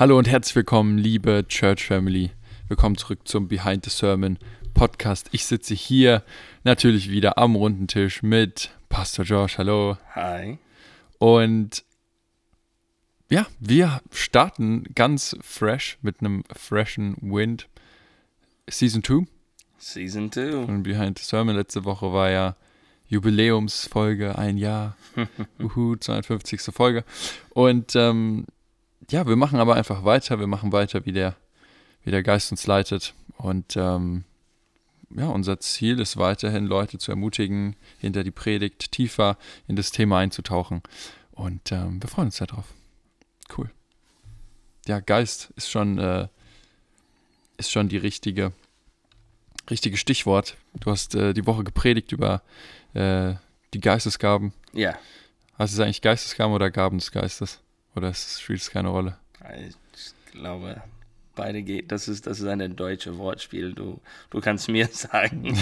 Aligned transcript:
Hallo 0.00 0.16
und 0.16 0.26
herzlich 0.26 0.56
willkommen, 0.56 0.96
liebe 0.96 1.44
Church 1.46 1.84
Family. 1.84 2.30
Willkommen 2.68 2.96
zurück 2.96 3.28
zum 3.28 3.48
Behind 3.48 3.84
the 3.84 3.90
Sermon 3.90 4.38
Podcast. 4.72 5.28
Ich 5.32 5.44
sitze 5.44 5.74
hier 5.74 6.22
natürlich 6.64 7.10
wieder 7.10 7.36
am 7.36 7.54
runden 7.54 7.86
Tisch 7.86 8.22
mit 8.22 8.70
Pastor 8.88 9.26
Josh. 9.26 9.58
Hallo. 9.58 9.98
Hi. 10.14 10.56
Und 11.18 11.84
ja, 13.28 13.46
wir 13.58 14.00
starten 14.10 14.84
ganz 14.94 15.36
fresh 15.42 15.98
mit 16.00 16.20
einem 16.20 16.44
freshen 16.50 17.18
Wind. 17.20 17.68
Season 18.70 19.04
2 19.04 19.26
Season 19.76 20.32
2. 20.32 20.64
von 20.64 20.82
Behind 20.82 21.18
the 21.18 21.24
Sermon. 21.26 21.56
Letzte 21.56 21.84
Woche 21.84 22.10
war 22.10 22.30
ja 22.30 22.56
Jubiläumsfolge, 23.08 24.38
ein 24.38 24.56
Jahr. 24.56 24.96
Uhu, 25.60 25.96
250. 25.96 26.74
Folge. 26.74 27.04
Und 27.50 27.94
ähm, 27.96 28.46
ja, 29.10 29.26
wir 29.26 29.36
machen 29.36 29.58
aber 29.58 29.74
einfach 29.74 30.04
weiter. 30.04 30.38
Wir 30.38 30.46
machen 30.46 30.72
weiter, 30.72 31.04
wie 31.04 31.12
der, 31.12 31.36
wie 32.04 32.10
der 32.10 32.22
Geist 32.22 32.50
uns 32.50 32.66
leitet. 32.66 33.14
Und 33.36 33.76
ähm, 33.76 34.24
ja, 35.14 35.26
unser 35.28 35.58
Ziel 35.60 35.98
ist 35.98 36.16
weiterhin, 36.16 36.66
Leute 36.66 36.98
zu 36.98 37.10
ermutigen, 37.10 37.76
hinter 37.98 38.22
die 38.22 38.30
Predigt 38.30 38.92
tiefer 38.92 39.36
in 39.66 39.76
das 39.76 39.90
Thema 39.90 40.18
einzutauchen. 40.18 40.82
Und 41.32 41.72
ähm, 41.72 42.02
wir 42.02 42.08
freuen 42.08 42.28
uns 42.28 42.36
darauf. 42.36 42.66
Cool. 43.56 43.70
Ja, 44.86 45.00
Geist 45.00 45.52
ist 45.56 45.70
schon, 45.70 45.98
äh, 45.98 46.28
ist 47.56 47.72
schon 47.72 47.88
die 47.88 47.96
richtige, 47.96 48.52
richtige 49.68 49.96
Stichwort. 49.96 50.56
Du 50.78 50.90
hast 50.90 51.14
äh, 51.14 51.34
die 51.34 51.46
Woche 51.46 51.64
gepredigt 51.64 52.12
über 52.12 52.42
äh, 52.94 53.34
die 53.74 53.80
Geistesgaben. 53.80 54.52
Ja. 54.72 54.96
Hast 55.58 55.74
du 55.74 55.80
es 55.80 55.84
eigentlich 55.84 56.02
Geistesgaben 56.02 56.54
oder 56.54 56.70
Gaben 56.70 56.98
des 56.98 57.10
Geistes? 57.10 57.60
Oder 57.96 58.08
es 58.08 58.40
spielt 58.40 58.60
es 58.60 58.70
keine 58.70 58.88
Rolle? 58.88 59.16
Ich 59.96 60.12
glaube, 60.32 60.82
beide 61.34 61.62
geht. 61.62 61.90
Das 61.92 62.08
ist, 62.08 62.26
das 62.26 62.40
ist 62.40 62.46
ein 62.46 62.76
deutsches 62.76 63.16
Wortspiel. 63.18 63.72
Du, 63.72 64.00
du 64.30 64.40
kannst 64.40 64.68
mir 64.68 64.86
sagen. 64.92 65.56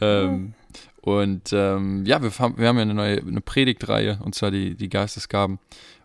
ähm, 0.00 0.54
und 1.02 1.52
ähm, 1.52 2.04
ja, 2.06 2.22
wir, 2.22 2.30
haben- 2.38 2.56
wir 2.58 2.68
haben 2.68 2.76
ja 2.76 2.82
eine 2.82 2.94
neue 2.94 3.18
eine 3.20 3.40
Predigtreihe, 3.40 4.18
und 4.22 4.34
zwar 4.34 4.50
die, 4.50 4.74
die 4.74 4.88
Geistesgaben. 4.88 5.58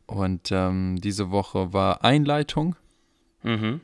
Und 0.05 0.51
ähm, 0.51 0.99
diese 1.01 1.31
Woche 1.31 1.71
war 1.73 2.03
Einleitung. 2.03 2.75
mhm. 3.43 3.81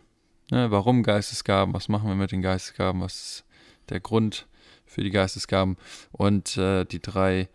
Ne, 0.51 0.69
warum 0.69 1.01
Geistesgaben? 1.01 1.73
Was 1.73 1.89
machen 1.89 2.07
wir 2.07 2.13
mit 2.15 2.31
den 2.31 2.43
Geistesgaben? 2.43 3.01
Was 3.01 3.15
ist 3.15 3.43
der 3.89 3.99
Grund 3.99 4.45
für 4.85 5.01
die 5.03 5.09
Geistesgaben? 5.09 5.75
Und 6.11 6.55
äh, 6.57 6.85
die 6.85 7.01
drei 7.01 7.49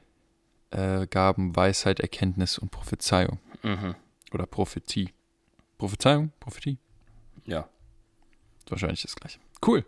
äh, 0.70 1.06
Gaben 1.06 1.54
Weisheit, 1.56 2.00
Erkenntnis 2.00 2.58
und 2.58 2.70
Prophezeiung. 2.70 3.38
Mhm. 3.62 3.94
Oder 4.32 4.46
Prophetie. 4.46 5.12
Prophezeiung? 5.78 6.32
Prophetie? 6.40 6.78
Ja. 7.44 7.68
Ist 8.58 8.70
wahrscheinlich 8.70 9.02
das 9.02 9.16
gleiche. 9.16 9.38
Cool. 9.66 9.84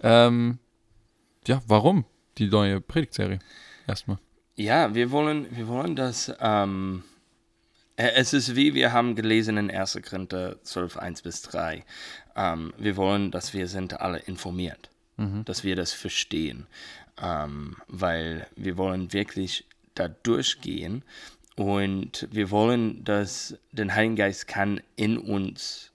Ähm, 0.00 0.58
ja, 1.46 1.62
warum 1.66 2.04
die 2.38 2.48
neue 2.48 2.80
Predigtserie? 2.80 3.38
Erstmal. 3.86 4.18
Ja, 4.56 4.94
wir 4.94 5.10
wollen, 5.10 5.46
wir 5.56 5.68
wollen 5.68 5.96
das. 5.96 6.32
Ähm, 6.40 7.04
äh, 7.96 8.12
es 8.14 8.32
ist 8.32 8.56
wie 8.56 8.74
wir 8.74 8.92
haben 8.92 9.14
gelesen 9.14 9.56
in 9.56 9.70
1. 9.70 10.00
Korinther 10.08 10.62
12, 10.62 10.96
1 10.96 11.22
bis 11.22 11.42
3. 11.42 11.84
Ähm, 12.36 12.72
wir 12.78 12.96
wollen, 12.96 13.30
dass 13.30 13.54
wir 13.54 13.68
sind 13.68 14.00
alle 14.00 14.18
informiert, 14.18 14.90
dass 15.44 15.62
wir 15.62 15.76
das 15.76 15.92
verstehen, 15.92 16.66
ähm, 17.22 17.76
weil 17.86 18.48
wir 18.56 18.76
wollen 18.76 19.12
wirklich 19.12 19.66
da 19.94 20.08
durchgehen 20.08 21.04
und 21.56 22.28
wir 22.30 22.50
wollen, 22.50 23.04
dass 23.04 23.58
den 23.72 23.94
Heiligen 23.94 24.16
Geist 24.16 24.48
kann 24.48 24.80
in 24.96 25.18
uns 25.18 25.92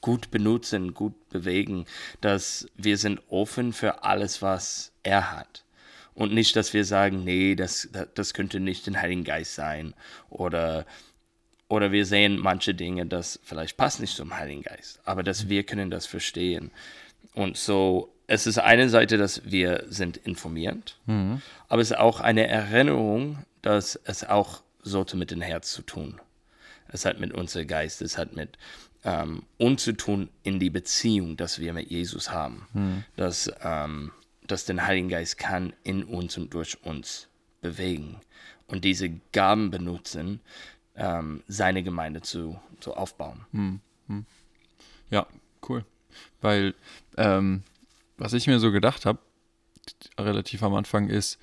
gut 0.00 0.30
benutzen, 0.30 0.94
gut 0.94 1.28
bewegen, 1.28 1.86
dass 2.20 2.68
wir 2.76 2.96
sind 2.96 3.20
offen 3.28 3.72
für 3.72 4.04
alles, 4.04 4.42
was 4.42 4.92
er 5.02 5.32
hat. 5.32 5.64
Und 6.14 6.34
nicht, 6.34 6.56
dass 6.56 6.74
wir 6.74 6.84
sagen, 6.84 7.24
nee, 7.24 7.54
das, 7.54 7.88
das, 8.14 8.34
könnte 8.34 8.60
nicht 8.60 8.86
den 8.86 9.00
Heiligen 9.00 9.24
Geist 9.24 9.54
sein. 9.54 9.94
Oder, 10.28 10.84
oder 11.68 11.92
wir 11.92 12.04
sehen 12.04 12.38
manche 12.38 12.74
Dinge, 12.74 13.06
das 13.06 13.40
vielleicht 13.42 13.76
passt 13.76 14.00
nicht 14.00 14.16
zum 14.16 14.36
Heiligen 14.36 14.62
Geist. 14.62 15.00
Aber 15.04 15.22
dass 15.22 15.48
wir 15.48 15.62
können 15.64 15.90
das 15.90 16.06
verstehen. 16.06 16.72
Und 17.34 17.56
so, 17.56 18.12
es 18.30 18.46
ist 18.46 18.58
eine 18.58 18.88
Seite, 18.88 19.16
dass 19.18 19.50
wir 19.50 19.86
sind 19.88 20.16
informiert. 20.16 20.96
Aber 21.68 21.82
es 21.82 21.90
ist 21.90 21.96
auch 21.96 22.20
eine 22.20 22.46
Erinnerung, 22.46 23.44
dass 23.60 23.96
es 24.04 24.22
auch 24.22 24.62
sollte 24.82 25.16
mit 25.16 25.32
dem 25.32 25.40
Herz 25.40 25.72
zu 25.72 25.82
tun. 25.82 26.20
Es 26.86 27.04
hat 27.04 27.18
mit 27.18 27.34
unserem 27.34 27.66
Geist, 27.66 28.00
es 28.02 28.16
hat 28.16 28.36
mit 28.36 28.56
ähm, 29.02 29.42
uns 29.58 29.82
zu 29.82 29.94
tun 29.94 30.28
in 30.44 30.60
die 30.60 30.70
Beziehung, 30.70 31.36
dass 31.36 31.58
wir 31.58 31.72
mit 31.72 31.90
Jesus 31.90 32.30
haben. 32.30 32.68
Dass, 33.16 33.52
ähm, 33.64 34.12
dass 34.46 34.64
der 34.64 34.86
Heilige 34.86 35.08
Geist 35.08 35.36
kann 35.36 35.72
in 35.82 36.04
uns 36.04 36.38
und 36.38 36.54
durch 36.54 36.78
uns 36.84 37.26
bewegen 37.60 38.20
und 38.68 38.84
diese 38.84 39.10
Gaben 39.32 39.72
benutzen, 39.72 40.38
ähm, 40.94 41.42
seine 41.48 41.82
Gemeinde 41.82 42.20
zu, 42.20 42.60
zu 42.78 42.94
aufbauen. 42.94 43.44
Ja, 45.10 45.26
cool. 45.68 45.84
Weil, 46.40 46.74
ähm, 47.16 47.64
was 48.20 48.32
ich 48.34 48.46
mir 48.46 48.60
so 48.60 48.70
gedacht 48.70 49.06
habe, 49.06 49.18
relativ 50.18 50.62
am 50.62 50.74
Anfang, 50.74 51.08
ist, 51.08 51.38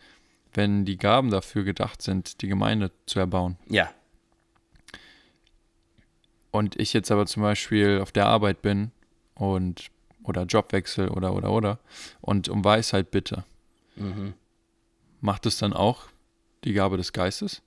wenn 0.54 0.86
die 0.86 0.98
Gaben 0.98 1.30
dafür 1.32 1.64
gedacht 1.64 2.02
sind, 2.02 2.42
die 2.42 2.48
Gemeinde 2.48 2.92
zu 3.06 3.20
erbauen. 3.20 3.58
Ja, 3.68 3.92
Und 6.52 6.80
ich 6.80 6.94
jetzt 6.94 7.12
aber 7.12 7.26
zum 7.26 7.44
Beispiel 7.44 8.00
auf 8.02 8.12
der 8.12 8.26
Arbeit 8.26 8.62
bin 8.62 8.92
und 9.36 9.90
oder 10.24 10.44
Jobwechsel 10.44 11.10
oder 11.10 11.34
oder 11.34 11.52
oder 11.52 11.80
und 12.22 12.50
um 12.50 12.64
Weisheit 12.64 13.12
bitte. 13.12 13.44
mhm. 13.96 14.34
Macht 15.20 15.46
es 15.46 15.58
dann 15.58 15.74
auch 15.74 16.06
die 16.64 16.74
Gabe 16.74 16.98
des 16.98 17.12
Geistes? 17.12 17.62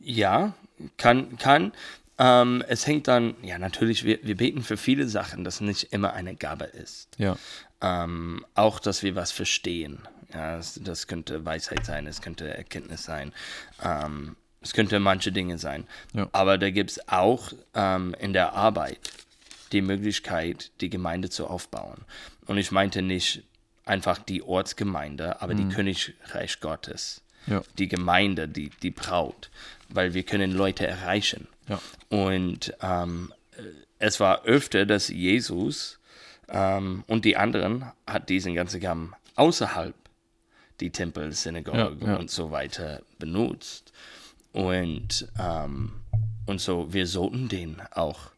Ja, 0.00 0.54
kann, 0.96 1.36
kann. 1.38 1.72
Ähm, 2.18 2.64
es 2.66 2.86
hängt 2.86 3.08
dann, 3.08 3.34
ja, 3.42 3.58
natürlich, 3.58 4.04
wir, 4.04 4.18
wir 4.22 4.36
beten 4.36 4.62
für 4.62 4.76
viele 4.76 5.08
Sachen, 5.08 5.44
das 5.44 5.60
nicht 5.60 5.92
immer 5.92 6.14
eine 6.14 6.34
Gabe 6.34 6.64
ist. 6.64 7.08
Ja. 7.18 7.36
Ähm, 7.82 8.44
auch, 8.54 8.80
dass 8.80 9.02
wir 9.02 9.14
was 9.16 9.32
verstehen. 9.32 9.98
Ja, 10.32 10.56
das, 10.56 10.80
das 10.82 11.06
könnte 11.06 11.44
Weisheit 11.44 11.84
sein, 11.86 12.06
es 12.06 12.20
könnte 12.20 12.48
Erkenntnis 12.56 13.04
sein, 13.04 13.32
ähm, 13.82 14.36
es 14.60 14.72
könnte 14.72 14.98
manche 14.98 15.30
Dinge 15.30 15.58
sein. 15.58 15.86
Ja. 16.14 16.28
Aber 16.32 16.58
da 16.58 16.70
gibt 16.70 16.90
es 16.90 17.08
auch 17.08 17.52
ähm, 17.74 18.14
in 18.18 18.32
der 18.32 18.54
Arbeit 18.54 18.98
die 19.72 19.82
Möglichkeit, 19.82 20.72
die 20.80 20.90
Gemeinde 20.90 21.30
zu 21.30 21.46
aufbauen. 21.46 22.04
Und 22.46 22.58
ich 22.58 22.72
meinte 22.72 23.02
nicht 23.02 23.42
einfach 23.84 24.18
die 24.18 24.42
Ortsgemeinde, 24.42 25.40
aber 25.40 25.54
die 25.54 25.68
Königreich 25.68 26.60
Gottes. 26.60 27.22
Ja. 27.46 27.62
Die 27.78 27.88
Gemeinde, 27.88 28.48
die, 28.48 28.70
die 28.82 28.90
Braut, 28.90 29.50
weil 29.88 30.14
wir 30.14 30.24
können 30.24 30.50
Leute 30.50 30.86
erreichen. 30.86 31.46
Ja. 31.68 31.80
Und 32.08 32.74
ähm, 32.80 33.32
äh, 33.56 33.62
es 33.98 34.20
war 34.20 34.44
öfter, 34.44 34.86
dass 34.86 35.08
Jesus 35.08 35.98
ähm, 36.48 37.04
und 37.06 37.24
die 37.24 37.36
anderen 37.36 37.84
hat 38.06 38.28
diesen 38.28 38.54
ganzen 38.54 38.80
Gaben 38.80 39.12
außerhalb 39.34 39.94
die 40.80 40.90
Tempel, 40.90 41.32
Synagogen 41.32 42.00
Ja, 42.00 42.08
ja. 42.08 42.16
und 42.16 42.30
so 42.30 42.50
weiter 42.50 43.02
benutzt. 43.18 43.92
Und, 44.52 45.28
ähm, 45.38 45.92
und 46.46 46.60
so, 46.60 46.92
wir 46.92 47.06
sollten 47.06 47.48
den 47.48 47.80
auch 47.92 48.30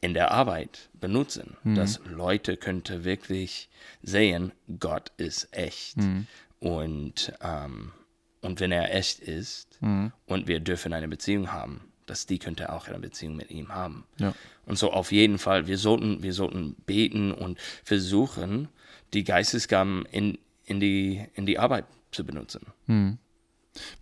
in 0.00 0.14
der 0.14 0.30
Arbeit 0.30 0.88
benutzen, 0.94 1.56
dass 1.64 2.00
Leute 2.04 2.56
könnte 2.56 3.04
wirklich 3.04 3.68
sehen, 4.02 4.52
Gott 4.78 5.10
ist 5.16 5.48
echt. 5.52 5.96
Und, 6.60 7.32
ähm, 7.42 7.92
und 8.40 8.60
wenn 8.60 8.70
er 8.70 8.94
echt 8.94 9.18
ist 9.18 9.78
und 10.26 10.46
wir 10.46 10.60
dürfen 10.60 10.92
eine 10.92 11.08
Beziehung 11.08 11.50
haben, 11.52 11.80
dass 12.08 12.26
die 12.26 12.38
könnte 12.38 12.72
auch 12.72 12.88
eine 12.88 12.98
Beziehung 12.98 13.36
mit 13.36 13.50
ihm 13.50 13.68
haben. 13.68 14.04
Ja. 14.18 14.34
Und 14.66 14.78
so 14.78 14.92
auf 14.92 15.12
jeden 15.12 15.38
Fall, 15.38 15.66
wir 15.66 15.78
sollten, 15.78 16.22
wir 16.22 16.32
sollten 16.32 16.74
beten 16.86 17.32
und 17.32 17.58
versuchen, 17.84 18.68
die 19.14 19.24
Geistesgaben 19.24 20.04
in, 20.06 20.38
in, 20.64 20.80
die, 20.80 21.26
in 21.34 21.46
die 21.46 21.58
Arbeit 21.58 21.86
zu 22.10 22.24
benutzen. 22.24 22.66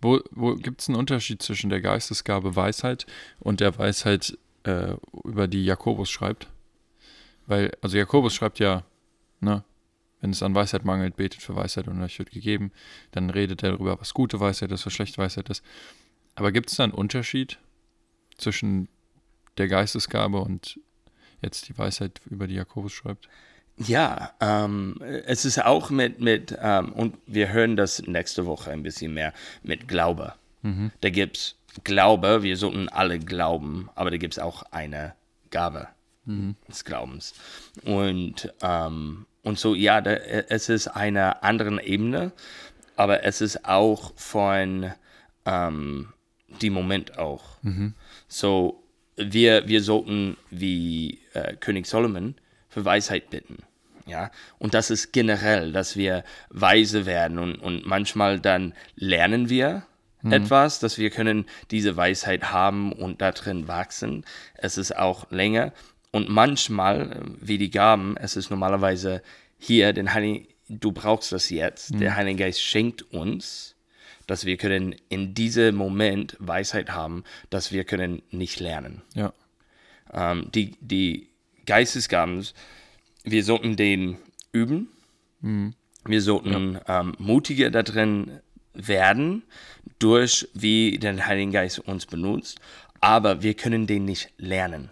Wo, 0.01 0.21
wo 0.31 0.55
gibt 0.55 0.81
es 0.81 0.89
einen 0.89 0.97
Unterschied 0.97 1.41
zwischen 1.41 1.69
der 1.69 1.81
Geistesgabe 1.81 2.55
Weisheit 2.55 3.05
und 3.39 3.59
der 3.59 3.77
Weisheit, 3.77 4.37
äh, 4.63 4.95
über 5.23 5.47
die 5.47 5.65
Jakobus 5.65 6.09
schreibt? 6.09 6.47
Weil, 7.45 7.71
also 7.81 7.97
Jakobus 7.97 8.33
schreibt 8.33 8.59
ja, 8.59 8.83
ne, 9.39 9.63
wenn 10.19 10.31
es 10.31 10.43
an 10.43 10.55
Weisheit 10.55 10.83
mangelt, 10.83 11.15
betet 11.15 11.41
für 11.41 11.55
Weisheit 11.55 11.87
und 11.87 12.01
euch 12.01 12.17
wird 12.19 12.31
gegeben. 12.31 12.71
Dann 13.11 13.29
redet 13.29 13.63
er 13.63 13.71
darüber, 13.71 13.99
was 13.99 14.13
gute 14.13 14.39
Weisheit 14.39 14.71
ist, 14.71 14.85
was 14.85 14.93
schlechte 14.93 15.19
Weisheit 15.19 15.49
ist. 15.49 15.63
Aber 16.35 16.51
gibt 16.51 16.69
es 16.69 16.77
da 16.77 16.83
einen 16.83 16.93
Unterschied 16.93 17.59
zwischen 18.37 18.87
der 19.57 19.67
Geistesgabe 19.67 20.39
und 20.39 20.79
jetzt 21.41 21.67
die 21.69 21.77
Weisheit, 21.77 22.21
über 22.29 22.47
die 22.47 22.55
Jakobus 22.55 22.93
schreibt? 22.93 23.27
Ja, 23.77 24.33
ähm, 24.39 24.99
es 25.25 25.45
ist 25.45 25.63
auch 25.63 25.91
mit, 25.91 26.19
mit 26.19 26.57
ähm, 26.59 26.93
und 26.93 27.15
wir 27.27 27.51
hören 27.51 27.75
das 27.75 28.01
nächste 28.01 28.45
Woche 28.47 28.71
ein 28.71 28.81
bisschen 28.81 29.13
mehr, 29.13 29.33
mit 29.61 29.87
Glaube. 29.87 30.33
Da 31.01 31.09
gibt 31.09 31.37
es 31.37 31.55
Glaube, 31.83 32.41
wir 32.41 32.57
sollten 32.57 32.89
alle 32.89 33.19
glauben, 33.19 33.89
aber 33.93 34.09
da 34.09 34.17
gibt 34.17 34.33
es 34.33 34.39
auch 34.39 34.63
eine 34.71 35.13
Gabe 35.51 35.87
des 36.67 36.83
Glaubens. 36.83 37.35
Und, 37.85 38.51
ähm, 38.61 39.27
und 39.43 39.59
so, 39.59 39.75
ja, 39.75 40.01
da, 40.01 40.11
es 40.11 40.69
ist 40.69 40.87
eine 40.87 41.43
andere 41.43 41.83
Ebene, 41.83 42.31
aber 42.95 43.23
es 43.23 43.41
ist 43.41 43.63
auch 43.63 44.11
von 44.15 44.91
ähm, 45.45 46.13
dem 46.61 46.73
Moment 46.73 47.19
auch. 47.19 47.43
So, 48.27 48.83
wir, 49.15 49.67
wir 49.67 49.81
sollten 49.81 50.37
wie 50.49 51.19
äh, 51.33 51.55
König 51.55 51.87
Solomon 51.87 52.35
für 52.69 52.85
Weisheit 52.85 53.29
bitten. 53.29 53.63
Ja, 54.05 54.31
und 54.57 54.73
das 54.73 54.89
ist 54.89 55.11
generell, 55.11 55.73
dass 55.73 55.97
wir 55.97 56.23
weise 56.49 57.05
werden 57.05 57.39
und, 57.39 57.55
und 57.55 57.85
manchmal 57.85 58.39
dann 58.39 58.73
lernen 58.95 59.49
wir 59.49 59.85
etwas, 60.31 60.79
dass 60.79 60.97
wir 60.97 61.09
können 61.09 61.45
diese 61.71 61.95
Weisheit 61.95 62.51
haben 62.51 62.91
und 62.91 63.21
da 63.21 63.31
drin 63.31 63.67
wachsen. 63.67 64.25
Es 64.55 64.77
ist 64.77 64.95
auch 64.95 65.29
länger 65.31 65.73
und 66.11 66.29
manchmal, 66.29 67.11
äh, 67.11 67.19
wie 67.41 67.57
die 67.57 67.69
Gaben, 67.69 68.17
es 68.17 68.35
ist 68.35 68.49
normalerweise 68.49 69.21
hier, 69.57 69.93
den 69.93 70.13
Heiligen, 70.13 70.47
du 70.69 70.91
brauchst 70.91 71.31
das 71.31 71.49
jetzt. 71.49 71.99
Der 71.99 72.15
Heilige 72.15 72.43
Geist 72.43 72.61
schenkt 72.61 73.01
uns, 73.13 73.75
dass 74.27 74.45
wir 74.45 74.57
können 74.57 74.95
in 75.09 75.33
diesem 75.33 75.75
Moment 75.75 76.35
Weisheit 76.39 76.91
haben, 76.91 77.23
dass 77.49 77.71
wir 77.71 77.83
können 77.85 78.21
nicht 78.29 78.59
lernen. 78.59 79.01
Ja. 79.15 79.33
Ähm, 80.13 80.49
die, 80.53 80.75
die 80.79 81.29
Geistesgaben, 81.65 82.45
wir 83.23 83.43
sollten 83.43 83.75
den 83.75 84.17
üben. 84.51 84.89
Wir 86.05 86.21
sollten 86.21 86.79
ähm, 86.87 87.15
mutiger 87.17 87.69
da 87.69 87.83
drin 87.83 88.39
werden, 88.73 89.43
durch 89.99 90.47
wie 90.53 90.97
der 90.99 91.25
Heilige 91.25 91.51
Geist 91.51 91.79
uns 91.79 92.05
benutzt, 92.05 92.59
aber 93.01 93.41
wir 93.43 93.53
können 93.53 93.87
den 93.87 94.05
nicht 94.05 94.31
lernen. 94.37 94.91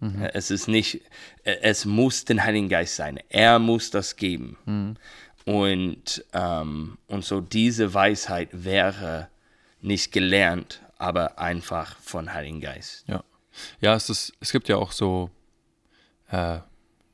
Äh, 0.00 0.30
Es 0.32 0.50
ist 0.50 0.68
nicht, 0.68 1.00
es 1.44 1.84
muss 1.84 2.24
den 2.24 2.42
Heiligen 2.44 2.68
Geist 2.68 2.96
sein. 2.96 3.18
Er 3.28 3.58
muss 3.58 3.90
das 3.90 4.16
geben. 4.16 4.96
Und, 5.44 6.24
ähm, 6.32 6.98
und 7.06 7.24
so 7.24 7.40
diese 7.40 7.92
Weisheit 7.94 8.48
wäre 8.52 9.28
nicht 9.80 10.12
gelernt, 10.12 10.80
aber 10.98 11.38
einfach 11.38 11.96
von 12.00 12.32
Heiligen 12.34 12.60
Geist. 12.60 13.04
Ja. 13.08 13.24
Ja, 13.80 13.94
es, 13.94 14.08
ist, 14.10 14.32
es 14.40 14.52
gibt 14.52 14.68
ja 14.68 14.76
auch 14.76 14.92
so 14.92 15.30
äh, 16.30 16.58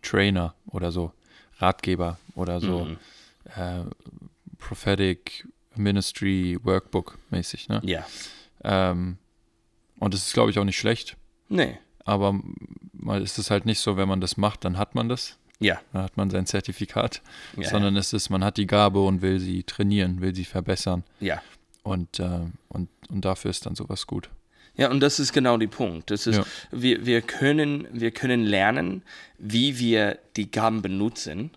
Trainer 0.02 0.54
oder 0.66 0.92
so, 0.92 1.12
Ratgeber 1.58 2.18
oder 2.34 2.60
so 2.60 2.86
äh, 3.56 3.84
Prophetic 4.58 5.46
Ministry 5.74 6.58
Workbook 6.62 7.18
mäßig, 7.30 7.68
ne? 7.68 7.80
Ja. 7.84 8.06
Ähm, 8.64 9.18
und 9.98 10.14
es 10.14 10.26
ist, 10.26 10.34
glaube 10.34 10.50
ich, 10.50 10.58
auch 10.58 10.64
nicht 10.64 10.78
schlecht, 10.78 11.16
Nee. 11.48 11.78
aber 12.04 12.38
mal 12.92 13.22
ist 13.22 13.38
es 13.38 13.50
halt 13.50 13.64
nicht 13.66 13.80
so, 13.80 13.96
wenn 13.96 14.08
man 14.08 14.20
das 14.20 14.36
macht, 14.36 14.64
dann 14.64 14.76
hat 14.78 14.94
man 14.94 15.08
das, 15.08 15.38
Ja. 15.58 15.80
dann 15.92 16.02
hat 16.02 16.16
man 16.16 16.28
sein 16.30 16.44
Zertifikat, 16.46 17.22
Ja, 17.56 17.68
sondern 17.70 17.96
es 17.96 18.12
ist, 18.12 18.28
man 18.30 18.44
hat 18.44 18.56
die 18.58 18.66
Gabe 18.66 19.00
und 19.02 19.22
will 19.22 19.40
sie 19.40 19.62
trainieren, 19.62 20.20
will 20.20 20.34
sie 20.34 20.44
verbessern 20.44 21.02
Ja. 21.20 21.40
und, 21.82 22.18
äh, 22.20 22.40
und, 22.68 22.88
und 23.08 23.24
dafür 23.24 23.50
ist 23.50 23.64
dann 23.66 23.74
sowas 23.74 24.06
gut. 24.06 24.28
Ja, 24.76 24.90
und 24.90 25.00
das 25.00 25.18
ist 25.18 25.32
genau 25.32 25.56
der 25.56 25.68
Punkt. 25.68 26.10
Das 26.10 26.26
ist, 26.26 26.36
Ja. 26.36 26.44
wir, 26.70 27.06
wir, 27.06 27.22
können, 27.22 27.88
wir 27.92 28.10
können 28.10 28.44
lernen, 28.44 29.02
wie 29.38 29.78
wir 29.78 30.18
die 30.36 30.50
Gaben 30.50 30.82
benutzen, 30.82 31.50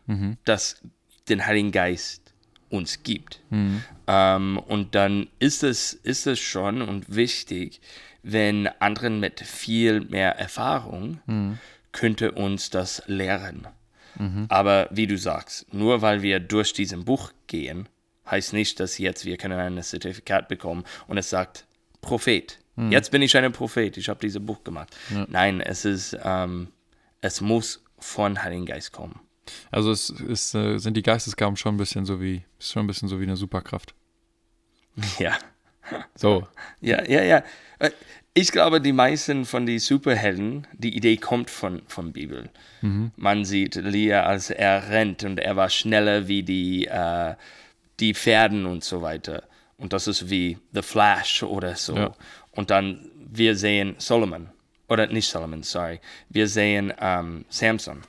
das 0.46 0.82
den 1.28 1.46
Heiligen 1.46 1.72
Geist 1.74 2.34
uns 2.70 3.04
gibt. 3.04 3.42
Ähm, 4.08 4.58
und 4.58 4.96
dann 4.96 5.28
ist 5.40 5.64
es, 5.64 5.92
ist 5.94 6.28
es 6.28 6.40
schon 6.40 6.82
und 6.82 7.14
wichtig, 7.14 7.82
wenn 8.24 8.68
anderen 8.80 9.20
mit 9.20 9.42
viel 9.42 10.00
mehr 10.02 10.38
Erfahrung 10.38 11.60
könnte 11.92 12.32
uns 12.32 12.70
das 12.70 13.04
lehren. 13.08 13.68
Aber 14.50 14.88
wie 14.92 15.08
du 15.08 15.18
sagst, 15.18 15.74
nur 15.74 16.02
weil 16.02 16.22
wir 16.22 16.40
durch 16.40 16.74
diesen 16.74 17.06
Buch 17.06 17.32
gehen, 17.48 17.88
heißt 18.30 18.54
nicht, 18.54 18.80
dass 18.80 18.98
jetzt 18.98 19.26
wir 19.26 19.38
können 19.38 19.58
ein 19.60 19.82
Zertifikat 19.82 20.48
bekommen 20.48 20.84
und 21.08 21.18
es 21.18 21.30
sagt 21.30 21.66
Prophet. 22.02 22.60
Jetzt 22.90 23.12
bin 23.12 23.22
ich 23.22 23.36
ein 23.36 23.52
Prophet, 23.52 23.98
ich 23.98 24.08
habe 24.08 24.20
dieses 24.22 24.46
Buch 24.46 24.64
gemacht. 24.64 24.96
Nein, 25.28 25.60
es 25.60 25.84
ist, 25.84 26.18
ähm, 26.24 26.70
es 27.20 27.42
muss 27.42 27.84
von 27.98 28.42
Heiligen 28.42 28.66
Geist 28.66 28.94
kommen. 28.94 29.20
Also 29.72 29.92
es 29.92 30.10
ist, 30.10 30.56
äh, 30.56 30.78
sind 30.78 30.96
die 30.96 31.02
Geistesgaben 31.02 31.58
schon 31.58 31.76
ein 31.76 31.78
bisschen 31.78 32.06
so 32.06 32.22
wie, 32.22 32.44
ist 32.58 32.72
schon 32.72 32.84
ein 32.84 32.88
bisschen 32.88 33.10
so 33.10 33.20
wie 33.20 33.24
eine 33.24 33.36
Superkraft. 33.36 33.94
Ja. 35.20 35.38
So, 36.14 36.48
Ja, 36.82 37.04
ja, 37.10 37.24
ja. 37.24 37.44
Ich 38.40 38.54
glaube, 38.54 38.80
die 38.80 38.94
meisten 38.94 39.44
von 39.44 39.66
den 39.66 39.80
Superhelden, 39.80 40.66
die 40.72 40.96
Idee 40.96 41.18
kommt 41.18 41.50
von, 41.50 41.82
von 41.88 42.14
Bibel. 42.14 42.50
Man 43.18 43.44
sieht 43.44 43.76
Lia, 43.76 44.24
als 44.24 44.50
er 44.50 44.90
rennt 44.90 45.26
und 45.26 45.42
er 45.42 45.58
war 45.58 45.70
schneller 45.70 46.30
wie 46.30 46.44
die, 46.44 46.88
äh, 46.88 47.36
die 48.00 48.14
Pferden 48.14 48.66
und 48.66 48.86
so 48.86 49.02
weiter. 49.02 49.44
Und 49.78 49.92
das 49.92 50.08
ist 50.08 50.30
wie 50.30 50.58
The 50.72 50.82
Flash 50.82 51.44
oder 51.44 51.76
so. 51.76 51.98
Ja. 51.98 52.16
Und 52.52 52.70
dann 52.70 53.12
wir 53.30 53.58
sehen 53.58 53.96
Solomon. 53.98 54.48
Oder 54.88 55.08
nicht 55.08 55.28
Solomon, 55.28 55.62
sorry. 55.64 56.00
Wir 56.30 56.48
sehen 56.48 56.94
ähm, 57.02 57.44
Samson. 57.50 58.04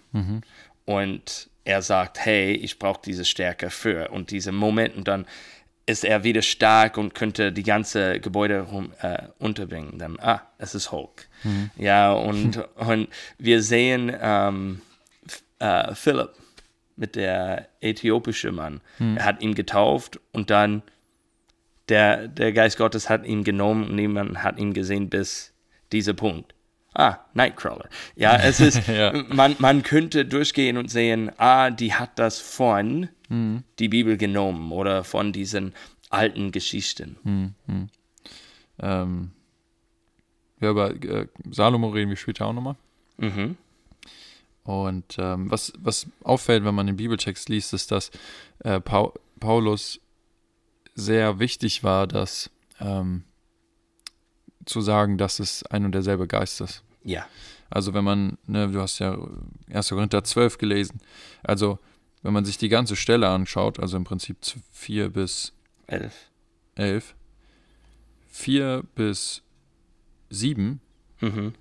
Und 0.84 1.50
er 1.64 1.82
sagt, 1.82 2.24
hey, 2.24 2.52
ich 2.52 2.78
brauche 2.78 3.00
diese 3.04 3.24
Stärke 3.24 3.68
für. 3.68 4.10
Und 4.10 4.30
diese 4.30 4.52
Moment, 4.52 4.94
und 4.94 5.08
dann 5.08 5.26
ist 5.86 6.04
er 6.04 6.24
wieder 6.24 6.42
stark 6.42 6.96
und 6.98 7.14
könnte 7.14 7.52
die 7.52 7.62
ganze 7.62 8.20
Gebäude 8.20 8.60
rum, 8.60 8.92
äh, 9.00 9.22
unterbringen. 9.38 9.98
Dann, 9.98 10.18
ah, 10.20 10.42
es 10.58 10.74
ist 10.74 10.92
Hulk. 10.92 11.28
Ja, 11.76 12.12
und, 12.12 12.58
und 12.76 13.08
wir 13.38 13.62
sehen 13.62 14.14
ähm, 14.20 14.82
äh, 15.58 15.94
Philipp 15.94 16.30
mit 16.96 17.16
der 17.16 17.68
äthiopische 17.80 18.52
Mann. 18.52 18.82
Er 19.16 19.24
hat 19.24 19.40
ihn 19.40 19.54
getauft 19.54 20.20
und 20.32 20.50
dann 20.50 20.82
der, 21.88 22.28
der 22.28 22.52
Geist 22.52 22.78
Gottes 22.78 23.08
hat 23.08 23.26
ihn 23.26 23.42
genommen 23.42 23.88
und 23.88 23.96
niemand 23.96 24.42
hat 24.42 24.58
ihn 24.58 24.74
gesehen 24.74 25.08
bis 25.08 25.52
dieser 25.92 26.14
Punkt. 26.14 26.54
Ah, 26.94 27.18
Nightcrawler. 27.34 27.88
Ja, 28.16 28.36
es 28.36 28.58
ist, 28.60 28.86
Ja. 28.88 29.12
man, 29.28 29.54
man 29.58 29.82
könnte 29.82 30.24
durchgehen 30.24 30.76
und 30.76 30.90
sehen, 30.90 31.30
ah, 31.38 31.70
die 31.70 31.94
hat 31.94 32.18
das 32.18 32.40
von 32.40 33.08
die 33.78 33.88
Bibel 33.88 34.16
genommen 34.16 34.72
oder 34.72 35.04
von 35.04 35.32
diesen 35.32 35.72
alten 36.08 36.50
Geschichten. 36.50 37.54
ähm, 38.80 39.30
ja, 40.60 40.70
über 40.70 40.90
äh, 40.90 41.28
Salomo 41.50 41.90
reden 41.90 42.10
wir 42.10 42.16
später 42.16 42.46
auch 42.46 42.52
nochmal. 42.52 42.74
Mhm. 43.18 43.56
Und 44.64 45.16
ähm, 45.18 45.48
was, 45.50 45.72
was 45.78 46.06
auffällt, 46.24 46.64
wenn 46.64 46.74
man 46.74 46.86
den 46.88 46.96
Bibeltext 46.96 47.48
liest, 47.48 47.72
ist, 47.72 47.92
dass 47.92 48.10
äh, 48.64 48.80
Pau 48.80 49.14
Paulus 49.38 50.00
sehr 50.94 51.38
wichtig 51.38 51.82
war, 51.84 52.06
dass 52.08 52.50
ähm, 52.80 53.22
zu 54.70 54.80
sagen, 54.80 55.18
dass 55.18 55.38
es 55.40 55.62
ein 55.64 55.84
und 55.84 55.92
derselbe 55.92 56.26
Geist 56.26 56.60
ist. 56.60 56.82
Ja, 57.04 57.26
Also 57.70 57.92
wenn 57.94 58.04
man, 58.04 58.38
ne, 58.46 58.68
du 58.68 58.80
hast 58.80 58.98
ja 58.98 59.16
1. 59.72 59.88
Korinther 59.90 60.24
12 60.24 60.58
gelesen, 60.58 61.00
also 61.42 61.78
wenn 62.22 62.32
man 62.32 62.44
sich 62.44 62.58
die 62.58 62.68
ganze 62.68 62.96
Stelle 62.96 63.28
anschaut, 63.28 63.78
also 63.80 63.96
im 63.96 64.04
Prinzip 64.04 64.36
4 64.72 65.08
bis 65.10 65.52
elf. 65.86 66.30
11, 66.76 67.14
4 68.28 68.82
bis 68.94 69.42
7 70.30 70.80
Mhm. 71.20 71.52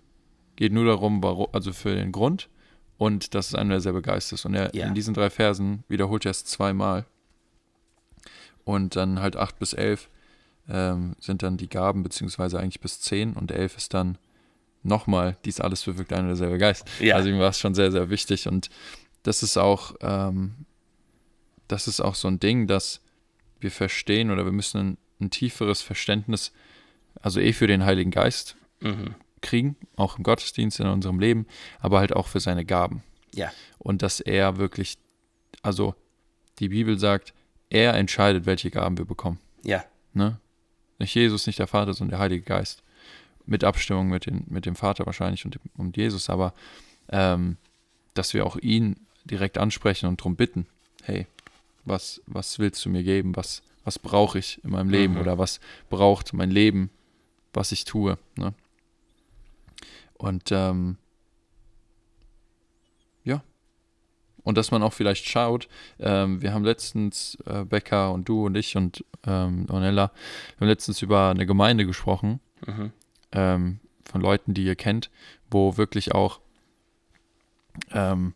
geht 0.55 0.71
nur 0.71 0.85
darum, 0.85 1.21
warum, 1.23 1.47
also 1.53 1.73
für 1.73 1.93
den 1.95 2.11
Grund 2.11 2.49
und 2.97 3.33
dass 3.35 3.47
es 3.47 3.55
ein 3.55 3.63
und 3.67 3.71
derselbe 3.71 4.01
Geist 4.01 4.31
ist. 4.33 4.45
Und 4.45 4.53
er 4.55 4.73
Ja. 4.75 4.87
in 4.87 4.93
diesen 4.93 5.13
drei 5.13 5.29
Versen 5.29 5.83
wiederholt 5.89 6.25
er 6.25 6.31
es 6.31 6.45
zweimal. 6.45 7.05
Und 8.65 8.95
dann 8.95 9.19
halt 9.21 9.35
8 9.35 9.57
bis 9.59 9.73
11 9.73 10.09
ähm, 10.69 11.15
sind 11.19 11.43
dann 11.43 11.57
die 11.57 11.69
Gaben, 11.69 12.03
beziehungsweise 12.03 12.59
eigentlich 12.59 12.79
bis 12.79 12.99
10 13.01 13.33
und 13.33 13.51
11 13.51 13.77
ist 13.77 13.93
dann 13.93 14.17
nochmal, 14.83 15.37
dies 15.45 15.59
alles 15.59 15.83
bewirkt 15.83 16.13
ein 16.13 16.21
und 16.21 16.27
derselbe 16.27 16.57
Geist. 16.57 16.85
Ja. 16.99 17.15
Also 17.15 17.29
ihm 17.29 17.39
war 17.39 17.49
es 17.49 17.59
schon 17.59 17.75
sehr, 17.75 17.91
sehr 17.91 18.09
wichtig 18.09 18.47
und 18.47 18.69
das 19.23 19.43
ist 19.43 19.57
auch, 19.57 19.95
ähm, 20.01 20.53
das 21.67 21.87
ist 21.87 21.99
auch 21.99 22.15
so 22.15 22.27
ein 22.27 22.39
Ding, 22.39 22.67
dass 22.67 23.01
wir 23.59 23.71
verstehen 23.71 24.31
oder 24.31 24.45
wir 24.45 24.51
müssen 24.53 24.77
ein, 24.79 24.97
ein 25.19 25.29
tieferes 25.31 25.81
Verständnis, 25.81 26.53
also 27.21 27.39
eh 27.41 27.51
für 27.53 27.67
den 27.67 27.83
Heiligen 27.85 28.11
Geist 28.11 28.55
Mhm. 28.81 29.15
kriegen, 29.41 29.75
auch 29.97 30.17
im 30.17 30.23
Gottesdienst, 30.23 30.79
in 30.79 30.87
unserem 30.87 31.19
Leben, 31.19 31.45
aber 31.81 31.99
halt 31.99 32.13
auch 32.13 32.27
für 32.27 32.39
seine 32.39 32.63
Gaben. 32.63 33.03
Ja, 33.35 33.51
Und 33.77 34.01
dass 34.01 34.21
er 34.21 34.55
wirklich, 34.57 34.97
also 35.61 35.95
die 36.59 36.69
Bibel 36.69 36.97
sagt, 36.97 37.33
er 37.69 37.93
entscheidet, 37.95 38.45
welche 38.45 38.71
Gaben 38.71 38.97
wir 38.97 39.03
bekommen. 39.05 39.39
ja, 39.63 39.83
Ne? 40.13 40.39
Nicht 40.99 41.15
Jesus, 41.15 41.47
nicht 41.47 41.59
der 41.59 41.67
Vater, 41.67 41.93
sondern 41.93 42.11
der 42.11 42.19
Heilige 42.19 42.43
Geist. 42.43 42.83
Mit 43.45 43.63
Abstimmung 43.63 44.09
mit, 44.09 44.25
den, 44.27 44.45
mit 44.47 44.65
dem 44.65 44.75
Vater 44.75 45.05
wahrscheinlich 45.05 45.43
und, 45.45 45.55
dem, 45.55 45.61
und 45.77 45.97
Jesus, 45.97 46.29
aber 46.29 46.53
ähm, 47.09 47.57
dass 48.13 48.33
wir 48.33 48.45
auch 48.45 48.57
ihn 48.57 48.95
direkt 49.25 49.57
ansprechen 49.57 50.07
und 50.07 50.19
darum 50.19 50.35
bitten, 50.35 50.67
hey, 51.03 51.25
was, 51.85 52.21
was 52.27 52.59
willst 52.59 52.85
du 52.85 52.89
mir 52.89 53.03
geben? 53.03 53.35
Was, 53.35 53.61
was 53.61 53.69
was 53.89 53.97
brauche 53.97 54.37
ich 54.37 54.63
in 54.63 54.69
meinem 54.69 54.91
Leben 54.91 55.15
Mhm. 55.15 55.21
oder 55.21 55.37
was 55.39 55.59
braucht 55.89 56.33
mein 56.33 56.51
Leben, 56.51 56.91
was 57.53 57.71
ich 57.71 57.85
tue. 57.85 58.19
Ne? 58.35 58.53
Und 60.13 60.51
ähm, 60.51 60.97
ja. 63.23 63.41
Und 64.49 64.57
dass 64.57 64.71
man 64.71 64.81
auch 64.81 64.93
vielleicht 64.93 65.27
schaut, 65.27 65.67
ähm, 65.99 66.41
wir 66.41 66.53
haben 66.53 66.65
letztens, 66.65 67.37
äh, 67.45 67.63
Becker 67.65 68.11
und 68.11 68.27
du 68.27 68.47
und 68.47 68.55
ich 68.57 68.75
und 68.75 69.05
ähm, 69.27 69.67
Ornella, 69.69 70.11
wir 70.57 70.61
haben 70.61 70.67
letztens 70.67 71.03
über 71.03 71.29
eine 71.29 71.45
Gemeinde 71.45 71.85
gesprochen, 71.85 72.39
Mhm. 72.65 72.91
ähm, 73.31 73.79
von 74.03 74.21
Leuten, 74.21 74.55
die 74.55 74.63
ihr 74.65 74.75
kennt, 74.75 75.11
wo 75.51 75.77
wirklich 75.77 76.15
auch 76.15 76.39
ähm, 77.91 78.33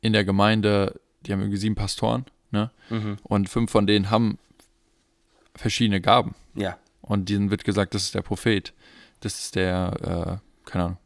in 0.00 0.12
der 0.12 0.24
Gemeinde, 0.24 1.00
die 1.24 1.32
haben 1.32 1.40
irgendwie 1.40 1.56
sieben 1.58 1.76
Pastoren, 1.76 2.26
ne? 2.50 2.70
Mhm. 2.90 3.18
Und 3.22 3.48
fünf 3.48 3.70
von 3.70 3.86
denen 3.86 4.10
haben 4.10 4.38
verschiedene 5.54 6.00
Gaben. 6.00 6.34
Ja. 6.56 6.78
Und 7.00 7.28
denen 7.28 7.50
wird 7.50 7.62
gesagt, 7.64 7.94
das 7.94 8.02
ist 8.02 8.14
der 8.16 8.22
Prophet, 8.22 8.74
das 9.20 9.38
ist 9.38 9.54
der, 9.54 10.40
äh, 10.42 10.68
keine 10.68 10.84
Ahnung, 10.84 10.98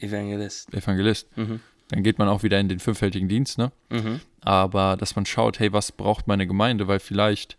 Evangelist. 0.00 0.72
Evangelist. 0.72 1.36
Mhm. 1.36 1.60
Dann 1.90 2.02
geht 2.02 2.18
man 2.18 2.28
auch 2.28 2.42
wieder 2.42 2.58
in 2.60 2.68
den 2.68 2.78
fünffältigen 2.78 3.28
Dienst, 3.28 3.58
ne? 3.58 3.72
Mhm. 3.90 4.20
Aber 4.40 4.96
dass 4.96 5.16
man 5.16 5.26
schaut, 5.26 5.58
hey, 5.58 5.72
was 5.72 5.92
braucht 5.92 6.26
meine 6.26 6.46
Gemeinde? 6.46 6.88
Weil 6.88 7.00
vielleicht, 7.00 7.58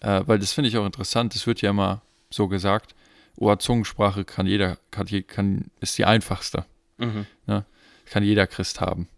äh, 0.00 0.22
weil 0.26 0.38
das 0.38 0.52
finde 0.52 0.68
ich 0.68 0.76
auch 0.76 0.86
interessant, 0.86 1.34
es 1.34 1.46
wird 1.46 1.62
ja 1.62 1.70
immer 1.70 2.02
so 2.30 2.48
gesagt, 2.48 2.94
oh, 3.36 3.54
Zungensprache 3.54 4.24
kann 4.24 4.46
jeder, 4.46 4.78
kann, 4.90 5.06
kann, 5.26 5.70
ist 5.80 5.96
die 5.98 6.04
einfachste. 6.04 6.64
Mhm. 6.98 7.26
Kann 8.06 8.24
jeder 8.24 8.46
Christ 8.46 8.80
haben. 8.80 9.08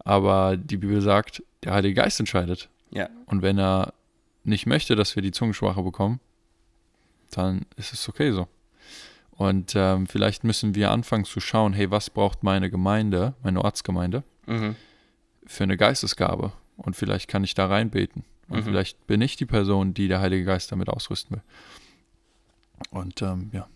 Aber 0.00 0.56
die 0.56 0.76
Bibel 0.76 1.00
sagt, 1.00 1.42
der 1.62 1.72
Heilige 1.72 1.94
Geist 1.94 2.20
entscheidet. 2.20 2.68
Ja. 2.90 3.08
Und 3.26 3.42
wenn 3.42 3.58
er 3.58 3.94
nicht 4.42 4.66
möchte, 4.66 4.96
dass 4.96 5.14
wir 5.16 5.22
die 5.22 5.32
Zungensprache 5.32 5.82
bekommen, 5.82 6.20
dann 7.30 7.64
ist 7.76 7.92
es 7.92 8.08
okay 8.08 8.32
so. 8.32 8.48
Und 9.36 9.72
ähm, 9.76 10.06
vielleicht 10.06 10.44
müssen 10.44 10.74
wir 10.74 10.90
anfangen 10.90 11.24
zu 11.24 11.40
schauen, 11.40 11.72
hey, 11.72 11.90
was 11.90 12.08
braucht 12.10 12.42
meine 12.44 12.70
Gemeinde, 12.70 13.34
meine 13.42 13.62
Ortsgemeinde, 13.64 14.22
Mhm. 14.46 14.76
für 15.46 15.64
eine 15.64 15.76
Geistesgabe? 15.76 16.52
Und 16.76 16.94
vielleicht 16.96 17.28
kann 17.28 17.42
ich 17.44 17.54
da 17.54 17.66
reinbeten. 17.66 18.24
Und 18.48 18.58
Mhm. 18.60 18.64
vielleicht 18.64 19.06
bin 19.06 19.20
ich 19.22 19.36
die 19.36 19.46
Person, 19.46 19.94
die 19.94 20.06
der 20.08 20.20
Heilige 20.20 20.44
Geist 20.44 20.70
damit 20.70 20.88
ausrüsten 20.88 21.36
will. 21.36 21.42
Und 22.90 23.22
ähm, 23.22 23.50
ja. 23.52 23.66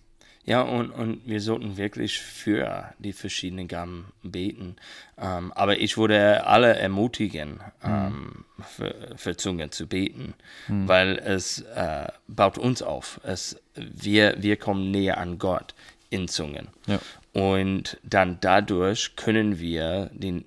Ja, 0.48 0.62
und, 0.62 0.90
und 0.92 1.20
wir 1.26 1.42
sollten 1.42 1.76
wirklich 1.76 2.20
für 2.20 2.94
die 2.98 3.12
verschiedenen 3.12 3.68
Gaben 3.68 4.06
beten. 4.22 4.76
Ähm, 5.18 5.52
aber 5.52 5.78
ich 5.78 5.98
würde 5.98 6.46
alle 6.46 6.74
ermutigen, 6.74 7.60
ähm, 7.84 8.46
für, 8.66 8.94
für 9.16 9.36
Zunge 9.36 9.68
zu 9.68 9.86
beten, 9.86 10.32
weil 10.68 11.18
es 11.18 11.60
äh, 11.60 12.06
baut 12.28 12.56
uns 12.56 12.80
auf. 12.80 13.20
Es, 13.24 13.60
wir, 13.74 14.36
wir 14.38 14.56
kommen 14.56 14.90
näher 14.90 15.18
an 15.18 15.38
Gott 15.38 15.74
in 16.08 16.28
Zungen. 16.28 16.68
Ja. 16.86 16.98
Und 17.34 17.98
dann 18.02 18.38
dadurch 18.40 19.16
können 19.16 19.58
wir 19.58 20.08
den, 20.14 20.46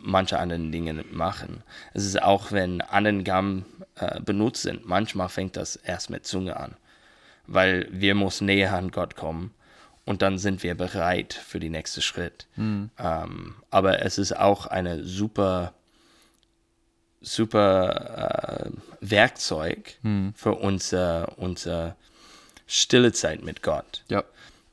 manche 0.00 0.38
anderen 0.38 0.70
Dinge 0.70 1.04
machen. 1.10 1.64
Es 1.92 2.04
ist 2.04 2.22
auch, 2.22 2.52
wenn 2.52 2.82
andere 2.82 3.24
Gaben 3.24 3.66
äh, 3.96 4.20
benutzt 4.20 4.62
sind, 4.62 4.86
manchmal 4.86 5.28
fängt 5.28 5.56
das 5.56 5.74
erst 5.74 6.08
mit 6.08 6.24
Zunge 6.24 6.56
an 6.56 6.76
weil 7.50 7.88
wir 7.90 8.14
muss 8.14 8.40
näher 8.40 8.72
an 8.74 8.92
Gott 8.92 9.16
kommen 9.16 9.52
und 10.04 10.22
dann 10.22 10.38
sind 10.38 10.62
wir 10.62 10.76
bereit 10.76 11.34
für 11.34 11.58
den 11.58 11.72
nächsten 11.72 12.00
Schritt. 12.00 12.46
Ähm, 12.98 13.56
aber 13.70 14.02
es 14.02 14.18
ist 14.18 14.36
auch 14.36 14.66
eine 14.66 15.04
super, 15.04 15.74
super 17.20 18.70
äh, 18.70 18.70
Werkzeug 19.00 19.98
für 20.36 20.54
unsere, 20.54 21.34
unsere 21.36 21.96
stille 22.68 23.12
Zeit 23.12 23.42
mit 23.42 23.62
Gott. 23.62 24.04
Ja. 24.08 24.22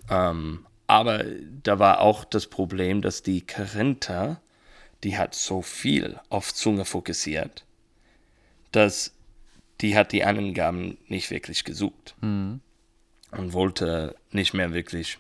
Ähm, 0.10 0.66
aber 0.86 1.26
da 1.64 1.80
war 1.80 2.00
auch 2.02 2.26
das 2.26 2.46
Problem, 2.46 3.02
dass 3.02 3.24
die 3.24 3.46
Korinther, 3.46 4.40
die 5.04 5.18
hat 5.18 5.34
so 5.34 5.64
viel 5.64 6.20
auf 6.30 6.54
Zunge 6.54 6.86
fokussiert, 6.86 7.66
dass 8.72 9.14
die 9.82 9.98
hat 9.98 10.12
die 10.12 10.24
anderen 10.24 10.54
Gaben 10.54 10.98
nicht 11.08 11.32
wirklich 11.32 11.64
gesucht 11.64 12.16
und 13.32 13.54
wollte 13.54 14.16
nicht 14.32 14.54
mehr 14.54 14.74
wirklich 14.74 15.20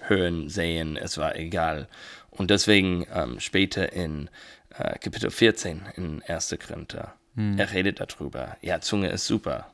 hören, 0.00 0.48
sehen, 0.48 0.96
es 0.96 1.18
war 1.18 1.36
egal. 1.36 1.88
Und 2.30 2.50
deswegen 2.50 3.06
ähm, 3.12 3.40
später 3.40 3.92
in 3.92 4.28
äh, 4.70 4.98
Kapitel 4.98 5.30
14 5.30 5.82
in 5.96 6.22
1. 6.22 6.56
Korinther, 6.66 7.14
er 7.34 7.72
redet 7.72 7.98
darüber, 8.00 8.58
ja, 8.60 8.80
Zunge 8.80 9.08
ist 9.08 9.26
super. 9.26 9.70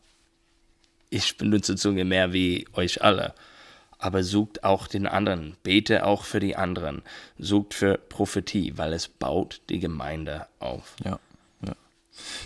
Ich 1.11 1.37
benutze 1.39 1.75
Zunge 1.75 2.05
mehr 2.05 2.33
wie 2.33 2.69
euch 2.73 3.03
alle. 3.03 3.35
Aber 4.01 4.23
sucht 4.23 4.63
auch 4.63 4.87
den 4.87 5.09
anderen, 5.09 5.57
bete 5.65 6.07
auch 6.07 6.23
für 6.23 6.39
die 6.39 6.55
anderen, 6.55 7.03
sucht 7.37 7.75
für 7.75 7.99
Prophetie, 7.99 8.75
weil 8.77 8.93
es 8.93 9.09
baut 9.09 9.61
die 9.71 9.81
Gemeinde 9.81 10.47
auf. 10.61 10.95
Ja, 11.05 11.19
ja. 11.67 11.75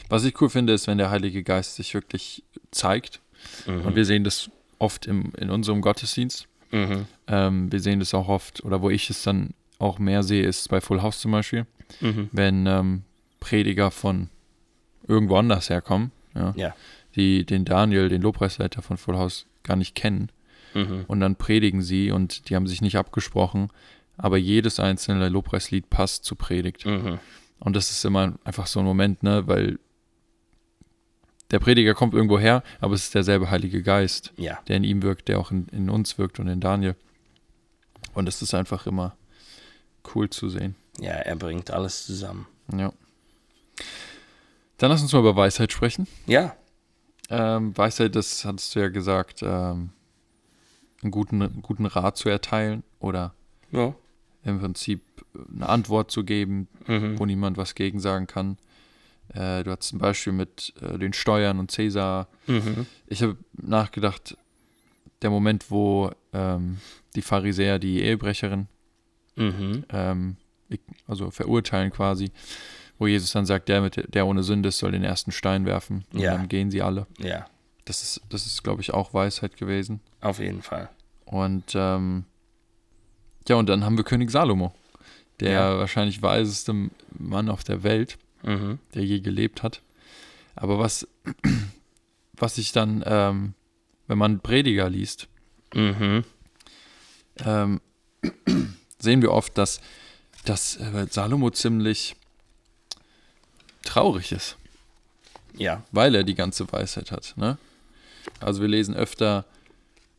Was 0.09 0.25
ich 0.25 0.41
cool 0.41 0.49
finde, 0.49 0.73
ist, 0.73 0.87
wenn 0.87 0.97
der 0.97 1.11
Heilige 1.11 1.43
Geist 1.43 1.75
sich 1.75 1.93
wirklich 1.93 2.43
zeigt. 2.71 3.21
Und 3.67 3.97
wir 3.97 4.07
sehen 4.07 4.25
das 4.25 4.51
oft 4.83 5.07
im, 5.07 5.33
in 5.39 5.51
unserem 5.51 5.81
Gottesdienst. 5.81 6.47
Mhm. 6.71 7.07
Ähm, 7.27 7.71
wir 7.73 7.81
sehen 7.81 8.01
das 8.01 8.15
auch 8.15 8.29
oft, 8.29 8.65
oder 8.65 8.83
wo 8.83 8.91
ich 8.91 9.09
es 9.11 9.23
dann 9.23 9.51
auch 9.79 9.99
mehr 9.99 10.23
sehe, 10.23 10.45
ist 10.45 10.69
bei 10.69 10.81
Full 10.81 11.03
House 11.03 11.21
zum 11.21 11.33
Beispiel, 11.33 11.67
Mhm. 12.01 12.29
wenn 12.33 12.67
ähm, 12.67 13.03
Prediger 13.41 13.91
von 13.91 14.29
irgendwo 15.07 15.37
anders 15.37 15.69
herkommen, 15.69 16.11
ja, 16.35 16.53
Ja. 16.57 16.75
die 17.17 17.45
den 17.45 17.65
Daniel, 17.65 18.09
den 18.09 18.23
Lobpreisleiter 18.23 18.81
von 18.83 18.97
Full 18.97 19.17
House, 19.17 19.47
gar 19.63 19.77
nicht 19.77 19.95
kennen. 19.95 20.31
Mhm. 20.75 21.05
Und 21.07 21.21
dann 21.21 21.37
predigen 21.37 21.83
sie 21.83 22.11
und 22.11 22.49
die 22.49 22.57
haben 22.57 22.67
sich 22.67 22.81
nicht 22.81 22.97
abgesprochen, 22.97 23.69
aber 24.17 24.39
jedes 24.39 24.81
einzelne 24.81 25.29
Lobpreislied 25.29 25.91
passt 25.91 26.25
zur 26.25 26.39
Predigt. 26.39 26.87
Mhm. 26.87 27.19
Und 27.59 27.77
das 27.77 27.91
ist 27.91 28.05
immer 28.05 28.35
einfach 28.45 28.67
so 28.67 28.81
ein 28.81 28.87
Moment, 28.87 29.23
ne, 29.23 29.47
weil 29.47 29.79
der 31.53 31.61
Prediger 31.61 31.95
kommt 31.95 32.15
irgendwo 32.15 32.39
her, 32.39 32.63
aber 32.81 32.95
es 32.95 33.05
ist 33.05 33.15
derselbe 33.15 33.51
Heilige 33.51 33.83
Geist, 33.83 34.33
Ja. 34.37 34.59
der 34.69 34.77
in 34.79 34.85
ihm 34.85 35.03
wirkt, 35.03 35.29
der 35.29 35.39
auch 35.39 35.51
in, 35.53 35.69
in 35.69 35.89
uns 35.91 36.19
wirkt 36.19 36.41
und 36.41 36.49
in 36.49 36.61
Daniel. 36.61 36.97
Und 38.15 38.29
es 38.29 38.43
ist 38.43 38.55
einfach 38.55 38.87
immer 38.87 39.17
cool 40.15 40.29
zu 40.31 40.49
sehen. 40.49 40.75
Ja, 40.99 41.13
er 41.13 41.37
bringt 41.37 41.71
alles 41.71 42.05
zusammen. 42.07 42.47
Ja. 42.77 42.93
Dann 44.79 44.91
lass 44.91 45.03
uns 45.03 45.13
mal 45.13 45.21
über 45.21 45.37
Weisheit 45.37 45.73
sprechen. 45.73 46.07
Ja. 46.27 46.57
Ähm, 47.31 47.77
Weisheit, 47.77 48.17
das 48.17 48.45
hattest 48.45 48.75
du 48.75 48.81
ja 48.81 48.89
gesagt, 48.89 49.43
ähm, 49.43 49.91
einen 51.03 51.11
guten, 51.11 51.63
guten 51.63 51.87
Rat 51.87 52.17
zu 52.17 52.29
erteilen 52.29 52.83
oder 53.01 53.35
Ja. 53.71 53.95
im 54.45 54.61
Prinzip 54.61 55.03
eine 55.55 55.69
Antwort 55.69 56.11
zu 56.11 56.25
geben, 56.25 56.69
Mhm. 56.87 57.19
wo 57.19 57.27
niemand 57.27 57.57
was 57.57 57.75
gegen 57.75 58.01
sagen 58.01 58.27
kann. 58.27 58.59
Äh, 59.35 59.63
du 59.65 59.71
hast 59.71 59.83
zum 59.89 59.99
Beispiel 59.99 60.33
mit 60.33 60.73
äh, 60.81 60.99
den 60.99 61.13
Steuern 61.13 61.59
und 61.59 61.71
Cäsar. 61.71 62.29
Mhm. 62.47 62.87
Ich 63.07 63.23
habe 63.23 63.37
nachgedacht, 63.55 64.37
der 65.23 65.31
Moment, 65.31 65.71
wo 65.71 66.11
ähm, 66.33 66.79
die 67.15 67.23
Pharisäer 67.23 67.79
die 67.79 68.01
Ehebrecherin 68.03 68.67
Mhm. 69.35 69.85
ähm, 69.91 70.37
also 71.07 71.31
verurteilen 71.31 71.91
quasi, 71.91 72.31
wo 72.99 73.07
Jesus 73.07 73.33
dann 73.33 73.47
sagt, 73.47 73.69
der, 73.71 73.81
mit, 73.81 74.15
der 74.15 74.27
ohne 74.27 74.43
Sünde 74.43 74.69
ist, 74.69 74.79
soll 74.79 74.93
den 74.93 75.05
ersten 75.05 75.33
Stein 75.33 75.65
werfen. 75.65 76.05
Und 76.13 76.21
Ja. 76.21 76.33
dann 76.37 76.49
gehen 76.49 76.71
sie 76.71 76.83
alle. 76.83 77.07
Ja, 77.19 77.47
Das 77.87 78.03
ist, 78.03 78.21
das 78.29 78.45
ist 78.47 78.63
glaube 78.63 78.83
ich, 78.83 78.93
auch 78.93 79.15
Weisheit 79.15 79.57
gewesen. 79.57 80.01
auf 80.21 80.39
jeden 80.39 80.61
Fall. 80.63 80.91
Und 81.25 81.73
ähm, 81.75 82.25
ja, 83.49 83.57
und 83.57 83.69
dann 83.69 83.85
haben 83.85 83.97
wir 83.97 84.05
König 84.05 84.31
Salomo, 84.31 84.75
der 85.41 85.51
Ja. 85.53 85.79
wahrscheinlich 85.79 86.21
weiseste 86.23 86.75
Mann 87.19 87.49
auf 87.49 87.65
der 87.65 87.83
Welt, 87.83 88.19
Mhm. 88.43 88.79
der 88.95 89.05
je 89.05 89.21
gelebt 89.21 89.63
hat. 89.63 89.81
Aber 90.55 90.79
was, 90.79 91.07
was 92.35 92.59
ich 92.59 92.73
dann, 92.73 93.03
ähm, 93.07 93.55
wenn 94.07 94.19
man 94.19 94.41
Prediger 94.41 94.89
liest, 94.91 95.29
Mhm. 95.75 96.25
ähm, 97.45 97.81
sehen 98.99 99.23
wir 99.23 99.33
oft, 99.33 99.57
dass, 99.57 99.81
dass 100.45 100.77
äh, 100.77 101.07
Salomo 101.11 101.51
ziemlich 101.51 102.15
traurig 103.85 104.33
ist, 104.33 104.57
Ja. 105.57 105.83
weil 105.93 106.15
er 106.15 106.25
die 106.25 106.35
ganze 106.35 106.71
Weisheit 106.73 107.11
hat. 107.11 107.35
Ne? 107.37 107.59
Also 108.41 108.61
wir 108.61 108.69
lesen 108.69 108.95
öfter, 108.95 109.45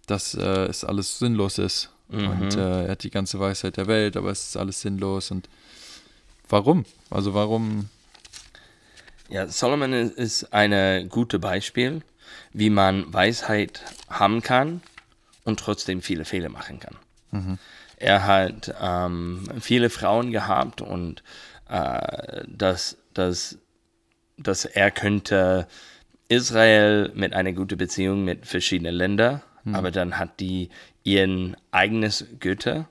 dass 0.08 0.34
äh, 0.34 0.66
es 0.66 0.84
alles 0.84 1.20
sinnlos 1.20 1.58
ist. 1.58 1.90
Und 2.10 2.54
Mhm. 2.56 2.60
äh, 2.60 2.86
er 2.86 2.92
hat 2.92 3.04
die 3.04 3.10
ganze 3.10 3.40
Weisheit 3.40 3.78
der 3.78 3.88
Welt, 3.88 4.18
aber 4.18 4.30
es 4.32 4.50
ist 4.50 4.58
alles 4.58 4.82
sinnlos. 4.82 5.32
Und 5.32 5.48
warum? 6.50 6.86
Also 7.10 7.34
warum? 7.34 7.90
Ja, 9.30 9.48
Solomon 9.48 9.94
ist- 9.94 10.54
ein 10.54 11.10
gutes 11.10 11.40
Beispiel, 11.40 12.02
wie 12.52 12.70
man 12.70 13.12
Weisheit 13.14 13.82
haben 14.10 14.42
kann 14.42 14.82
und 15.44 15.60
trotzdem 15.60 16.02
viele 16.02 16.26
Fehler 16.26 16.50
machen 16.50 16.80
kann. 16.80 17.58
Er 17.98 18.26
hat 18.28 18.74
ähm, 18.82 19.48
viele 19.60 19.90
Frauen 19.90 20.32
gehabt 20.32 20.82
und 20.82 21.24
äh, 21.70 22.44
dass, 22.48 22.98
dass, 23.14 23.58
dass 24.38 24.66
er 24.66 24.92
könnte 24.92 25.68
Israel 26.30 27.12
mit 27.16 27.34
einer 27.34 27.54
guten 27.54 27.78
Beziehung 27.78 28.24
mit 28.24 28.46
verschiedenen 28.46 28.96
Ländern, 28.96 29.42
aber 29.72 29.92
dann 29.92 30.18
hat 30.20 30.40
die 30.40 30.70
ihren 31.04 31.56
eigenes 31.72 32.26
Götter. 32.40 32.88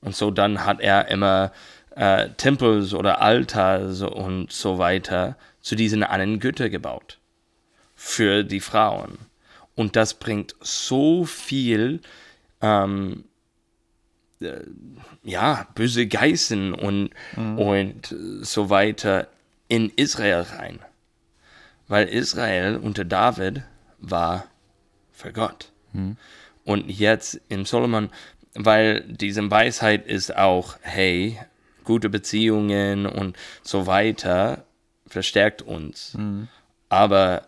Und 0.00 0.16
so 0.16 0.30
dann 0.32 0.64
hat 0.64 0.80
er 0.80 1.08
immer 1.08 1.52
äh, 1.96 2.30
Tempels 2.30 2.94
oder 2.94 3.20
Altars 3.20 4.02
und 4.02 4.52
so 4.52 4.78
weiter 4.78 5.36
zu 5.60 5.74
diesen 5.76 6.02
anderen 6.02 6.40
Götter 6.40 6.68
gebaut. 6.70 7.18
Für 7.94 8.42
die 8.42 8.60
Frauen. 8.60 9.18
Und 9.74 9.96
das 9.96 10.14
bringt 10.14 10.54
so 10.60 11.24
viel, 11.24 12.00
ähm, 12.60 13.24
äh, 14.40 14.60
ja, 15.22 15.66
böse 15.74 16.06
Geißen 16.06 16.74
und, 16.74 17.10
und 17.56 18.14
so 18.42 18.70
weiter 18.70 19.28
in 19.68 19.90
Israel 19.90 20.42
rein. 20.42 20.80
Weil 21.88 22.08
Israel 22.08 22.76
unter 22.76 23.04
David 23.04 23.62
war 23.98 24.46
für 25.12 25.32
Gott. 25.32 25.70
Und 26.64 26.90
jetzt 26.90 27.40
in 27.48 27.64
Solomon, 27.64 28.10
weil 28.54 29.02
diese 29.02 29.50
Weisheit 29.50 30.06
ist 30.06 30.36
auch, 30.36 30.76
hey, 30.82 31.38
gute 31.84 32.08
Beziehungen 32.08 33.06
und 33.06 33.36
so 33.62 33.86
weiter 33.86 34.64
verstärkt 35.06 35.62
uns. 35.62 36.12
Aber 36.88 37.46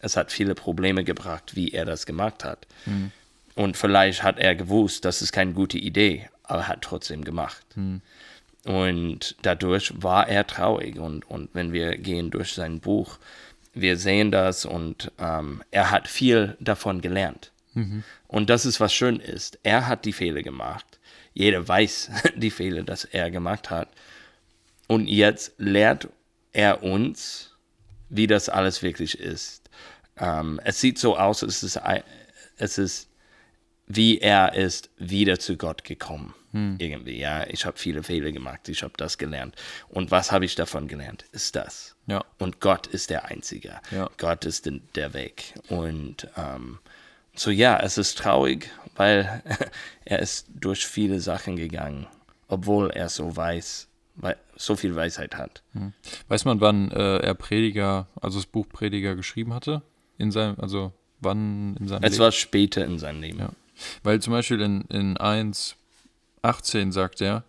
es 0.00 0.16
hat 0.16 0.32
viele 0.32 0.54
Probleme 0.54 1.04
gebracht, 1.04 1.54
wie 1.56 1.70
er 1.72 1.84
das 1.84 2.06
gemacht 2.06 2.44
hat. 2.44 2.66
Und 3.54 3.76
vielleicht 3.76 4.22
hat 4.22 4.38
er 4.38 4.54
gewusst, 4.54 5.04
das 5.04 5.22
ist 5.22 5.32
keine 5.32 5.52
gute 5.52 5.78
Idee, 5.78 6.28
aber 6.44 6.60
er 6.60 6.68
hat 6.68 6.82
trotzdem 6.82 7.24
gemacht. 7.24 7.64
Und 8.64 9.36
dadurch 9.42 9.92
war 10.02 10.28
er 10.28 10.46
traurig. 10.46 10.98
Und, 10.98 11.28
und 11.28 11.50
wenn 11.52 11.72
wir 11.72 11.96
gehen 11.98 12.30
durch 12.30 12.52
sein 12.54 12.80
Buch, 12.80 13.18
wir 13.74 13.96
sehen 13.96 14.30
das 14.30 14.64
und 14.64 15.10
ähm, 15.18 15.62
er 15.70 15.90
hat 15.90 16.06
viel 16.08 16.56
davon 16.60 17.00
gelernt. 17.00 17.50
Und 18.28 18.50
das 18.50 18.66
ist, 18.66 18.80
was 18.80 18.92
schön 18.92 19.18
ist. 19.18 19.58
Er 19.62 19.86
hat 19.88 20.04
die 20.04 20.12
Fehler 20.12 20.42
gemacht. 20.42 20.86
Jeder 21.34 21.66
weiß 21.66 22.10
die 22.36 22.50
Fehler, 22.50 22.82
dass 22.82 23.04
er 23.04 23.30
gemacht 23.30 23.70
hat. 23.70 23.88
Und 24.88 25.06
jetzt 25.06 25.54
lehrt 25.58 26.08
er 26.52 26.82
uns, 26.82 27.56
wie 28.08 28.26
das 28.26 28.48
alles 28.48 28.82
wirklich 28.82 29.18
ist. 29.18 29.70
Ähm, 30.18 30.60
es 30.64 30.80
sieht 30.80 30.98
so 30.98 31.16
aus, 31.16 31.42
es 31.42 31.62
ist, 31.62 31.80
es 32.58 32.78
ist, 32.78 33.08
wie 33.86 34.18
er 34.18 34.54
ist 34.54 34.90
wieder 34.98 35.38
zu 35.38 35.56
Gott 35.56 35.84
gekommen. 35.84 36.34
Irgendwie, 36.78 37.18
ja. 37.18 37.46
Ich 37.46 37.64
habe 37.64 37.78
viele 37.78 38.02
Fehler 38.02 38.30
gemacht, 38.30 38.68
ich 38.68 38.82
habe 38.82 38.92
das 38.98 39.16
gelernt. 39.16 39.56
Und 39.88 40.10
was 40.10 40.32
habe 40.32 40.44
ich 40.44 40.54
davon 40.54 40.86
gelernt? 40.86 41.24
Ist 41.32 41.56
das. 41.56 41.96
Ja. 42.06 42.22
Und 42.38 42.60
Gott 42.60 42.86
ist 42.86 43.08
der 43.08 43.24
Einzige. 43.26 43.80
Ja. 43.90 44.10
Gott 44.18 44.44
ist 44.44 44.70
der 44.94 45.14
Weg. 45.14 45.54
Und 45.68 46.28
ähm, 46.36 46.78
so 47.34 47.50
ja, 47.50 47.78
es 47.80 47.98
ist 47.98 48.18
traurig, 48.18 48.70
weil 48.96 49.42
er 50.04 50.18
ist 50.20 50.46
durch 50.54 50.86
viele 50.86 51.20
Sachen 51.20 51.56
gegangen, 51.56 52.06
obwohl 52.48 52.90
er 52.90 53.08
so 53.08 53.34
weiß, 53.36 53.88
wei- 54.16 54.36
so 54.56 54.76
viel 54.76 54.94
Weisheit 54.94 55.34
hat. 55.36 55.62
Weiß 56.28 56.44
man, 56.44 56.60
wann 56.60 56.90
äh, 56.92 57.18
er 57.18 57.34
Prediger, 57.34 58.06
also 58.20 58.38
das 58.38 58.46
Buch 58.46 58.68
Prediger 58.68 59.14
geschrieben 59.16 59.54
hatte? 59.54 59.82
In 60.18 60.30
seinem, 60.30 60.60
also 60.60 60.92
wann 61.20 61.76
in 61.78 61.88
seinem 61.88 62.04
Es 62.04 62.12
Leben? 62.12 62.22
war 62.24 62.32
später 62.32 62.84
in 62.84 62.98
seinem 62.98 63.22
Leben. 63.22 63.38
Ja. 63.40 63.50
Weil 64.02 64.20
zum 64.20 64.32
Beispiel 64.34 64.60
in, 64.60 64.82
in 64.82 65.16
1,18 66.42 66.92
sagt 66.92 67.20
er, 67.20 67.44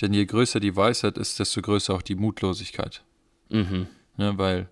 denn 0.00 0.12
je 0.12 0.26
größer 0.26 0.60
die 0.60 0.76
Weisheit 0.76 1.16
ist, 1.16 1.38
desto 1.38 1.62
größer 1.62 1.94
auch 1.94 2.02
die 2.02 2.16
Mutlosigkeit. 2.16 3.02
Mhm. 3.48 3.86
Ne, 4.18 4.36
weil 4.36 4.68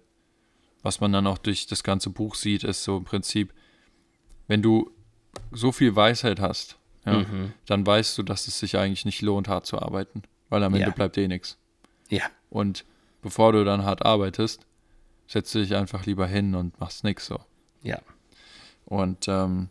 was 0.82 1.00
man 1.00 1.12
dann 1.12 1.26
auch 1.26 1.38
durch 1.38 1.66
das 1.66 1.82
ganze 1.82 2.10
Buch 2.10 2.34
sieht, 2.34 2.64
ist 2.64 2.84
so 2.84 2.98
im 2.98 3.04
Prinzip, 3.04 3.54
wenn 4.48 4.62
du 4.62 4.90
so 5.52 5.72
viel 5.72 5.94
Weisheit 5.96 6.40
hast, 6.40 6.76
ja, 7.06 7.18
Mhm. 7.18 7.52
dann 7.66 7.86
weißt 7.86 8.16
du, 8.18 8.22
dass 8.22 8.46
es 8.48 8.58
sich 8.58 8.76
eigentlich 8.78 9.04
nicht 9.04 9.20
lohnt, 9.22 9.48
hart 9.48 9.66
zu 9.66 9.78
arbeiten, 9.80 10.22
weil 10.48 10.62
am 10.62 10.74
Ende 10.74 10.88
Ja. 10.88 10.94
bleibt 10.94 11.16
eh 11.18 11.28
nichts. 11.28 11.58
Ja, 12.08 12.24
Und 12.50 12.84
bevor 13.22 13.52
du 13.52 13.64
dann 13.64 13.84
hart 13.84 14.04
arbeitest, 14.04 14.66
setzt 15.26 15.54
du 15.54 15.60
dich 15.60 15.74
einfach 15.74 16.06
lieber 16.06 16.26
hin 16.26 16.54
und 16.54 16.78
machst 16.80 17.04
nichts 17.04 17.26
so. 17.26 17.40
ja, 17.82 17.98
Und 18.86 19.26
ähm, 19.28 19.68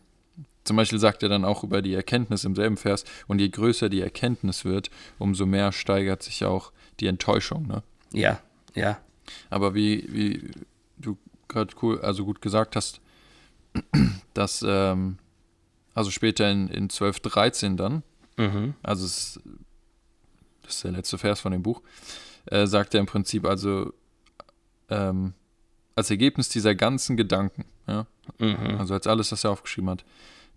zum 0.63 0.77
Beispiel 0.77 0.99
sagt 0.99 1.23
er 1.23 1.29
dann 1.29 1.45
auch 1.45 1.63
über 1.63 1.81
die 1.81 1.93
Erkenntnis 1.93 2.43
im 2.45 2.55
selben 2.55 2.77
Vers, 2.77 3.03
und 3.27 3.39
je 3.39 3.49
größer 3.49 3.89
die 3.89 4.01
Erkenntnis 4.01 4.65
wird, 4.65 4.89
umso 5.19 5.45
mehr 5.45 5.71
steigert 5.71 6.23
sich 6.23 6.45
auch 6.45 6.71
die 6.99 7.07
Enttäuschung. 7.07 7.67
Ne? 7.67 7.83
ja, 8.11 8.39
ja, 8.75 8.99
Aber 9.49 9.75
wie, 9.75 10.07
wie 10.11 10.51
du 10.97 11.17
gerade 11.47 11.73
cool, 11.81 12.01
also 12.01 12.25
gut 12.25 12.41
gesagt 12.41 12.75
hast, 12.75 12.99
dass 14.33 14.63
ähm, 14.67 15.17
also 15.93 16.11
später 16.11 16.49
in, 16.49 16.67
in 16.69 16.89
12, 16.89 17.19
13 17.21 17.77
dann, 17.77 18.03
mhm. 18.37 18.73
also 18.83 19.05
es, 19.05 19.39
das 20.63 20.75
ist 20.75 20.83
der 20.83 20.91
letzte 20.91 21.17
Vers 21.17 21.41
von 21.41 21.51
dem 21.51 21.63
Buch, 21.63 21.81
äh, 22.45 22.65
sagt 22.65 22.93
er 22.93 22.99
im 22.99 23.05
Prinzip 23.05 23.45
also 23.45 23.93
ähm, 24.89 25.33
als 25.95 26.09
Ergebnis 26.09 26.49
dieser 26.49 26.75
ganzen 26.75 27.17
Gedanken, 27.17 27.65
ja, 27.87 28.07
Mhm. 28.39 28.77
also 28.79 28.93
als 28.93 29.07
alles, 29.07 29.31
was 29.31 29.43
er 29.43 29.51
aufgeschrieben 29.51 29.89
hat, 29.89 30.05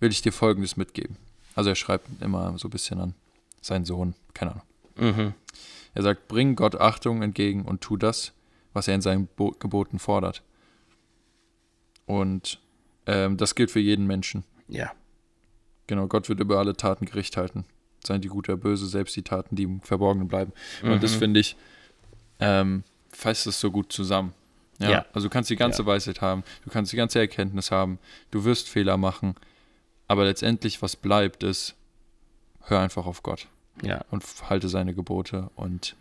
will 0.01 0.11
ich 0.11 0.23
dir 0.23 0.33
Folgendes 0.33 0.77
mitgeben. 0.77 1.17
Also 1.55 1.71
er 1.71 1.77
schreibt 1.77 2.07
immer 2.23 2.59
so 2.59 2.69
ein 2.69 2.71
bisschen 2.71 3.01
an 3.01 3.15
seinen 3.61 3.85
Sohn, 3.85 4.15
keine 4.35 4.53
Ahnung. 4.53 4.65
Mhm. 4.97 5.35
Er 5.95 6.03
sagt, 6.03 6.29
bring 6.29 6.57
Gott 6.57 6.77
Achtung 6.77 7.23
entgegen 7.23 7.65
und 7.65 7.81
tu 7.81 7.97
das, 7.97 8.33
was 8.73 8.89
er 8.89 8.95
in 8.95 9.01
seinen 9.01 9.27
Bo 9.27 9.53
Geboten 9.59 9.99
fordert. 9.99 10.43
Und 12.05 12.61
ähm, 13.07 13.37
das 13.37 13.55
gilt 13.55 13.71
für 13.71 13.81
jeden 13.81 14.07
Menschen. 14.07 14.45
ja, 14.69 14.93
Genau, 15.89 16.09
Gott 16.09 16.29
wird 16.29 16.41
über 16.41 16.59
alle 16.59 16.77
Taten 16.77 17.07
Gericht 17.07 17.37
halten. 17.37 17.65
Seien 18.05 18.21
die 18.21 18.27
gut 18.29 18.49
oder 18.49 18.57
böse, 18.59 18.89
selbst 18.89 19.15
die 19.15 19.23
Taten, 19.23 19.55
die 19.55 19.63
im 19.65 19.81
Verborgenen 19.83 20.27
bleiben. 20.27 20.53
Und 20.83 21.01
das 21.03 21.15
finde 21.15 21.39
ich, 21.39 21.57
ähm, 22.41 22.83
fasst 23.11 23.47
es 23.47 23.61
so 23.61 23.71
gut 23.71 23.93
zusammen. 23.93 24.35
Ja, 24.81 24.91
Ja. 24.91 25.07
Also 25.13 25.29
du 25.29 25.33
kannst 25.33 25.49
die 25.49 25.55
ganze 25.57 25.87
Weisheit 25.87 26.21
haben, 26.21 26.43
du 26.65 26.71
kannst 26.71 26.93
die 26.93 26.97
ganze 26.97 27.21
Erkenntnis 27.21 27.71
haben, 27.71 27.99
du 28.33 28.45
wirst 28.45 28.69
Fehler 28.69 28.97
machen, 28.97 29.37
aber 30.09 30.25
letztendlich, 30.25 30.83
was 30.83 30.97
bleibt, 30.97 31.43
ist, 31.45 31.75
hör 32.63 32.81
einfach 32.81 33.07
auf 33.07 33.23
Gott 33.23 33.47
ja, 33.83 34.05
und 34.11 34.25
halte 34.51 34.69
seine 34.69 34.93
Gebote 34.93 35.51
und 35.55 35.95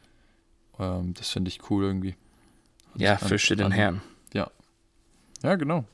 ähm, 0.79 1.13
das 1.13 1.29
finde 1.29 1.49
ich 1.49 1.69
cool 1.69 1.83
irgendwie. 1.85 2.15
ja, 2.95 3.13
an- 3.13 3.19
fürchte 3.19 3.55
den 3.55 3.71
Herrn. 3.71 4.01
Ja, 5.43 5.55
genau. 5.55 5.85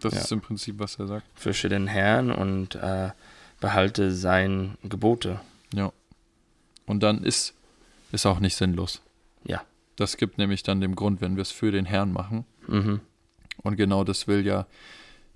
Das 0.00 0.14
Ja. 0.14 0.20
ist 0.20 0.32
im 0.32 0.40
Prinzip, 0.40 0.78
was 0.78 0.98
er 0.98 1.06
sagt. 1.06 1.26
Fürchte 1.34 1.68
den 1.68 1.86
Herrn 1.86 2.30
und 2.30 2.74
äh, 2.76 3.10
behalte 3.60 4.12
sein 4.12 4.76
Gebote. 4.82 5.40
Ja. 5.74 5.92
Und 6.86 7.02
dann 7.02 7.22
ist 7.24 7.54
ist 8.12 8.26
auch 8.26 8.40
nicht 8.40 8.56
sinnlos. 8.56 9.02
Ja. 9.44 9.62
Das 9.96 10.16
gibt 10.16 10.38
nämlich 10.38 10.62
dann 10.64 10.80
den 10.80 10.96
Grund, 10.96 11.20
wenn 11.20 11.36
wir 11.36 11.42
es 11.42 11.52
für 11.52 11.70
den 11.70 11.84
Herrn 11.84 12.12
machen. 12.12 12.44
Mhm. 12.66 13.00
Und 13.62 13.76
genau 13.76 14.02
das 14.02 14.26
will 14.26 14.44
ja 14.46 14.66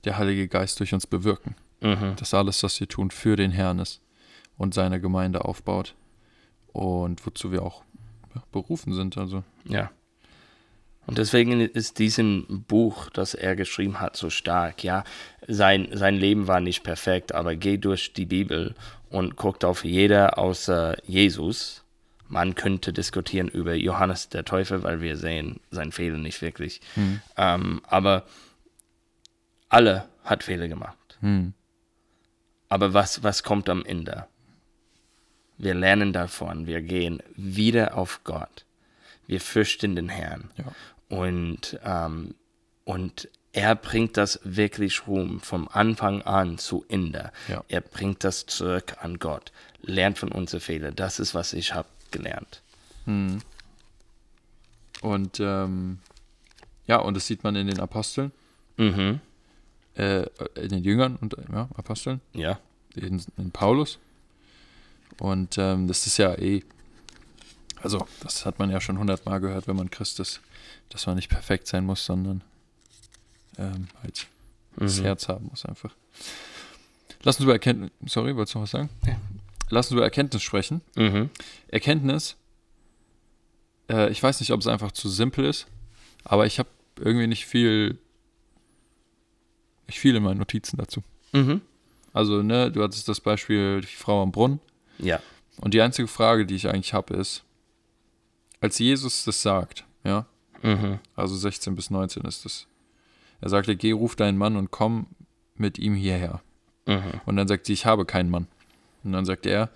der 0.05 0.19
Heilige 0.19 0.49
Geist 0.49 0.81
durch 0.81 0.93
uns 0.95 1.07
bewirken. 1.07 1.55
Mhm. 1.81 2.17
Dass 2.17 2.35
alles, 2.35 2.63
was 2.63 2.81
wir 2.81 2.89
tun, 2.89 3.11
für 3.11 3.37
den 3.37 3.51
Herrn 3.53 3.79
ist 3.79 4.01
und 4.57 4.75
seine 4.75 5.01
Gemeinde 5.01 5.45
aufbaut. 5.45 5.95
Und 6.73 7.25
wozu 7.27 7.53
wir 7.53 7.63
auch 7.63 7.85
berufen 8.51 8.93
sind. 8.95 9.17
Also, 9.19 9.45
Ja. 9.67 9.91
Und 11.07 11.19
deswegen 11.19 11.61
ist 11.61 11.99
diesem 11.99 12.65
Buch, 12.67 13.11
das 13.11 13.35
er 13.35 13.57
geschrieben 13.57 14.01
hat, 14.01 14.17
so 14.17 14.31
stark. 14.31 14.83
Ja, 14.83 15.05
sein, 15.47 15.89
sein 15.93 16.17
Leben 16.17 16.47
war 16.49 16.61
nicht 16.61 16.83
perfekt, 16.83 17.35
aber 17.35 17.57
geh 17.57 17.77
durch 17.77 18.13
die 18.15 18.25
Bibel 18.27 18.75
und 19.11 19.37
guckt 19.37 19.65
auf 19.65 19.85
jeder 19.85 20.39
außer 20.39 20.97
Jesus. 21.07 21.85
Man 22.29 22.55
könnte 22.55 22.93
diskutieren 22.93 23.49
über 23.49 23.75
Johannes 23.75 24.31
der 24.31 24.45
Täufer, 24.47 24.83
weil 24.83 25.03
wir 25.03 25.17
sehen 25.19 25.61
sein 25.71 25.93
Fehler 25.93 26.17
nicht 26.17 26.41
wirklich. 26.41 26.81
Ähm, 27.37 27.83
aber 27.87 28.25
alle 29.69 30.09
hat 30.25 30.43
Fehler 30.43 30.69
gemacht. 30.69 30.97
hm, 31.21 31.53
Aber 32.71 32.95
was, 32.95 33.23
was 33.23 33.43
kommt 33.43 33.69
am 33.69 33.85
Ende? 33.85 34.27
Wir 35.59 35.75
lernen 35.75 36.13
davon, 36.13 36.67
wir 36.67 36.81
gehen 36.83 37.23
wieder 37.37 37.97
auf 37.97 38.25
Gott. 38.25 38.65
Wir 39.27 39.41
fürchten 39.41 39.95
den 39.97 40.09
Herrn. 40.09 40.51
ja. 40.57 40.65
Und, 41.09 41.79
ähm, 41.85 42.35
und 42.85 43.29
er 43.53 43.75
bringt 43.77 44.17
das 44.17 44.41
wirklich 44.43 45.07
rum, 45.07 45.41
vom 45.41 45.69
Anfang 45.69 46.23
an 46.23 46.59
zu 46.59 46.85
Ende. 46.89 47.31
Ja. 47.49 47.63
Er 47.69 47.81
bringt 47.81 48.25
das 48.25 48.47
zurück 48.47 48.97
an 49.01 49.19
Gott. 49.19 49.53
Lernt 49.83 50.19
von 50.19 50.33
unseren 50.33 50.61
Fehlern. 50.61 50.97
Das 50.97 51.21
ist, 51.21 51.35
was 51.35 51.53
ich 51.53 51.73
habe 51.75 51.89
gelernt. 52.11 52.63
Hm. 53.05 53.41
Und 55.03 55.39
ähm, 55.41 55.99
ja, 56.87 56.97
und 56.99 57.15
das 57.15 57.27
sieht 57.27 57.45
man 57.45 57.57
in 57.57 57.67
den 57.67 57.81
Aposteln, 57.81 58.33
Mhm. 58.77 59.21
äh, 59.95 60.23
in 60.57 60.69
den 60.71 60.83
Jüngern 60.83 61.17
und 61.17 61.37
ja, 61.53 61.69
Aposteln. 61.77 62.21
Ja. 62.33 62.59
in, 62.97 63.23
in 63.37 63.51
Paulus. 63.53 63.99
Und 65.21 65.59
ähm, 65.59 65.87
das 65.87 66.07
ist 66.09 66.17
ja 66.19 66.35
eh, 66.35 66.65
Also, 67.85 68.07
das 68.23 68.47
hat 68.47 68.59
man 68.59 68.71
ja 68.71 68.81
schon 68.81 68.99
hundertmal 68.99 69.41
gehört, 69.41 69.69
wenn 69.69 69.77
man 69.77 69.91
Christ 69.91 70.19
ist, 70.19 70.41
dass 70.89 71.07
man 71.07 71.17
nicht 71.17 71.29
perfekt 71.29 71.67
sein 71.67 71.85
muss, 71.85 72.05
sondern 72.05 72.43
ähm, 73.59 73.89
halt 74.03 74.27
das 74.77 74.99
Mhm. 74.99 75.05
Herz 75.05 75.29
haben 75.29 75.47
muss 75.51 75.65
einfach. 75.65 75.95
Lass 77.23 77.37
uns 77.37 77.45
über 77.45 77.53
Erkenntnis, 77.53 77.91
sorry, 78.07 78.35
wolltest 78.35 78.55
du 78.55 78.59
noch 78.59 78.65
was 78.65 78.71
sagen? 78.73 78.89
Lass 79.71 79.87
uns 79.87 79.93
über 79.93 80.03
Erkenntnis 80.03 80.43
sprechen. 80.43 80.81
Mhm. 80.97 81.31
Erkenntnis, 81.69 82.37
äh, 83.91 84.11
ich 84.11 84.23
weiß 84.23 84.41
nicht, 84.41 84.51
ob 84.53 84.61
es 84.61 84.67
einfach 84.67 84.93
zu 84.93 85.09
simpel 85.09 85.45
ist, 85.45 85.67
aber 86.25 86.47
ich 86.47 86.59
habe 86.59 86.69
irgendwie 86.99 87.27
nicht 87.27 87.47
viel, 87.47 87.99
nicht 89.87 90.01
viel 90.01 90.17
in 90.17 90.23
meinen 90.23 90.39
Notizen 90.39 90.77
dazu. 90.77 91.03
Mhm. 91.33 91.61
Also, 92.13 92.43
ne, 92.43 92.71
du 92.73 92.83
hattest 92.83 93.09
das 93.09 93.21
Beispiel 93.21 93.81
die 93.83 93.87
Frau 93.87 94.23
am 94.23 94.33
Brunnen. 94.33 94.61
Ja. 94.99 95.21
Und 95.61 95.75
die 95.75 95.81
einzige 95.83 96.09
Frage, 96.09 96.47
die 96.47 96.55
ich 96.55 96.69
eigentlich 96.69 96.95
habe, 96.95 97.15
ist, 97.15 97.43
als 98.61 98.79
Jesus 98.79 99.25
das 99.25 99.43
sagt, 99.43 99.85
ja, 100.05 100.27
Mhm. 100.63 100.99
also 101.15 101.37
16 101.37 101.75
bis 101.77 101.91
19 101.91 102.25
ist 102.25 102.47
es. 102.47 102.67
Er 103.43 103.51
sagte, 103.51 103.77
geh, 103.77 103.93
ruf 103.93 104.17
deinen 104.17 104.39
Mann 104.39 104.57
und 104.57 104.71
komm 104.71 105.07
mit 105.57 105.79
ihm 105.79 105.95
hierher. 105.95 106.41
Mhm. 106.87 107.21
Und 107.27 107.37
dann 107.37 107.47
sagt 107.47 107.67
sie, 107.67 107.75
ich 107.75 107.85
habe 107.85 108.07
keinen 108.07 108.31
Mann. 108.31 108.47
Und 109.03 109.13
dann 109.13 109.27
sagt 109.27 109.45
er, 109.45 109.69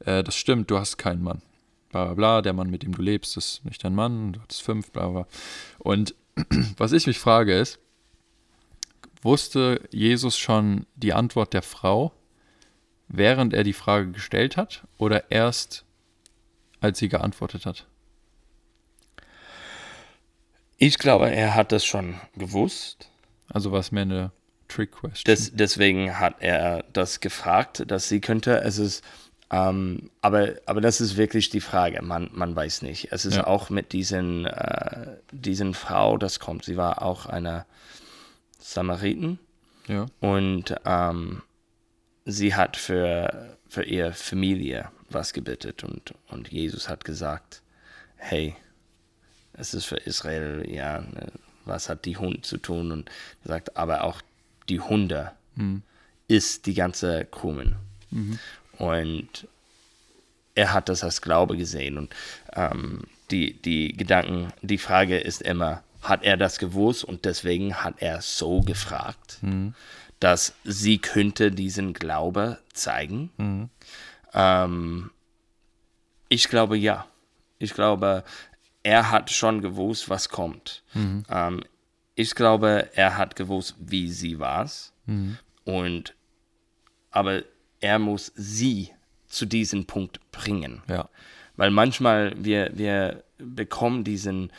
äh, 0.00 0.22
das 0.22 0.36
stimmt, 0.36 0.70
du 0.70 0.78
hast 0.78 0.98
keinen 0.98 1.22
Mann. 1.22 1.40
Bla 1.88 2.04
bla 2.04 2.14
bla, 2.14 2.42
der 2.42 2.52
Mann, 2.52 2.68
mit 2.68 2.82
dem 2.82 2.92
du 2.92 3.00
lebst, 3.00 3.38
ist 3.38 3.64
nicht 3.64 3.82
dein 3.84 3.94
Mann, 3.94 4.34
du 4.34 4.40
hattest 4.42 4.62
fünf, 4.62 4.90
bla 4.90 5.08
bla. 5.08 5.26
Und 5.78 6.14
was 6.76 6.92
ich 6.92 7.06
mich 7.06 7.18
frage 7.18 7.58
ist, 7.58 7.78
wusste 9.22 9.80
Jesus 9.90 10.36
schon 10.36 10.84
die 10.94 11.14
Antwort 11.14 11.54
der 11.54 11.62
Frau, 11.62 12.12
während 13.08 13.54
er 13.54 13.64
die 13.64 13.72
Frage 13.72 14.10
gestellt 14.10 14.58
hat, 14.58 14.86
oder 14.98 15.30
erst 15.30 15.86
als 16.80 16.98
sie 16.98 17.08
geantwortet 17.08 17.64
hat? 17.64 17.86
Ich 20.78 20.98
glaube, 20.98 21.30
er 21.30 21.54
hat 21.54 21.72
das 21.72 21.84
schon 21.84 22.20
gewusst. 22.36 23.08
Also 23.48 23.72
war 23.72 23.80
es 23.80 23.92
mehr 23.92 24.02
eine 24.02 24.32
Trick-Question. 24.68 25.24
Des, 25.24 25.52
deswegen 25.54 26.18
hat 26.18 26.36
er 26.40 26.84
das 26.92 27.20
gefragt, 27.20 27.84
dass 27.86 28.08
sie 28.08 28.20
könnte. 28.20 28.60
Es 28.62 28.78
ist, 28.78 29.04
ähm, 29.50 30.10
aber, 30.20 30.54
aber 30.66 30.80
das 30.80 31.00
ist 31.00 31.16
wirklich 31.16 31.50
die 31.50 31.60
Frage. 31.60 32.02
Man, 32.02 32.30
man 32.32 32.56
weiß 32.56 32.82
nicht. 32.82 33.12
Es 33.12 33.24
ist 33.24 33.36
Ja. 33.36 33.46
auch 33.46 33.70
mit 33.70 33.92
diesen, 33.92 34.46
äh, 34.46 35.16
diesen 35.30 35.74
Frau, 35.74 36.16
das 36.18 36.40
kommt. 36.40 36.64
Sie 36.64 36.76
war 36.76 37.02
auch 37.02 37.26
eine 37.26 37.66
Samariten 38.58 39.38
ja. 39.86 40.06
und 40.20 40.74
ähm, 40.86 41.42
sie 42.24 42.54
hat 42.54 42.76
für, 42.76 43.56
für 43.68 43.84
ihre 43.84 44.12
Familie 44.12 44.88
was 45.10 45.32
gebetet 45.34 45.84
und, 45.84 46.14
und 46.28 46.48
Jesus 46.50 46.88
hat 46.88 47.04
gesagt, 47.04 47.62
hey, 48.16 48.56
es 49.54 49.74
ist 49.74 49.86
für 49.86 49.96
Israel, 49.96 50.64
ja, 50.68 51.00
ne, 51.00 51.32
was 51.64 51.88
hat 51.88 52.04
die 52.04 52.16
Hund 52.16 52.44
zu 52.44 52.58
tun? 52.58 52.92
Und 52.92 53.10
er 53.44 53.48
sagt, 53.48 53.76
aber 53.76 54.04
auch 54.04 54.20
die 54.68 54.80
Hunde 54.80 55.32
ist 56.28 56.66
die 56.66 56.74
ganze 56.74 57.24
Krumen. 57.24 57.76
Und 58.78 59.48
er 60.54 60.72
hat 60.72 60.88
das 60.88 61.02
als 61.04 61.22
Glaube 61.22 61.56
gesehen. 61.56 61.98
Und 61.98 62.14
ähm, 62.54 63.04
die, 63.30 63.54
die 63.62 63.96
Gedanken, 63.96 64.52
die 64.62 64.78
Frage 64.78 65.18
ist 65.18 65.42
immer, 65.42 65.82
hat 66.02 66.22
er 66.22 66.36
das 66.36 66.58
gewusst 66.58 67.02
und 67.04 67.24
deswegen 67.24 67.82
hat 67.82 67.94
er 68.00 68.20
so 68.20 68.60
gefragt, 68.60 69.38
dass 70.20 70.52
sie 70.64 70.98
könnte 70.98 71.50
diesen 71.50 71.94
Glaube 71.94 72.58
zeigen? 72.72 73.30
Ähm, 74.34 75.10
ich 76.28 76.48
glaube 76.48 76.76
ja. 76.76 77.06
Ich 77.58 77.72
glaube, 77.72 78.24
er 78.84 79.10
hat 79.10 79.30
schon 79.30 79.60
gewusst, 79.60 80.08
was 80.08 80.28
kommt. 80.28 80.84
Ähm, 81.28 81.64
ich 82.14 82.34
glaube, 82.36 82.90
er 82.94 83.16
hat 83.16 83.34
gewusst, 83.34 83.74
wie 83.80 84.08
sie 84.10 84.38
war. 84.38 84.70
Und 85.64 86.14
aber 87.10 87.42
er 87.80 87.98
muss 87.98 88.32
sie 88.36 88.90
zu 89.26 89.46
diesem 89.46 89.86
Punkt 89.86 90.20
bringen. 90.30 90.82
Ja. 90.88 91.08
Weil 91.56 91.70
manchmal 91.70 92.34
wir, 92.36 92.70
wir 92.74 93.24
bekommen 93.38 94.04
diesen 94.04 94.52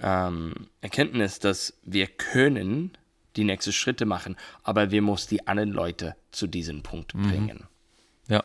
ähm, 0.00 0.68
Erkenntnis, 0.80 1.38
dass 1.38 1.74
wir 1.84 2.06
können 2.06 2.92
die 3.36 3.44
nächsten 3.44 3.72
Schritte 3.72 4.04
machen, 4.04 4.36
aber 4.62 4.90
wir 4.90 5.02
müssen 5.02 5.30
die 5.30 5.46
anderen 5.46 5.70
Leute 5.70 6.16
zu 6.30 6.46
diesem 6.46 6.82
Punkt 6.82 7.12
bringen. 7.12 7.60
Ja, 7.60 8.44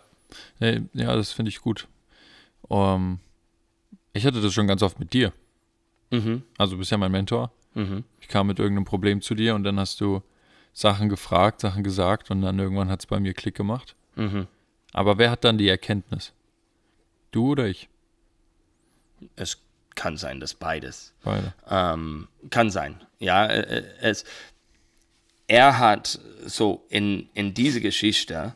Nee, 0.59 0.81
ja, 0.93 1.15
das 1.15 1.31
finde 1.31 1.49
ich 1.49 1.61
gut. 1.61 1.87
Ähm, 2.69 3.19
ich 4.13 4.25
hatte 4.25 4.41
das 4.41 4.53
schon 4.53 4.67
ganz 4.67 4.81
oft 4.81 4.99
mit 4.99 5.13
dir. 5.13 5.33
Mhm. 6.11 6.43
Also 6.57 6.73
du 6.73 6.79
bist 6.79 6.91
ja 6.91 6.97
mein 6.97 7.11
Mentor. 7.11 7.51
Mhm. 7.73 8.03
Ich 8.21 8.27
kam 8.27 8.47
mit 8.47 8.59
irgendeinem 8.59 8.85
Problem 8.85 9.21
zu 9.21 9.33
dir 9.35 9.55
und 9.55 9.63
dann 9.63 9.79
hast 9.79 9.99
du 9.99 10.21
Sachen 10.73 11.09
gefragt, 11.09 11.61
Sachen 11.61 11.83
gesagt 11.83 12.31
und 12.31 12.41
dann 12.41 12.57
irgendwann 12.59 12.89
hat 12.89 13.01
es 13.01 13.05
bei 13.07 13.19
mir 13.19 13.33
Klick 13.33 13.55
gemacht. 13.55 13.95
Mhm. 14.15 14.47
Aber 14.93 15.17
wer 15.17 15.31
hat 15.31 15.43
dann 15.43 15.57
die 15.57 15.67
Erkenntnis? 15.67 16.33
Du 17.31 17.51
oder 17.51 17.67
ich? 17.67 17.89
Es 19.35 19.59
kann 19.95 20.17
sein, 20.17 20.39
dass 20.39 20.53
beides. 20.53 21.13
Beide. 21.23 21.53
Ähm, 21.67 22.27
kann 22.49 22.69
sein. 22.69 23.01
Ja, 23.19 23.45
äh, 23.45 23.79
äh, 23.79 23.83
es, 24.01 24.25
er 25.47 25.79
hat 25.79 26.19
so 26.45 26.85
in, 26.89 27.29
in 27.33 27.53
diese 27.53 27.81
Geschichte, 27.81 28.55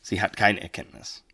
sie 0.00 0.20
hat 0.20 0.36
keine 0.36 0.60
Erkenntnis. 0.60 1.24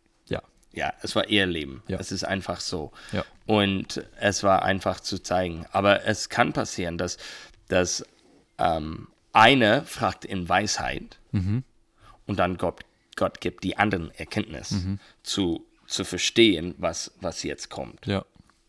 Ja. 0.79 0.93
Es 1.01 1.15
war 1.15 1.27
ihr 1.27 1.45
Leben. 1.45 1.83
Ja. 1.87 1.99
Es 1.99 2.11
ist 2.11 2.23
einfach 2.23 2.59
so. 2.59 2.91
Ja. 3.11 3.25
Und 3.45 4.03
es 4.19 4.43
war 4.43 4.63
einfach 4.63 4.99
zu 4.99 5.19
zeigen. 5.19 5.65
Aber 5.71 6.05
es 6.05 6.29
kann 6.29 6.53
passieren, 6.53 6.97
dass, 6.97 7.17
dass 7.67 8.05
ähm, 8.57 9.07
eine 9.33 9.83
fragt 9.83 10.25
in 10.25 10.49
Weisheit 10.49 11.19
und 12.25 12.39
dann 12.39 12.57
Gott, 12.57 12.81
Gott 13.15 13.41
gibt 13.41 13.63
die 13.63 13.77
anderen 13.77 14.11
Erkenntnis 14.15 14.73
zu, 15.23 15.65
zu 15.85 16.03
verstehen, 16.03 16.75
was, 16.77 17.11
was 17.21 17.43
jetzt 17.43 17.69
kommt. 17.69 18.05
Ja. 18.07 18.25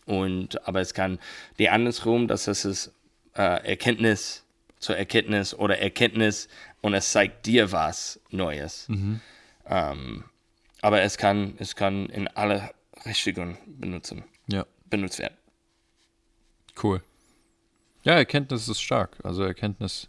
Und 0.06 0.66
aber 0.66 0.80
es 0.80 0.92
kann 0.94 1.18
die 1.58 1.68
andersrum, 1.68 2.26
dass 2.26 2.48
es 2.48 2.64
ist 2.64 2.92
äh, 3.34 3.68
Erkenntnis 3.68 4.44
zur 4.78 4.96
Erkenntnis 4.96 5.54
oder 5.54 5.78
Erkenntnis 5.78 6.48
und 6.80 6.94
es 6.94 7.12
zeigt 7.12 7.46
dir 7.46 7.70
was 7.70 8.18
Neues. 8.30 8.86
Ähm, 9.66 10.24
aber 10.82 11.02
es 11.02 11.16
kann, 11.18 11.54
es 11.58 11.76
kann 11.76 12.06
in 12.08 12.28
alle 12.28 12.70
Richtungen 13.04 13.56
benutzen, 13.66 14.24
Ja. 14.46 14.66
benutzt 14.88 15.18
werden. 15.18 15.36
Cool. 16.82 17.02
Ja, 18.02 18.14
Erkenntnis 18.14 18.68
ist 18.68 18.80
stark. 18.80 19.18
Also 19.24 19.42
Erkenntnis 19.42 20.08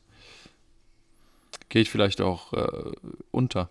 geht 1.70 1.88
vielleicht 1.88 2.22
auch 2.22 2.54
äh, 2.54 2.92
unter 3.32 3.70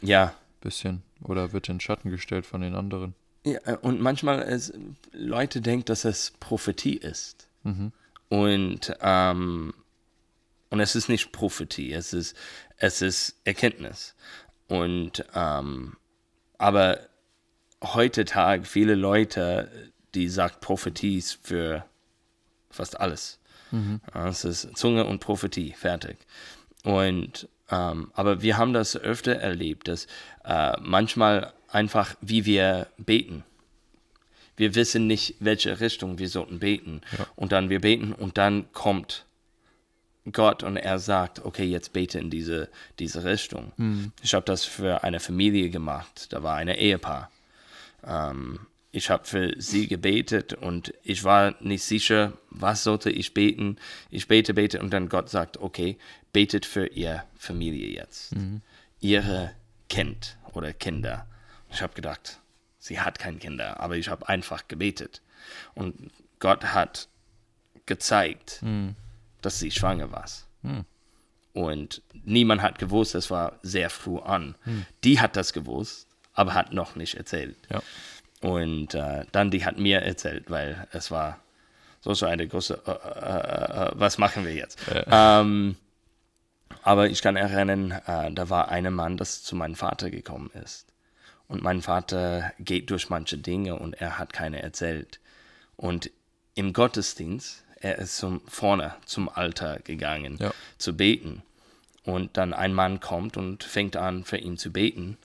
Ja. 0.00 0.34
bisschen 0.60 1.02
oder 1.22 1.52
wird 1.52 1.68
in 1.68 1.80
Schatten 1.80 2.10
gestellt 2.10 2.46
von 2.46 2.60
den 2.60 2.74
anderen. 2.74 3.14
ja 3.44 3.58
äh, 3.64 3.76
und 3.80 4.00
manchmal 4.00 4.40
es, 4.42 4.72
Leute 5.12 5.60
denken, 5.60 5.84
dass 5.86 6.04
es 6.04 6.32
Prophetie 6.40 6.96
ist. 6.96 7.46
Und, 8.30 8.96
ähm, 9.02 9.74
und 10.70 10.80
es 10.80 10.96
ist 10.96 11.08
nicht 11.08 11.32
Prophetie, 11.32 11.92
es 11.92 12.12
ist, 12.14 12.34
es 12.78 13.02
ist 13.02 13.36
Erkenntnis. 13.44 14.14
Und 14.68 15.24
ähm, 15.34 15.96
aber 16.58 16.98
heutzutage 17.82 18.64
viele 18.64 18.94
Leute, 18.94 19.70
die 20.14 20.28
sagt 20.28 20.60
Prophetie 20.60 21.18
ist 21.18 21.38
für 21.42 21.84
fast 22.70 23.00
alles. 23.00 23.38
Ja, 24.14 24.28
Es 24.28 24.44
ist 24.44 24.76
Zunge 24.76 25.04
und 25.04 25.20
Prophetie, 25.20 25.72
fertig. 25.72 26.16
Und 26.84 27.48
ähm, 27.70 28.10
aber 28.14 28.40
wir 28.42 28.56
haben 28.56 28.72
das 28.72 28.96
öfter 28.96 29.34
erlebt, 29.36 29.88
dass 29.88 30.06
äh, 30.44 30.72
manchmal 30.80 31.52
einfach, 31.70 32.14
wie 32.22 32.46
wir 32.46 32.86
beten, 32.96 33.44
wir 34.56 34.74
wissen 34.74 35.06
nicht, 35.06 35.36
welche 35.38 35.80
Richtung 35.80 36.18
wir 36.18 36.28
sollten 36.28 36.58
beten. 36.58 37.00
Und 37.36 37.52
dann 37.52 37.68
wir 37.70 37.80
beten 37.80 38.12
und 38.12 38.38
dann 38.38 38.72
kommt 38.72 39.24
Gott 40.32 40.62
und 40.62 40.76
er 40.76 40.98
sagt, 40.98 41.44
okay, 41.44 41.64
jetzt 41.64 41.92
bete 41.92 42.18
in 42.18 42.30
diese, 42.30 42.68
diese 42.98 43.24
Richtung. 43.24 43.72
Ich 44.22 44.34
habe 44.34 44.44
das 44.44 44.64
für 44.64 45.04
eine 45.04 45.20
Familie 45.20 45.70
gemacht, 45.70 46.32
da 46.32 46.42
war 46.42 46.56
ein 46.56 46.68
Ehepaar. 46.68 47.30
Ähm, 48.06 48.60
ich 48.90 49.10
habe 49.10 49.24
für 49.26 49.54
sie 49.58 49.86
gebetet 49.86 50.54
und 50.54 50.94
ich 51.02 51.22
war 51.22 51.54
nicht 51.60 51.84
sicher, 51.84 52.32
was 52.50 52.84
sollte 52.84 53.10
ich 53.10 53.34
beten. 53.34 53.76
Ich 54.10 54.28
bete, 54.28 54.54
bete 54.54 54.80
und 54.80 54.92
dann 54.92 55.08
Gott 55.08 55.28
sagt, 55.28 55.58
okay, 55.58 55.98
betet 56.32 56.64
für 56.64 56.86
ihr 56.86 57.24
Familie 57.36 57.88
jetzt. 57.88 58.32
Ihre 59.00 59.52
Kind 59.88 60.36
oder 60.52 60.72
Kinder. 60.72 61.26
Ich 61.70 61.82
habe 61.82 61.94
gedacht, 61.94 62.40
sie 62.78 62.98
hat 63.00 63.18
kein 63.18 63.38
Kinder, 63.38 63.78
aber 63.80 63.96
ich 63.96 64.08
habe 64.08 64.28
einfach 64.28 64.68
gebetet. 64.68 65.20
Und 65.74 66.10
Gott 66.38 66.64
hat 66.64 67.08
gezeigt, 67.86 68.60
dass 69.42 69.58
sie 69.58 69.70
schwanger 69.70 70.10
war. 70.12 70.24
Und 71.54 72.02
niemand 72.24 72.62
hat 72.62 72.78
gewusst, 72.78 73.14
es 73.14 73.30
war 73.30 73.58
sehr 73.62 73.90
früh 73.90 74.18
an. 74.18 74.54
Die 75.04 75.20
hat 75.20 75.36
das 75.36 75.52
gewusst, 75.52 76.06
aber 76.34 76.54
hat 76.54 76.72
noch 76.72 76.94
nicht 76.94 77.14
erzählt. 77.14 77.56
Ja. 77.70 77.82
Und 78.40 78.94
äh, 78.94 79.24
dann 79.32 79.50
die 79.50 79.64
hat 79.64 79.78
mir 79.78 80.00
erzählt, 80.00 80.50
weil 80.50 80.86
es 80.92 81.10
war 81.10 81.40
so 82.00 82.14
so 82.14 82.26
eine 82.26 82.46
große, 82.46 82.80
äh, 82.86 82.90
äh, 82.90 83.88
äh, 83.88 83.90
was 83.94 84.18
machen 84.18 84.44
wir 84.44 84.54
jetzt? 84.54 84.78
Ähm, 85.06 85.76
aber 86.82 87.08
ich 87.08 87.22
kann 87.22 87.36
erinnern, 87.36 87.90
äh, 87.90 88.32
da 88.32 88.48
war 88.50 88.68
ein 88.68 88.92
Mann, 88.92 89.16
das 89.16 89.42
zu 89.42 89.56
meinem 89.56 89.74
Vater 89.74 90.10
gekommen 90.10 90.50
ist. 90.62 90.86
Und 91.48 91.62
mein 91.62 91.82
Vater 91.82 92.52
geht 92.58 92.90
durch 92.90 93.08
manche 93.08 93.38
Dinge 93.38 93.76
und 93.76 93.94
er 93.94 94.18
hat 94.18 94.32
keine 94.32 94.62
erzählt. 94.62 95.18
Und 95.76 96.10
im 96.54 96.72
Gottesdienst, 96.72 97.64
er 97.80 97.98
ist 97.98 98.16
zum, 98.16 98.40
vorne 98.48 98.94
zum 99.06 99.28
Altar 99.28 99.78
gegangen, 99.80 100.36
Ja. 100.40 100.52
zu 100.78 100.96
beten. 100.96 101.42
Und 102.04 102.36
dann 102.36 102.54
ein 102.54 102.72
Mann 102.72 103.00
kommt 103.00 103.36
und 103.36 103.64
fängt 103.64 103.96
an, 103.96 104.24
für 104.24 104.38
ihn 104.38 104.56
zu 104.56 104.72
beten. 104.72 105.18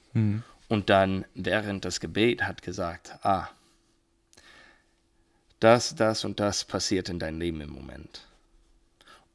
Und 0.67 0.89
dann 0.89 1.25
während 1.33 1.85
das 1.85 1.99
Gebet 1.99 2.43
hat 2.43 2.61
gesagt, 2.61 3.15
ah, 3.25 3.47
das, 5.59 5.95
das 5.95 6.25
und 6.25 6.39
das 6.39 6.65
passiert 6.65 7.09
in 7.09 7.19
deinem 7.19 7.39
Leben 7.39 7.61
im 7.61 7.69
Moment. 7.71 8.25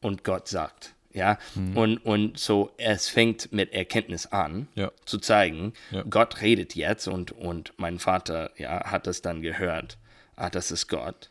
Und 0.01 0.25
Gott 0.25 0.47
sagt, 0.49 0.93
ja, 1.13 1.39
und, 1.75 1.99
und 1.99 2.39
so, 2.39 2.71
es 2.77 3.09
fängt 3.09 3.51
mit 3.53 3.73
Erkenntnis 3.73 4.27
an, 4.27 4.69
Ja. 4.75 4.93
zu 5.07 5.19
zeigen, 5.19 5.73
Ja. 5.91 6.03
Gott 6.09 6.43
redet 6.43 6.75
jetzt 6.77 7.09
und, 7.09 7.33
und 7.33 7.73
mein 7.79 7.99
Vater, 7.99 8.51
ja, 8.57 8.91
hat 8.91 9.07
das 9.07 9.23
dann 9.23 9.41
gehört, 9.43 9.97
ah, 10.37 10.51
das 10.51 10.71
ist 10.71 10.87
Gott. 10.89 11.31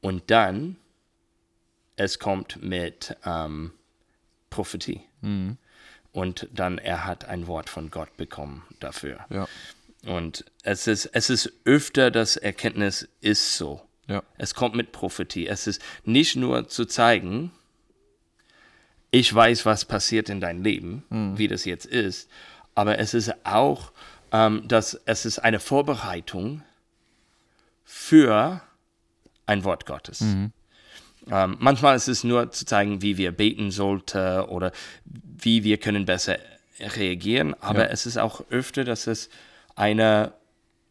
Und 0.00 0.30
dann, 0.30 0.76
es 1.96 2.18
kommt 2.18 2.62
mit 2.62 3.16
ähm, 3.24 3.72
Prophetie. 4.50 5.02
Und 6.12 6.48
dann, 6.52 6.78
er 6.78 7.04
hat 7.04 7.24
ein 7.24 7.46
Wort 7.46 7.68
von 7.68 7.90
Gott 7.90 8.16
bekommen 8.16 8.62
dafür. 8.80 9.24
Ja. 9.30 9.48
Und 10.06 10.44
es 10.62 10.86
ist, 10.86 11.06
es 11.06 11.30
ist 11.30 11.52
öfter, 11.64 12.10
das 12.10 12.36
Erkenntnis 12.36 13.08
ist 13.20 13.56
so. 13.56 13.82
Ja. 14.06 14.22
Es 14.38 14.54
kommt 14.54 14.74
mit 14.74 14.92
Prophetie. 14.92 15.46
Es 15.46 15.66
ist 15.66 15.82
nicht 16.04 16.36
nur 16.36 16.68
zu 16.68 16.84
zeigen, 16.84 17.50
ich 19.10 19.32
weiß, 19.32 19.64
was 19.64 19.84
passiert 19.84 20.28
in 20.28 20.40
deinem 20.40 20.62
Leben, 20.62 21.04
wie 21.38 21.46
das 21.46 21.64
jetzt 21.64 21.86
ist, 21.86 22.28
aber 22.74 22.98
es 22.98 23.14
ist 23.14 23.32
auch, 23.46 23.92
ähm, 24.32 24.66
dass 24.66 24.94
es 25.04 25.24
ist 25.24 25.38
eine 25.38 25.60
Vorbereitung 25.60 26.62
für 27.84 28.60
ein 29.46 29.62
Wort 29.62 29.86
Gottes. 29.86 30.20
Ähm, 31.30 31.56
manchmal 31.58 31.96
ist 31.96 32.08
es 32.08 32.22
nur 32.24 32.50
zu 32.52 32.66
zeigen, 32.66 33.00
wie 33.02 33.16
wir 33.16 33.32
beten 33.32 33.70
sollten 33.70 34.40
oder 34.42 34.72
wie 35.04 35.64
wir 35.64 35.78
können 35.78 36.04
besser 36.04 36.38
reagieren, 36.78 37.54
aber 37.60 37.84
Ja. 37.86 37.90
es 37.90 38.04
ist 38.06 38.18
auch 38.18 38.42
öfter, 38.50 38.84
dass 38.84 39.06
es 39.06 39.30
ein 39.76 40.30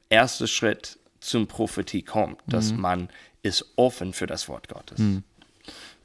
erster 0.09 0.47
Schritt 0.47 0.97
zum 1.19 1.47
Prophetie 1.47 2.01
kommt, 2.03 2.39
dass 2.47 2.73
man 2.73 3.09
ist 3.43 3.65
offen 3.75 4.13
für 4.13 4.25
das 4.27 4.47
Wort 4.47 4.67
Gottes. 4.69 4.99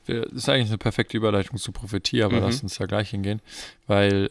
Wir- 0.06 0.22
Das 0.22 0.32
ist 0.32 0.48
eigentlich 0.48 0.68
eine 0.68 0.78
perfekte 0.78 1.16
Überleitung 1.16 1.58
zu 1.58 1.70
Prophetie, 1.72 2.22
aber 2.22 2.40
lass 2.40 2.62
uns 2.62 2.76
da 2.78 2.86
gleich 2.86 3.10
hingehen, 3.10 3.40
weil, 3.86 4.30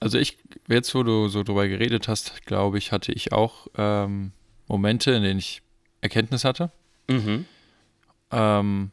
also 0.00 0.18
ich, 0.18 0.36
jetzt 0.68 0.94
wo 0.94 1.02
du 1.02 1.28
so 1.28 1.42
drüber 1.42 1.66
geredet 1.68 2.08
hast, 2.08 2.44
glaube 2.46 2.78
ich, 2.78 2.92
hatte 2.92 3.12
ich 3.12 3.32
auch 3.32 3.68
ähm, 3.76 4.32
Momente, 4.66 5.12
in 5.12 5.22
denen 5.22 5.38
ich 5.38 5.62
Erkenntnis 6.00 6.44
hatte. 6.44 6.70
Mhm. 7.08 7.46
Ähm, 8.30 8.90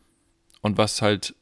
und 0.62 0.78
was 0.78 1.02
halt, 1.02 1.36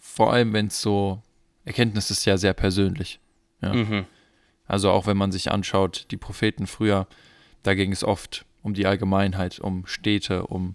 vor 0.00 0.32
allem 0.32 0.52
wenn 0.52 0.66
es 0.68 0.80
so, 0.80 1.22
Erkenntnis 1.64 2.10
ist 2.10 2.24
ja 2.24 2.36
sehr 2.36 2.54
persönlich. 2.54 3.20
Ja. 3.60 3.72
Mhm. 3.74 4.06
Also 4.66 4.90
auch 4.90 5.06
wenn 5.06 5.16
man 5.16 5.32
sich 5.32 5.50
anschaut, 5.50 6.06
die 6.10 6.16
Propheten 6.16 6.66
früher, 6.66 7.06
da 7.62 7.74
ging 7.74 7.92
es 7.92 8.04
oft 8.04 8.44
um 8.62 8.74
die 8.74 8.86
Allgemeinheit, 8.86 9.60
um 9.60 9.86
Städte, 9.86 10.46
um 10.46 10.74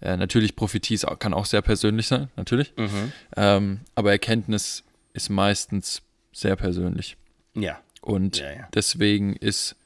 äh, 0.00 0.16
natürlich 0.16 0.54
Prophetie 0.54 0.98
kann 1.18 1.34
auch 1.34 1.46
sehr 1.46 1.62
persönlich 1.62 2.06
sein, 2.06 2.28
natürlich. 2.36 2.72
Mhm. 2.76 3.12
Ähm, 3.36 3.80
aber 3.94 4.12
Erkenntnis 4.12 4.84
ist 5.12 5.30
meistens 5.30 6.02
sehr 6.32 6.56
persönlich. 6.56 7.16
Ja. 7.54 7.80
Und 8.00 8.38
Ja, 8.38 8.52
ja. 8.52 8.68
deswegen 8.74 9.34
ist 9.34 9.76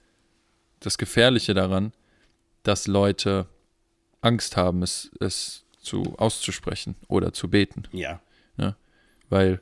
das 0.81 0.99
Gefährliche 0.99 1.55
daran, 1.55 1.93
dass 2.63 2.87
Leute 2.87 3.47
Angst 4.21 4.57
haben, 4.57 4.83
es, 4.83 5.11
es 5.21 5.65
zu 5.81 6.15
auszusprechen 6.19 6.97
oder 7.09 7.33
zu 7.33 7.49
beten. 7.49 7.85
Ja. 7.93 8.21
Weil, 9.31 9.61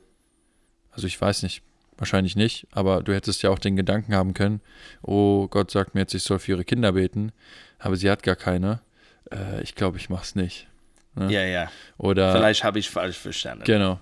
also 0.91 1.07
ich 1.07 1.19
weiß 1.19 1.43
nicht, 1.43 1.61
wahrscheinlich 1.97 2.37
nicht, 2.37 2.67
aber 2.71 3.03
du 3.03 3.13
hättest 3.13 3.41
ja 3.43 3.49
auch 3.49 3.59
den 3.59 3.75
Gedanken 3.75 4.15
haben 4.15 4.33
können, 4.33 4.61
oh 5.01 5.47
Gott 5.49 5.71
sagt 5.71 5.93
mir 5.93 6.01
jetzt, 6.01 6.13
ich 6.13 6.23
soll 6.23 6.39
für 6.39 6.53
ihre 6.53 6.63
Kinder 6.63 6.93
beten, 6.93 7.33
aber 7.77 7.97
sie 7.97 8.09
hat 8.09 8.23
gar 8.23 8.37
keine. 8.37 8.79
Äh, 9.29 9.61
ich 9.61 9.75
glaube, 9.75 9.97
ich 9.97 10.09
mach's 10.09 10.35
nicht. 10.35 10.67
Ne? 11.15 11.29
Ja, 11.33 11.43
ja. 11.43 11.71
Oder 11.97 12.31
Vielleicht 12.31 12.63
habe 12.63 12.79
ich 12.79 12.89
falsch 12.89 13.17
verstanden. 13.17 13.65
genau. 13.65 13.99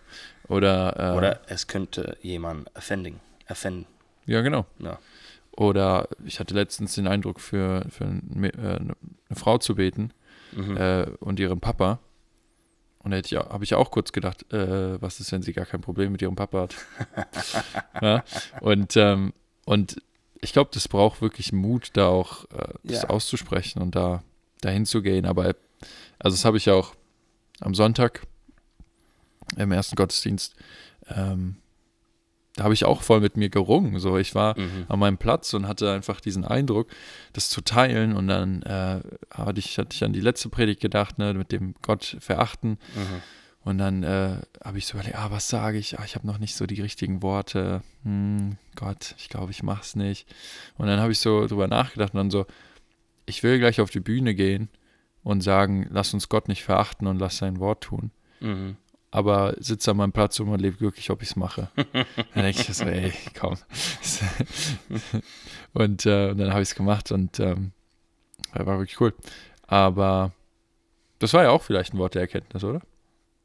Oder, 0.47 1.13
äh, 1.13 1.17
Oder 1.17 1.41
es 1.47 1.65
könnte 1.65 2.15
jemand 2.21 2.69
offending, 2.75 3.19
offenden. 3.49 3.87
ja, 4.27 4.41
genau. 4.41 4.67
Ja. 4.77 4.99
Oder 5.57 6.09
ich 6.25 6.39
hatte 6.39 6.53
letztens 6.53 6.93
den 6.93 7.07
Eindruck, 7.07 7.39
für, 7.39 7.87
für 7.89 8.03
ein, 8.03 8.21
Mä- 8.35 8.55
äh, 8.61 8.75
eine 8.77 8.95
Frau 9.33 9.57
zu 9.57 9.73
beten 9.73 10.11
Mhm. 10.55 10.77
äh, 10.77 11.05
und 11.19 11.39
ihren 11.39 11.59
Papa. 11.59 11.99
Und 12.99 13.11
da 13.11 13.17
hätte 13.17 13.35
ich, 13.35 13.39
habe 13.39 13.63
ich 13.63 13.75
auch 13.75 13.91
kurz 13.91 14.11
gedacht, 14.11 14.51
äh, 14.51 14.99
was 15.01 15.19
ist, 15.19 15.31
wenn 15.31 15.43
sie 15.43 15.53
gar 15.53 15.65
kein 15.67 15.81
Problem 15.81 16.11
mit 16.11 16.21
ihrem 16.23 16.35
Papa 16.35 16.61
hat? 16.61 16.75
ja? 18.01 18.23
Und, 18.61 18.97
ähm, 18.97 19.33
und 19.65 20.01
ich 20.41 20.53
glaube, 20.53 20.71
das 20.73 20.87
braucht 20.87 21.21
wirklich 21.21 21.51
Mut, 21.53 21.91
da 21.93 22.07
auch 22.07 22.45
äh, 22.51 22.73
das 22.83 23.03
Ja. 23.03 23.09
auszusprechen 23.09 23.81
und 23.81 23.95
da 23.95 24.23
dahin 24.61 24.85
zu 24.85 25.01
gehen. 25.03 25.25
Aber 25.25 25.55
also 26.19 26.35
das 26.35 26.45
habe 26.45 26.57
ich 26.57 26.69
auch 26.71 26.95
am 27.59 27.75
Sonntag 27.75 28.21
im 29.55 29.71
ersten 29.71 29.95
Gottesdienst. 29.95 30.55
Ähm, 31.07 31.57
da 32.55 32.63
habe 32.63 32.73
ich 32.73 32.85
auch 32.85 33.01
voll 33.01 33.19
mit 33.19 33.35
mir 33.37 33.49
gerungen. 33.49 33.99
So, 33.99 34.17
ich 34.17 34.33
war 34.35 34.57
Mhm. 34.57 34.85
an 34.87 34.99
meinem 34.99 35.17
Platz 35.17 35.53
und 35.53 35.67
hatte 35.67 35.91
einfach 35.91 36.21
diesen 36.21 36.45
Eindruck, 36.45 36.87
das 37.33 37.49
zu 37.49 37.61
teilen. 37.61 38.15
Und 38.15 38.27
dann 38.27 38.61
äh, 38.63 39.01
hatte, 39.31 39.59
ich, 39.59 39.77
hatte 39.77 39.93
ich 39.93 40.03
an 40.03 40.13
die 40.13 40.21
letzte 40.21 40.49
Predigt 40.49 40.79
gedacht, 40.81 41.17
ne, 41.17 41.33
mit 41.33 41.51
dem 41.51 41.75
Gott 41.81 42.15
verachten. 42.19 42.71
Mhm. 42.95 43.21
Und 43.65 43.77
dann 43.79 44.03
äh, 44.03 44.37
habe 44.63 44.77
ich 44.77 44.85
so 44.85 44.93
überlegt, 44.93 45.17
ah, 45.17 45.31
was 45.31 45.49
sage 45.49 45.79
ich? 45.79 45.97
Ah, 45.99 46.03
ich 46.05 46.15
habe 46.15 46.27
noch 46.27 46.37
nicht 46.37 46.55
so 46.55 46.65
die 46.67 46.81
richtigen 46.81 47.23
Worte. 47.23 47.81
Hm, 48.03 48.57
Gott, 48.75 49.15
ich 49.17 49.27
glaube, 49.27 49.51
ich 49.51 49.63
mach's 49.63 49.95
nicht. 49.95 50.27
Und 50.77 50.85
dann 50.87 50.99
habe 50.99 51.11
ich 51.11 51.19
so 51.19 51.47
drüber 51.47 51.67
nachgedacht 51.67 52.13
und 52.13 52.17
dann 52.19 52.29
so, 52.31 52.45
ich 53.25 53.41
will 53.41 53.57
gleich 53.57 53.81
auf 53.81 53.89
die 53.89 53.99
Bühne 54.01 54.35
gehen 54.35 54.69
und 55.23 55.41
sagen, 55.41 55.87
lass 55.89 56.13
uns 56.13 56.29
Gott 56.29 56.47
nicht 56.47 56.63
verachten 56.63 57.07
und 57.07 57.17
lass 57.17 57.37
sein 57.37 57.59
Wort 57.59 57.83
tun. 57.83 58.11
Mhm. 58.39 58.75
Aber 59.15 59.55
sitze 59.59 59.91
an 59.91 59.97
meinem 59.97 60.11
Platz 60.11 60.37
und 60.41 60.47
überlege 60.47 60.81
wirklich, 60.81 61.09
ob 61.09 61.21
ich 61.23 61.29
es 61.29 61.35
mache. 61.37 61.69
dann 62.33 62.43
denke 62.43 62.59
ich 62.61 62.75
so, 62.75 62.83
ey, 62.83 63.13
komm. 63.39 63.55
und, 65.73 66.05
äh, 66.05 66.31
und 66.31 66.37
dann 66.37 66.51
habe 66.51 66.61
ich 66.61 66.69
es 66.69 66.75
gemacht 66.75 67.13
und 67.13 67.39
ähm, 67.39 67.71
war 68.53 68.77
wirklich 68.79 68.99
cool. 68.99 69.13
Aber 69.67 70.33
das 71.19 71.31
war 71.33 71.43
ja 71.43 71.51
auch 71.51 71.61
vielleicht 71.63 71.93
ein 71.93 71.97
Wort 71.97 72.15
der 72.15 72.23
Erkenntnis, 72.23 72.63
oder? 72.65 72.81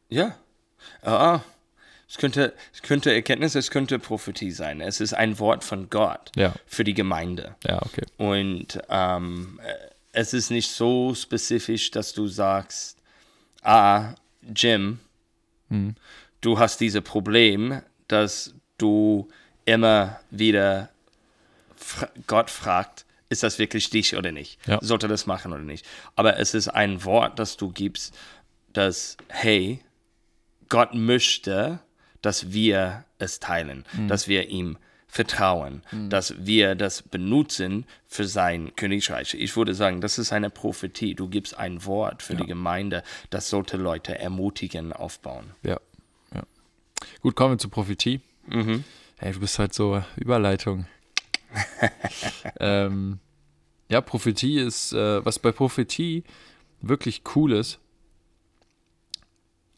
Ja. 0.09 0.35
Ah, 1.02 1.40
es 2.09 2.16
könnte, 2.18 2.52
es 2.74 2.83
könnte 2.83 3.14
Erkenntnis, 3.14 3.54
es 3.54 3.70
könnte 3.70 4.00
Prophetie 4.00 4.50
sein. 4.50 4.80
Es 4.80 5.00
ist 5.00 5.12
ein 5.14 5.38
Wort 5.38 5.62
von 5.62 5.88
Gott 5.88 6.33
Ja, 6.35 6.52
für 6.66 6.83
die 6.83 6.94
Gemeinde. 6.94 7.54
ja, 7.64 7.80
okay. 7.83 8.04
Und 8.16 8.80
ähm, 8.88 9.61
äh, 9.62 9.74
es 10.11 10.35
ist 10.35 10.50
nicht 10.50 10.72
so 10.72 11.14
spezifisch, 11.14 11.92
dass 11.92 12.12
du 12.12 12.26
sagst, 12.26 12.98
ah, 13.62 14.14
Jim, 14.56 14.98
Mhm. 15.70 15.94
du 16.40 16.59
hast 16.59 16.80
dieses 16.80 17.02
Problem, 17.02 17.80
dass 18.09 18.54
du 18.78 19.28
immer 19.64 20.20
wieder 20.30 20.90
Gott 22.26 22.50
fragt, 22.50 23.06
ist 23.28 23.42
das 23.42 23.59
wirklich 23.59 23.90
dich 23.90 24.16
oder 24.16 24.33
nicht? 24.33 24.59
Ja. 24.66 24.78
Sollte 24.83 25.09
das 25.09 25.26
machen 25.26 25.52
oder 25.52 25.62
nicht? 25.62 25.87
Aber 26.16 26.38
es 26.38 26.52
ist 26.54 26.68
ein 26.68 27.04
Wort, 27.04 27.38
das 27.38 27.56
du 27.56 27.70
gibst, 27.70 28.14
das, 28.72 29.16
hey, 29.28 29.80
Gott 30.68 30.94
möchte, 30.94 31.80
dass 32.22 32.52
wir 32.52 33.04
es 33.18 33.40
teilen, 33.40 33.85
dass 34.09 34.28
wir 34.28 34.48
ihm 34.48 34.76
vertrauen, 35.11 35.83
dass 36.09 36.35
wir 36.38 36.77
das 36.77 37.03
benutzen 37.03 37.85
für 38.07 38.27
sein 38.27 38.75
Königreich. 38.77 39.35
Ich 39.35 39.57
würde 39.57 39.75
sagen, 39.75 40.01
das 40.01 40.18
ist 40.18 40.33
eine 40.33 40.51
Prophetie. 40.51 41.14
Du 41.14 41.29
gibst 41.29 41.57
ein 41.57 41.85
Wort 41.85 42.23
für 42.23 42.37
die 42.37 42.46
Gemeinde, 42.46 43.03
das 43.29 43.51
sollte 43.51 43.77
Leute 43.77 44.18
ermutigen, 44.18 44.92
aufbauen. 44.92 45.51
Ja, 45.62 45.81
ja. 46.33 46.42
Gut, 47.23 47.35
kommen 47.35 47.55
wir 47.55 47.59
zur 47.59 47.70
Prophetie. 47.70 48.20
Mhm. 48.46 48.85
Hey, 49.18 49.33
du 49.33 49.40
bist 49.40 49.59
halt 49.59 49.75
so 49.75 50.03
Überleitung. 50.16 50.87
ähm, 52.61 53.18
ja, 53.88 54.01
Prophetie 54.01 54.61
ist, 54.61 54.92
äh, 54.92 55.25
was 55.25 55.40
bei 55.40 55.51
Prophetie 55.51 56.23
wirklich 56.81 57.23
cool 57.35 57.53
ist, 57.53 57.81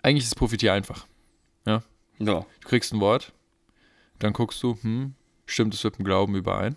eigentlich 0.03 0.25
ist 0.25 0.37
Prophetie 0.37 0.69
einfach. 0.69 1.07
Ja. 1.65 1.83
Du 2.61 2.69
kriegst 2.69 2.93
ein 2.93 3.01
Wort, 3.01 3.33
dann 4.19 4.33
guckst 4.33 4.63
du, 4.63 4.77
hm, 4.83 5.15
stimmt 5.47 5.75
es 5.75 5.85
mit 5.85 5.99
dem 5.99 6.05
Glauben 6.05 6.35
überein? 6.35 6.77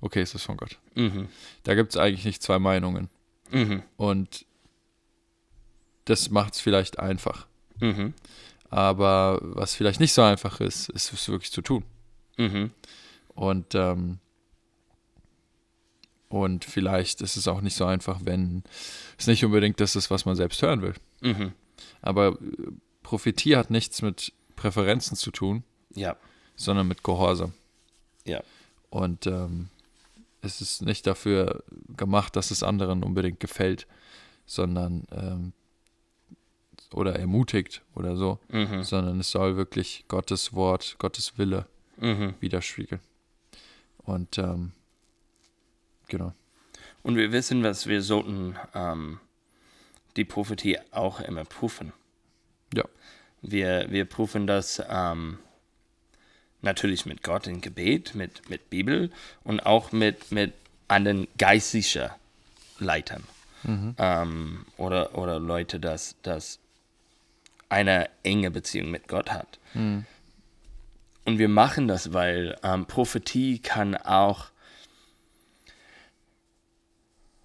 okay, 0.00 0.22
ist 0.22 0.40
von 0.42 0.56
Gott. 0.56 0.78
Mhm. 0.94 1.28
Da 1.64 1.74
gibt 1.74 1.90
es 1.90 1.96
eigentlich 1.96 2.24
nicht 2.24 2.40
zwei 2.42 2.58
Meinungen. 2.60 3.08
Mhm. 3.50 3.82
Und 3.96 4.46
das 6.04 6.30
macht 6.30 6.54
es 6.54 6.60
vielleicht 6.60 7.00
einfach. 7.00 7.46
Mhm. 7.80 8.14
Aber 8.70 9.40
was 9.42 9.74
vielleicht 9.74 9.98
nicht 9.98 10.12
so 10.12 10.22
einfach 10.22 10.60
ist, 10.60 10.88
ist 10.90 11.12
es 11.12 11.28
wirklich 11.28 11.50
zu 11.50 11.62
tun. 11.62 11.84
Mhm. 12.36 12.70
Und, 13.34 13.74
ähm, 13.74 14.18
und 16.28 16.64
vielleicht 16.64 17.20
ist 17.22 17.36
es 17.36 17.48
auch 17.48 17.60
nicht 17.60 17.74
so 17.76 17.84
einfach, 17.86 18.20
wenn 18.24 18.62
es 19.18 19.26
nicht 19.26 19.44
unbedingt 19.44 19.80
das 19.80 19.96
ist, 19.96 20.10
was 20.10 20.24
man 20.26 20.36
selbst 20.36 20.60
hören 20.62 20.82
will. 20.82 20.94
Mhm. 21.22 21.52
Aber 22.02 22.28
äh, 22.28 22.36
Prophetie 23.02 23.56
hat 23.56 23.70
nichts 23.70 24.02
mit 24.02 24.32
Präferenzen 24.56 25.16
zu 25.16 25.30
tun, 25.30 25.64
Ja. 25.94 26.16
sondern 26.56 26.86
mit 26.88 27.02
Gehorsam. 27.02 27.52
Ja. 28.28 28.42
Und 28.90 29.26
ähm, 29.26 29.68
es 30.42 30.60
ist 30.60 30.82
nicht 30.82 31.06
dafür 31.06 31.64
gemacht, 31.96 32.36
dass 32.36 32.50
es 32.50 32.62
anderen 32.62 33.02
unbedingt 33.02 33.40
gefällt, 33.40 33.86
sondern 34.46 35.04
ähm, 35.12 35.52
oder 36.92 37.16
ermutigt 37.16 37.82
oder 37.94 38.16
so, 38.16 38.38
Mhm. 38.48 38.82
sondern 38.82 39.20
es 39.20 39.30
soll 39.30 39.56
wirklich 39.56 40.04
Gottes 40.08 40.52
Wort, 40.54 40.96
Gottes 40.98 41.36
Wille 41.38 41.66
Mhm. 41.98 42.34
widerspiegeln. 42.40 43.00
Und 43.98 44.38
ähm, 44.38 44.72
genau. 46.06 46.32
Und 47.02 47.16
wir 47.16 47.32
wissen, 47.32 47.62
was 47.62 47.86
wir 47.86 48.00
sollten 48.02 48.56
ähm, 48.74 49.20
die 50.16 50.24
Prophetie 50.24 50.78
auch 50.92 51.20
immer 51.20 51.44
prüfen. 51.44 51.92
Ja. 52.74 52.84
Wir, 53.42 53.86
wir 53.90 54.04
prüfen 54.04 54.46
das 54.46 54.82
ähm, 54.88 55.38
natürlich 56.62 57.06
mit 57.06 57.22
Gott 57.22 57.46
in 57.46 57.60
Gebet, 57.60 58.14
mit, 58.14 58.48
mit 58.50 58.70
Bibel 58.70 59.10
und 59.44 59.60
auch 59.60 59.92
mit, 59.92 60.32
mit 60.32 60.52
anderen 60.88 61.28
geistlichen 61.36 62.10
Leitern 62.78 63.24
ähm, 63.98 64.64
oder, 64.76 65.16
oder 65.16 65.38
Leute, 65.38 65.80
das, 65.80 66.16
das 66.22 66.58
eine 67.68 68.08
enge 68.22 68.50
Beziehung 68.50 68.90
mit 68.90 69.08
Gott 69.08 69.30
hat. 69.30 69.58
Und 71.24 71.38
wir 71.38 71.48
machen 71.48 71.88
das, 71.88 72.12
weil 72.12 72.56
ähm, 72.62 72.86
Prophetie 72.86 73.58
kann 73.58 73.94
auch 73.96 74.46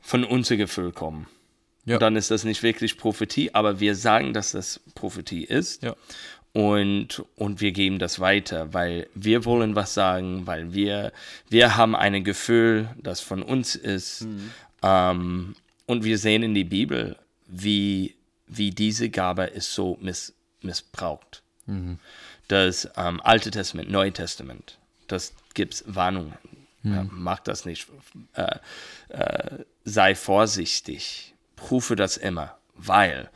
von 0.02 0.24
unser 0.24 0.56
Gefühl 0.56 0.92
kommen. 0.92 1.28
Ja. 1.86 1.98
Dann 1.98 2.16
ist 2.16 2.32
das 2.32 2.46
nicht 2.46 2.64
wirklich 2.64 2.98
Prophetie, 2.98 3.54
aber 3.54 3.82
wir 3.82 3.96
sagen, 3.96 4.34
dass 4.34 4.54
das 4.54 4.80
Prophetie 4.96 5.44
ist. 5.44 5.84
Ja. 5.84 5.96
Und, 6.54 7.24
und 7.36 7.62
wir 7.62 7.72
geben 7.72 7.98
das 7.98 8.20
weiter, 8.20 8.74
weil 8.74 9.08
wir 9.16 9.44
wollen 9.44 9.76
was 9.76 9.96
sagen, 9.96 10.46
weil 10.46 10.72
wir, 10.74 11.12
wir 11.50 11.78
haben 11.78 11.96
ein 11.96 12.24
Gefühl, 12.24 12.90
das 13.02 13.22
von 13.22 13.42
uns 13.42 13.76
ist. 13.76 14.22
Ähm, 14.84 15.56
und 15.88 16.04
wir 16.04 16.18
sehen 16.20 16.44
in 16.44 16.54
die 16.54 16.64
Bibel, 16.64 17.18
wie, 17.48 18.16
wie 18.46 18.70
diese 18.70 19.10
Gabe 19.10 19.46
ist 19.46 19.74
so 19.74 19.98
miss, 20.00 20.34
missbraucht. 20.62 21.42
Das 22.48 22.88
ähm, 22.98 23.20
Alte 23.24 23.50
Testament, 23.50 23.90
Neue 23.90 24.12
Testament, 24.14 24.78
das 25.08 25.34
gibt 25.56 25.74
es 25.74 25.84
Warnungen. 25.88 26.38
Ja, 26.84 27.06
mach 27.10 27.40
das 27.40 27.66
nicht. 27.66 27.88
Äh, 28.34 28.58
äh, 29.10 29.64
sei 29.86 30.16
vorsichtig. 30.16 31.34
Prüfe 31.56 31.96
das 31.96 32.18
immer, 32.18 32.58
weil. 32.76 33.30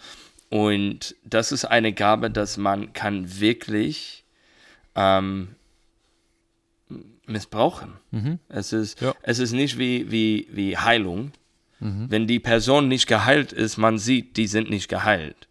Und 0.49 1.15
das 1.25 1.51
ist 1.51 1.65
eine 1.65 1.91
Gabe, 1.93 2.31
dass 2.31 2.57
man 2.57 2.93
kann 2.93 3.39
wirklich 3.39 4.23
ähm, 4.95 5.55
missbrauchen. 7.25 7.93
Es, 8.47 8.71
ist, 8.73 9.01
Ja. 9.01 9.13
es 9.23 9.39
ist 9.39 9.51
nicht 9.51 9.77
wie, 9.77 10.09
wie, 10.11 10.47
wie 10.51 10.77
Heilung. 10.77 11.31
Wenn 11.79 12.25
die 12.25 12.39
Person 12.39 12.87
nicht 12.87 13.05
geheilt 13.05 13.53
ist, 13.53 13.77
man 13.77 13.99
sieht, 13.99 14.35
die 14.37 14.47
sind 14.47 14.67
nicht 14.71 14.87
geheilt. 14.89 15.47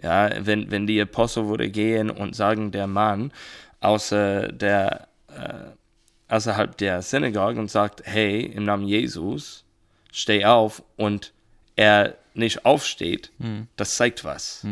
Ja, 0.00 0.30
wenn, 0.46 0.70
wenn 0.70 0.86
die 0.86 1.00
Apostel 1.00 1.48
würde 1.48 1.68
gehen 1.68 2.10
und 2.10 2.36
sagen, 2.36 2.70
der 2.70 2.86
Mann 2.86 3.32
außer 3.80 4.52
der, 4.52 5.08
äh, 5.28 6.32
außerhalb 6.32 6.76
der 6.78 7.02
Synagoge 7.02 7.58
und 7.58 7.72
sagt, 7.72 8.02
hey, 8.04 8.40
im 8.44 8.62
Namen 8.64 8.86
Jesus, 8.86 9.64
steh 10.12 10.44
auf 10.44 10.84
und 10.96 11.32
er 11.76 12.16
nicht 12.34 12.64
aufsteht, 12.64 13.30
das 13.76 13.96
zeigt 13.96 14.24
was. 14.24 14.66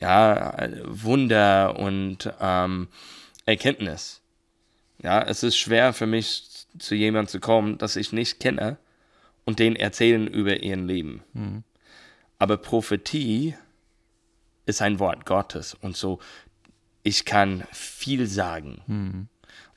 Ja, 0.00 0.50
äh, 0.58 0.80
Wunder 0.84 1.78
und 1.78 2.32
ähm, 2.40 2.88
Erkenntnis. 3.44 4.20
Ja, 5.02 5.20
es 5.22 5.42
ist 5.42 5.56
schwer 5.56 5.92
für 5.92 6.06
mich 6.06 6.44
zu 6.78 6.94
jemandem 6.94 7.28
zu 7.28 7.40
kommen, 7.40 7.76
das 7.78 7.96
ich 7.96 8.12
nicht 8.12 8.40
kenne 8.40 8.78
und 9.44 9.58
denen 9.58 9.76
erzählen 9.76 10.26
über 10.26 10.62
ihren 10.62 10.86
Leben. 10.86 11.64
Aber 12.38 12.56
Prophetie 12.56 13.54
ist 14.64 14.80
ein 14.80 14.98
Wort 14.98 15.26
Gottes 15.26 15.74
und 15.74 15.96
so, 15.96 16.18
ich 17.02 17.24
kann 17.24 17.64
viel 17.72 18.26
sagen. 18.26 19.28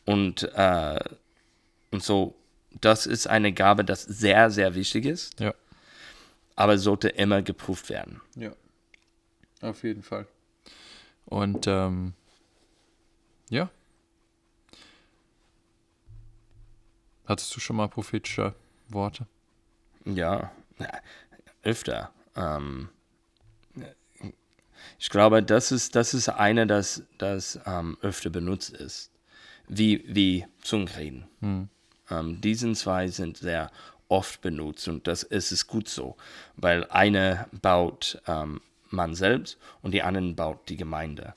Und, 0.06 0.44
äh, 0.56 1.00
und 1.92 2.04
so, 2.04 2.36
das 2.82 3.08
ist 3.08 3.28
eine 3.28 3.52
Gabe, 3.52 3.84
das 3.84 4.04
sehr, 4.04 4.52
sehr 4.52 4.76
wichtig 4.76 5.06
ist, 5.06 5.40
Ja. 5.40 5.54
Aber 6.56 6.78
sollte 6.78 7.10
immer 7.10 7.42
geprüft 7.42 7.90
werden. 7.90 8.22
Ja. 8.36 8.52
Auf 9.62 9.84
jeden 9.84 10.04
Fall. 10.04 10.28
Und 11.26 11.68
ähm, 11.68 12.14
ja. 13.50 13.70
Hattest 17.26 17.56
du 17.56 17.60
schon 17.60 17.76
mal 17.76 17.88
prophetische 17.88 18.54
Worte? 18.90 19.26
Ja, 20.06 20.52
ja, 20.78 20.92
öfter. 21.64 22.12
Ähm, 22.36 22.90
ich 25.00 25.10
glaube, 25.10 25.42
das 25.42 25.72
ist, 25.72 25.96
das 25.96 26.14
ist 26.14 26.30
eine, 26.30 26.68
das, 26.68 27.04
das 27.18 27.60
ähm, 27.66 27.98
öfter 28.02 28.30
benutzt 28.30 28.72
ist. 28.72 29.12
Wie, 29.68 30.04
wie 30.08 30.46
Zungenreden. 30.62 31.28
Ähm, 32.12 32.42
diesen 32.42 32.76
zwei 32.76 33.08
sind 33.08 33.38
sehr 33.38 33.72
oft 34.08 34.42
benutzt 34.42 34.88
und 34.88 35.08
das 35.08 35.24
ist 35.24 35.52
es 35.52 35.68
gut 35.68 35.88
so, 35.90 36.16
weil 36.56 36.86
eine 36.90 37.48
baut 37.62 38.22
ähm, 38.28 38.62
man 38.90 39.16
selbst 39.16 39.58
und 39.82 39.92
die 39.92 40.04
anderen 40.04 40.36
baut 40.36 40.70
die 40.70 40.78
Gemeinde. 40.78 41.34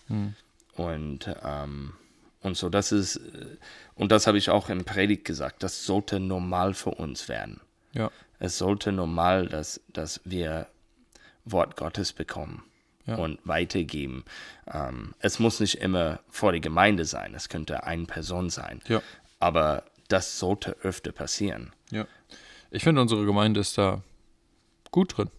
Und, 0.74 1.34
ähm, 1.42 1.94
und 2.42 2.56
so, 2.56 2.68
das 2.68 2.92
ist, 2.92 3.16
äh, 3.16 3.56
und 3.94 4.12
das 4.12 4.26
habe 4.26 4.38
ich 4.38 4.50
auch 4.50 4.68
im 4.68 4.84
Predigt 4.84 5.24
gesagt, 5.24 5.62
das 5.62 5.84
sollte 5.84 6.20
normal 6.20 6.74
für 6.74 6.90
uns 6.90 7.28
werden. 7.28 7.60
Ja. 7.94 8.10
Es 8.38 8.58
sollte 8.58 8.92
normal, 8.92 9.46
dass, 9.48 9.80
dass 9.92 10.20
wir 10.24 10.68
Wort 11.44 11.76
Gottes 11.76 12.12
bekommen 12.12 12.62
Ja. 13.06 13.16
und 13.16 13.40
weitergeben. 13.44 14.24
Ähm, 14.72 15.14
es 15.18 15.38
muss 15.38 15.58
nicht 15.58 15.76
immer 15.76 16.20
vor 16.28 16.52
der 16.52 16.60
Gemeinde 16.60 17.06
sein, 17.06 17.34
es 17.34 17.48
könnte 17.48 17.82
eine 17.84 18.04
Person 18.04 18.50
sein. 18.50 18.80
Ja. 18.86 19.02
Aber 19.40 19.84
das 20.08 20.38
sollte 20.38 20.76
öfter 20.82 21.10
passieren. 21.12 21.72
Ja. 21.90 22.06
Ich 22.70 22.82
finde, 22.84 23.00
unsere 23.00 23.24
Gemeinde 23.24 23.60
ist 23.60 23.78
da 23.78 24.02
gut 24.90 25.16
drin. 25.16 25.30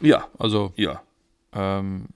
Ja, 0.00 0.28
Also, 0.38 0.72
ja, 0.76 1.02
ähm, 1.52 2.08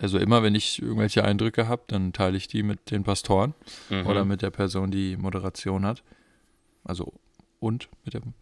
also 0.00 0.18
immer, 0.18 0.42
wenn 0.44 0.54
ich 0.54 0.80
irgendwelche 0.80 1.24
Eindrücke 1.24 1.66
habe, 1.66 1.82
dann 1.88 2.12
teile 2.12 2.36
ich 2.36 2.46
die 2.46 2.62
mit 2.62 2.90
den 2.92 3.02
Pastoren 3.02 3.54
Mhm. 3.90 4.06
oder 4.06 4.24
mit 4.24 4.42
der 4.42 4.50
Person, 4.50 4.90
die 4.92 5.16
Moderation 5.16 5.84
hat. 5.84 6.02
Also 6.84 7.12
und 7.60 7.88
mit 8.04 8.14
dem. 8.14 8.34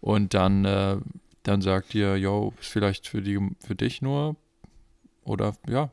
Und 0.00 0.32
dann, 0.32 0.64
äh, 0.64 0.96
dann 1.42 1.60
sagt 1.60 1.94
ihr, 1.94 2.16
yo, 2.16 2.54
ist 2.60 2.68
vielleicht 2.70 3.06
für 3.06 3.20
die 3.20 3.38
für 3.60 3.74
dich 3.74 4.00
nur 4.00 4.36
oder 5.24 5.54
ja, 5.68 5.90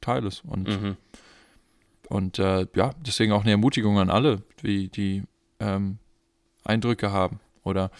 teile 0.00 0.28
es. 0.28 0.42
Und, 0.42 0.68
Mhm. 0.68 0.96
und 2.08 2.38
äh, 2.38 2.66
ja, 2.76 2.92
deswegen 3.04 3.32
auch 3.32 3.42
eine 3.42 3.50
Ermutigung 3.50 3.98
an 3.98 4.10
alle, 4.10 4.42
die, 4.62 4.88
die 4.88 5.24
ähm, 5.58 5.98
Eindrücke 6.64 7.10
haben. 7.10 7.40
Oder 7.66 7.90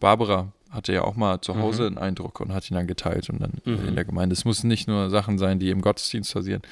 Barbara 0.00 0.52
hatte 0.70 0.92
ja 0.92 1.02
auch 1.02 1.16
mal 1.16 1.40
zu 1.40 1.56
Hause 1.56 1.86
einen 1.86 1.98
Eindruck 1.98 2.40
und 2.40 2.52
hat 2.52 2.70
ihn 2.70 2.74
dann 2.74 2.86
geteilt 2.86 3.28
und 3.30 3.40
dann 3.40 3.52
Mhm. 3.64 3.88
in 3.88 3.94
der 3.96 4.04
Gemeinde. 4.04 4.32
Es 4.34 4.44
müssen 4.44 4.68
nicht 4.68 4.88
nur 4.88 5.10
Sachen 5.10 5.38
sein, 5.38 5.58
die 5.58 5.70
im 5.70 5.80
Gottesdienst 5.80 6.32
passieren, 6.32 6.62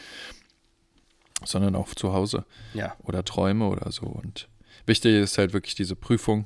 sondern 1.44 1.74
auch 1.74 1.94
zu 1.94 2.12
Hause 2.12 2.44
ja, 2.74 2.94
oder 3.02 3.24
Träume 3.24 3.66
oder 3.68 3.90
so. 3.92 4.06
Und 4.06 4.48
wichtig 4.86 5.14
ist 5.22 5.38
halt 5.38 5.52
wirklich 5.52 5.74
diese 5.74 5.96
Prüfung 5.96 6.44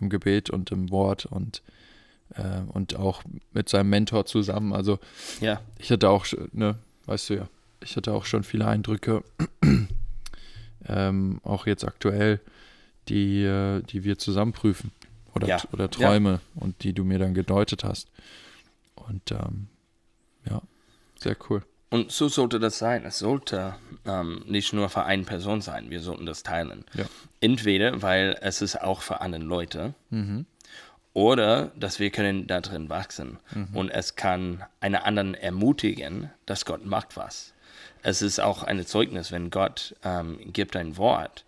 im 0.00 0.08
Gebet 0.10 0.50
und 0.50 0.70
im 0.72 0.90
Wort 0.90 1.26
und, 1.26 1.62
äh, 2.34 2.60
und 2.72 2.96
auch 2.96 3.22
mit 3.52 3.68
seinem 3.68 3.90
Mentor 3.90 4.26
zusammen. 4.26 4.72
Also 4.72 4.98
ja, 5.40 5.60
ich 5.78 5.90
hatte 5.90 6.08
auch, 6.10 6.24
schon- 6.24 6.48
ne, 6.52 6.76
weißt 7.06 7.30
du 7.30 7.34
ja, 7.34 7.48
ich 7.82 7.96
hatte 7.96 8.12
auch 8.12 8.24
schon 8.26 8.42
viele 8.42 8.66
Eindrücke, 8.66 9.22
ähm, 10.86 11.40
auch 11.44 11.66
jetzt 11.66 11.84
aktuell, 11.84 12.40
die, 13.08 13.42
äh, 13.44 13.82
die 13.82 14.04
wir 14.04 14.18
zusammen 14.18 14.52
prüfen. 14.52 14.92
Oder, 15.34 15.46
Ja. 15.46 15.60
oder 15.72 15.90
Träume 15.90 16.40
und 16.54 16.82
die 16.82 16.92
du 16.92 17.04
mir 17.04 17.18
dann 17.18 17.34
gedeutet 17.34 17.84
hast. 17.84 18.08
Und 18.96 19.30
ähm, 19.32 19.68
ja, 20.48 20.60
sehr 21.18 21.36
cool. 21.48 21.62
Und 21.90 22.12
so 22.12 22.28
sollte 22.28 22.60
das 22.60 22.78
sein. 22.78 23.04
Es 23.04 23.18
sollte 23.18 23.74
ähm, 24.06 24.44
nicht 24.46 24.72
nur 24.72 24.88
für 24.88 25.04
eine 25.04 25.24
Person 25.24 25.60
sein. 25.60 25.90
Wir 25.90 26.00
sollten 26.00 26.24
das 26.26 26.42
teilen. 26.44 26.84
Ja. 26.94 27.04
Entweder, 27.40 28.00
weil 28.02 28.38
es 28.42 28.62
ist 28.62 28.80
auch 28.80 29.02
für 29.02 29.20
andere 29.20 29.42
Leute. 29.42 29.94
Oder, 31.12 31.72
dass 31.76 31.98
wir 31.98 32.10
können 32.10 32.46
da 32.46 32.60
drin 32.60 32.88
wachsen. 32.88 33.38
Und 33.72 33.90
es 33.90 34.14
kann 34.14 34.62
einen 34.78 34.94
anderen 34.94 35.34
ermutigen, 35.34 36.30
dass 36.46 36.64
Gott 36.64 36.84
macht 36.86 37.16
was. 37.16 37.52
Es 38.02 38.22
ist 38.22 38.38
auch 38.40 38.62
ein 38.62 38.86
Zeugnis, 38.86 39.32
wenn 39.32 39.50
Gott 39.50 39.96
ähm, 40.04 40.38
gibt 40.52 40.76
ein 40.76 40.96
Wort 40.96 41.44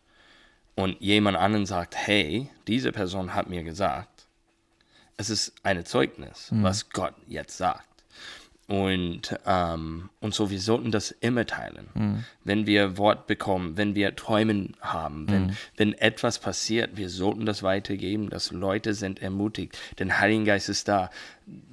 und 0.74 1.00
jemand 1.00 1.36
anderen 1.36 1.66
sagt, 1.66 1.96
hey, 1.96 2.48
diese 2.66 2.92
Person 2.92 3.34
hat 3.34 3.48
mir 3.50 3.62
gesagt, 3.62 4.08
es 5.16 5.30
ist 5.30 5.54
ein 5.62 5.84
Zeugnis, 5.84 6.48
was 6.62 6.90
Gott 6.90 7.14
jetzt 7.26 7.56
sagt. 7.56 7.86
Und, 8.68 9.36
ähm, 9.44 10.08
und 10.20 10.34
so, 10.34 10.48
wir 10.48 10.60
sollten 10.60 10.90
das 10.92 11.10
immer 11.10 11.44
teilen. 11.44 11.88
Wenn 12.44 12.66
wir 12.66 12.96
Wort 12.96 13.26
bekommen, 13.26 13.76
wenn 13.76 13.94
wir 13.94 14.16
Träumen 14.16 14.76
haben, 14.80 15.28
wenn, 15.28 15.56
wenn 15.76 15.92
etwas 15.94 16.38
passiert, 16.38 16.96
wir 16.96 17.10
sollten 17.10 17.44
das 17.44 17.62
weitergeben, 17.62 18.30
dass 18.30 18.50
Leute 18.50 18.94
sind 18.94 19.20
ermutigt. 19.20 19.76
Denn 19.98 20.18
Heiligen 20.18 20.44
Geist 20.46 20.70
ist 20.70 20.88
da. 20.88 21.10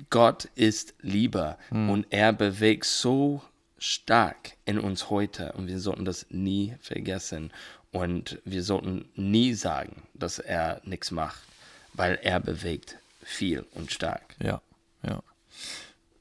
Gott 0.09 0.49
ist 0.55 0.93
Lieber 1.01 1.57
und 1.89 2.07
er 2.09 2.33
bewegt 2.33 2.85
so 2.85 3.41
stark 3.77 4.57
in 4.65 4.77
uns 4.77 5.09
heute 5.09 5.53
und 5.53 5.67
wir 5.67 5.79
sollten 5.79 6.03
das 6.03 6.25
nie 6.29 6.75
vergessen. 6.81 7.51
Und 7.91 8.39
wir 8.45 8.63
sollten 8.63 9.09
nie 9.15 9.53
sagen, 9.53 10.03
dass 10.13 10.39
er 10.39 10.81
nichts 10.83 11.11
macht, 11.11 11.41
weil 11.93 12.19
er 12.21 12.39
bewegt 12.39 12.97
viel 13.23 13.65
und 13.73 13.91
stark. 13.91 14.35
Ja, 14.41 14.61
ja. 15.03 15.21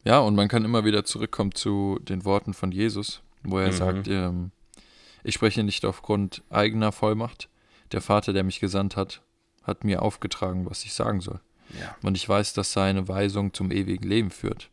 Ja, 0.04 0.20
und 0.20 0.34
man 0.34 0.48
kann 0.48 0.64
immer 0.64 0.84
wieder 0.84 1.04
zurückkommen 1.04 1.54
zu 1.54 1.98
den 2.02 2.24
Worten 2.24 2.54
von 2.54 2.72
Jesus, 2.72 3.20
wo 3.42 3.58
er 3.58 3.72
sagt, 3.72 4.08
ähm, 4.08 4.52
ich 5.22 5.34
spreche 5.34 5.62
nicht 5.62 5.84
aufgrund 5.84 6.42
eigener 6.48 6.92
Vollmacht. 6.92 7.48
Der 7.92 8.00
Vater, 8.00 8.32
der 8.32 8.44
mich 8.44 8.60
gesandt 8.60 8.96
hat, 8.96 9.20
hat 9.62 9.84
mir 9.84 10.00
aufgetragen, 10.00 10.68
was 10.68 10.84
ich 10.84 10.94
sagen 10.94 11.20
soll. 11.20 11.40
Ja. 11.78 11.94
Und 12.02 12.16
ich 12.16 12.26
weiß, 12.26 12.54
dass 12.54 12.72
seine 12.72 13.08
Weisung 13.08 13.52
zum 13.52 13.70
ewigen 13.70 14.08
Leben 14.08 14.30
führt. 14.30 14.70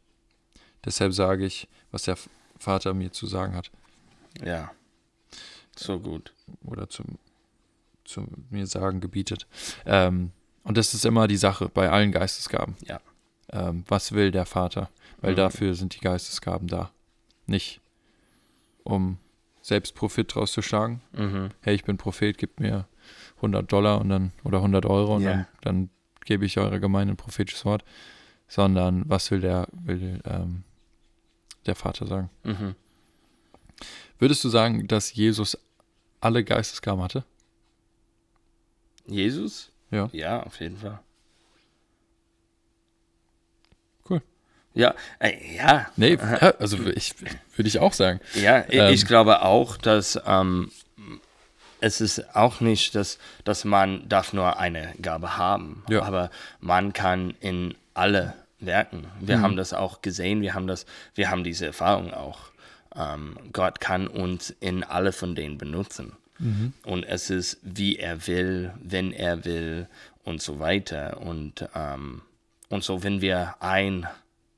Deshalb 0.86 1.14
sage 1.14 1.46
ich, 1.46 1.68
was 1.92 2.04
der 2.04 2.18
Vater 2.58 2.94
mir 2.94 3.12
zu 3.12 3.28
sagen 3.28 3.56
hat. 3.56 3.72
Ja. 4.44 4.72
So 5.78 6.00
gut. 6.00 6.34
oder 6.64 6.90
zum, 6.90 7.06
zum 8.06 8.28
mir 8.50 8.68
sagen 8.68 9.02
gebietet. 9.02 9.48
Ähm, 9.86 10.32
und 10.64 10.78
das 10.78 10.94
ist 10.94 11.06
immer 11.06 11.28
die 11.28 11.38
Sache 11.38 11.70
bei 11.70 11.90
allen 11.90 12.12
Geistesgaben. 12.12 12.76
Ja. 12.86 13.00
Ähm, 13.52 13.84
was 13.88 14.12
will 14.14 14.32
der 14.32 14.46
Vater? 14.46 14.90
Weil 15.22 15.32
Mhm. 15.34 15.38
dafür 15.38 15.76
sind 15.76 15.96
die 15.96 16.00
Geistesgaben 16.00 16.68
da. 16.68 16.92
Nicht 17.46 17.82
um 18.84 19.18
selbst 19.62 19.96
Profit 19.96 20.34
draus 20.36 20.52
zu 20.52 20.62
schlagen. 20.62 21.02
Mhm. 21.14 21.50
Hey, 21.62 21.76
ich 21.76 21.84
bin 21.84 21.98
Prophet, 21.98 22.38
gib 22.38 22.60
mir 22.60 22.88
100 23.38 23.72
Dollar 23.72 24.00
und 24.02 24.10
dann 24.10 24.32
oder 24.44 24.60
100 24.62 24.86
Euro 24.86 25.16
und 25.16 25.24
Ja. 25.24 25.32
dann, 25.34 25.48
dann 25.62 25.90
gebe 26.26 26.46
ich 26.46 26.58
eurer 26.58 26.80
Gemeinde 26.80 27.14
ein 27.14 27.18
prophetisches 27.18 27.66
Wort. 27.66 27.84
Sondern 28.48 29.04
was 29.08 29.32
will 29.32 29.42
der, 29.42 29.68
will, 29.72 30.22
ähm, 30.26 30.64
der 31.66 31.74
Vater 31.76 32.06
sagen? 32.06 32.30
Mhm. 32.44 32.76
Würdest 34.20 34.44
du 34.44 34.50
sagen, 34.50 34.88
dass 34.88 35.14
Jesus 35.14 35.58
alle 36.22 36.44
Geistesgaben 36.44 37.04
hatte? 37.04 37.24
Jesus? 39.08 39.72
Ja. 39.92 40.10
Ja, 40.14 40.44
auf 40.44 40.60
jeden 40.60 40.78
Fall. 40.78 41.00
Cool. 44.10 44.22
Ja, 44.74 44.94
äh, 45.20 45.56
ja, 45.56 45.88
Nee, 45.96 46.18
also 46.18 46.78
ich 46.88 47.14
würde 47.56 47.68
ich 47.68 47.80
auch 47.80 47.94
sagen. 47.94 48.20
Ja, 48.34 48.60
i- 48.70 48.78
Ähm. 48.78 48.94
ich 48.94 49.06
glaube 49.06 49.42
auch, 49.44 49.78
dass 49.78 50.20
ähm, 50.26 50.72
es 51.82 52.02
ist 52.02 52.36
auch 52.36 52.62
nicht, 52.62 52.96
dass, 52.96 53.20
dass 53.44 53.64
man 53.66 54.08
darf 54.10 54.34
nur 54.34 54.58
eine 54.60 54.94
Gabe 55.02 55.38
haben, 55.38 55.84
Ja. 55.90 56.02
aber 56.04 56.32
man 56.60 56.94
kann 56.94 57.36
in 57.42 57.76
alle 57.94 58.34
werken. 58.60 59.06
Wir 59.20 59.42
haben 59.42 59.56
das 59.58 59.74
auch 59.74 60.02
gesehen, 60.02 60.42
wir 60.42 60.54
haben 60.56 60.66
das, 60.68 60.86
wir 61.14 61.30
haben 61.30 61.44
diese 61.44 61.66
Erfahrung 61.68 62.14
auch. 62.14 62.40
Ähm, 62.98 63.38
Gott 63.54 63.80
kann 63.80 64.08
uns 64.08 64.50
in 64.60 64.84
alle 64.84 65.12
von 65.12 65.36
denen 65.36 65.58
benutzen. 65.58 66.14
Und 66.84 67.04
es 67.06 67.30
ist, 67.30 67.60
wie 67.64 67.96
er 67.98 68.28
will, 68.28 68.74
wenn 68.84 69.14
er 69.14 69.46
will 69.46 69.88
und 70.24 70.42
so 70.42 70.60
weiter. 70.60 71.22
Und, 71.22 71.68
ähm, 71.74 72.24
und 72.70 72.84
so, 72.84 73.04
wenn 73.04 73.22
wir 73.22 73.56
ein, 73.62 74.06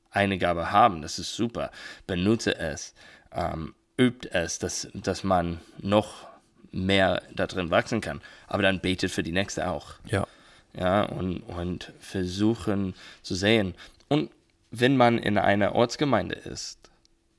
eine 0.10 0.40
Gabe 0.40 0.72
haben, 0.72 1.04
das 1.04 1.20
ist 1.20 1.36
super. 1.36 1.72
Benutze 2.08 2.58
es, 2.58 2.96
ähm, 3.32 3.76
übt 4.00 4.30
es, 4.32 4.58
dass, 4.58 4.88
dass 4.94 5.24
man 5.24 5.60
noch 5.78 6.28
mehr 6.72 7.22
da 7.34 7.46
drin 7.46 7.70
wachsen 7.70 8.02
kann. 8.02 8.22
Aber 8.48 8.64
dann 8.64 8.80
betet 8.80 9.12
für 9.12 9.24
die 9.24 9.32
nächste 9.32 9.70
auch 9.70 9.94
Ja. 10.06 10.26
ja, 10.74 11.04
und, 11.04 11.42
und 11.42 11.94
versuchen 12.00 12.96
zu 13.22 13.36
sehen. 13.36 13.76
Und 14.08 14.32
wenn 14.72 14.98
man 14.98 15.18
in 15.18 15.38
einer 15.38 15.76
Ortsgemeinde 15.76 16.36
ist, 16.36 16.87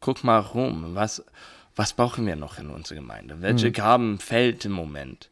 guck 0.01 0.25
mal 0.25 0.39
rum, 0.39 0.95
was, 0.95 1.25
was 1.77 1.93
brauchen 1.93 2.27
wir 2.27 2.37
noch 2.37 2.59
in 2.59 2.71
unserer 2.71 2.97
Gemeinde? 2.97 3.41
Welche 3.41 3.73
Gaben 3.73 4.19
fehlt 4.19 4.65
im 4.65 4.73
Moment? 4.73 5.31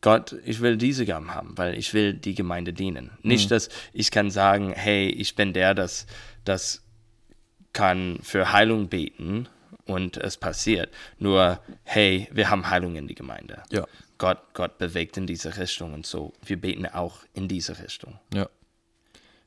Gott, 0.00 0.34
ich 0.44 0.60
will 0.60 0.76
diese 0.76 1.06
Gaben 1.06 1.32
haben, 1.32 1.56
weil 1.56 1.76
ich 1.78 1.94
will 1.94 2.12
die 2.12 2.34
Gemeinde 2.34 2.72
dienen. 2.72 3.12
Nicht, 3.22 3.50
dass 3.50 3.68
ich 3.92 4.10
kann 4.10 4.30
sagen, 4.30 4.72
hey, 4.72 5.08
ich 5.08 5.36
bin 5.36 5.52
der, 5.52 5.74
das, 5.74 6.06
das 6.44 6.82
kann 7.72 8.18
für 8.22 8.52
Heilung 8.52 8.88
beten 8.88 9.48
und 9.86 10.16
es 10.16 10.36
passiert. 10.36 10.92
Nur, 11.18 11.60
hey, 11.84 12.28
wir 12.32 12.50
haben 12.50 12.68
Heilung 12.68 12.96
in 12.96 13.06
die 13.06 13.14
Gemeinde. 13.14 13.62
Ja. 13.70 13.86
Gott, 14.18 14.38
Gott 14.54 14.78
bewegt 14.78 15.16
in 15.16 15.26
diese 15.26 15.56
Richtung 15.56 15.94
und 15.94 16.06
so. 16.06 16.32
Wir 16.44 16.60
beten 16.60 16.86
auch 16.86 17.18
in 17.32 17.48
diese 17.48 17.78
Richtung. 17.78 18.18
Ja. 18.34 18.48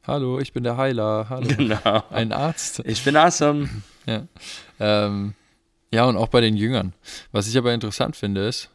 Hallo, 0.08 0.40
ich 0.40 0.54
bin 0.54 0.64
der 0.64 0.78
Heiler. 0.78 1.28
Hallo. 1.30 1.48
Genau. 1.48 2.04
Ein 2.10 2.32
Arzt. 2.32 2.82
Ich 2.86 3.04
bin 3.04 3.16
awesome. 3.16 3.70
Ja. 4.08 4.22
Ähm, 4.80 5.34
ja, 5.90 6.06
und 6.06 6.16
auch 6.16 6.28
bei 6.28 6.40
den 6.40 6.56
Jüngern. 6.56 6.94
Was 7.32 7.48
ich 7.48 7.58
aber 7.58 7.74
interessant 7.74 8.16
finde, 8.16 8.48
ist, 8.48 8.70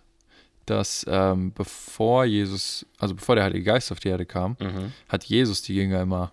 dass 0.67 1.07
ähm, 1.09 1.53
bevor 1.55 2.25
Jesus, 2.25 2.85
also 2.99 3.15
bevor 3.15 3.37
der 3.37 3.45
Heilige 3.45 3.63
Geist 3.63 3.93
auf 3.93 4.01
die 4.01 4.09
Erde 4.09 4.27
kam, 4.27 4.57
Mhm. 4.59 4.93
hat 5.09 5.23
Jesus 5.23 5.63
die 5.63 5.77
Jünger 5.77 6.03
immer 6.03 6.33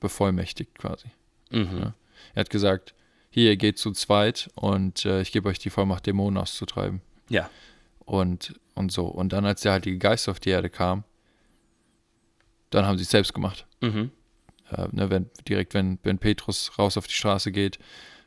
bevollmächtigt 0.00 0.76
quasi. 0.76 1.06
Mhm. 1.52 1.78
Ja. 1.78 1.94
Er 2.34 2.40
hat 2.40 2.50
gesagt, 2.50 2.94
hier, 3.30 3.50
ihr 3.50 3.56
geht 3.56 3.78
zu 3.78 3.92
zweit 3.92 4.50
und 4.56 5.04
äh, 5.04 5.20
ich 5.20 5.30
gebe 5.30 5.48
euch 5.48 5.60
die 5.60 5.70
Vollmacht, 5.70 6.04
Dämonen 6.04 6.36
auszutreiben. 6.36 7.00
Ja. 7.28 7.48
Und, 8.00 8.58
und 8.74 8.90
so. 8.90 9.06
Und 9.06 9.32
dann, 9.34 9.46
als 9.46 9.60
der 9.60 9.70
Heilige 9.74 9.98
Geist 9.98 10.28
auf 10.28 10.40
die 10.40 10.50
Erde 10.50 10.68
kam, 10.68 11.04
dann 12.70 12.86
haben 12.86 12.98
sie 12.98 13.02
es 13.04 13.10
selbst 13.10 13.34
gemacht. 13.34 13.66
Mhm. 13.80 14.10
Äh, 14.70 14.88
ne, 14.92 15.10
wenn, 15.10 15.30
direkt, 15.48 15.74
wenn, 15.74 15.98
wenn 16.02 16.18
Petrus 16.18 16.72
raus 16.78 16.96
auf 16.96 17.06
die 17.06 17.14
Straße 17.14 17.52
geht 17.52 17.78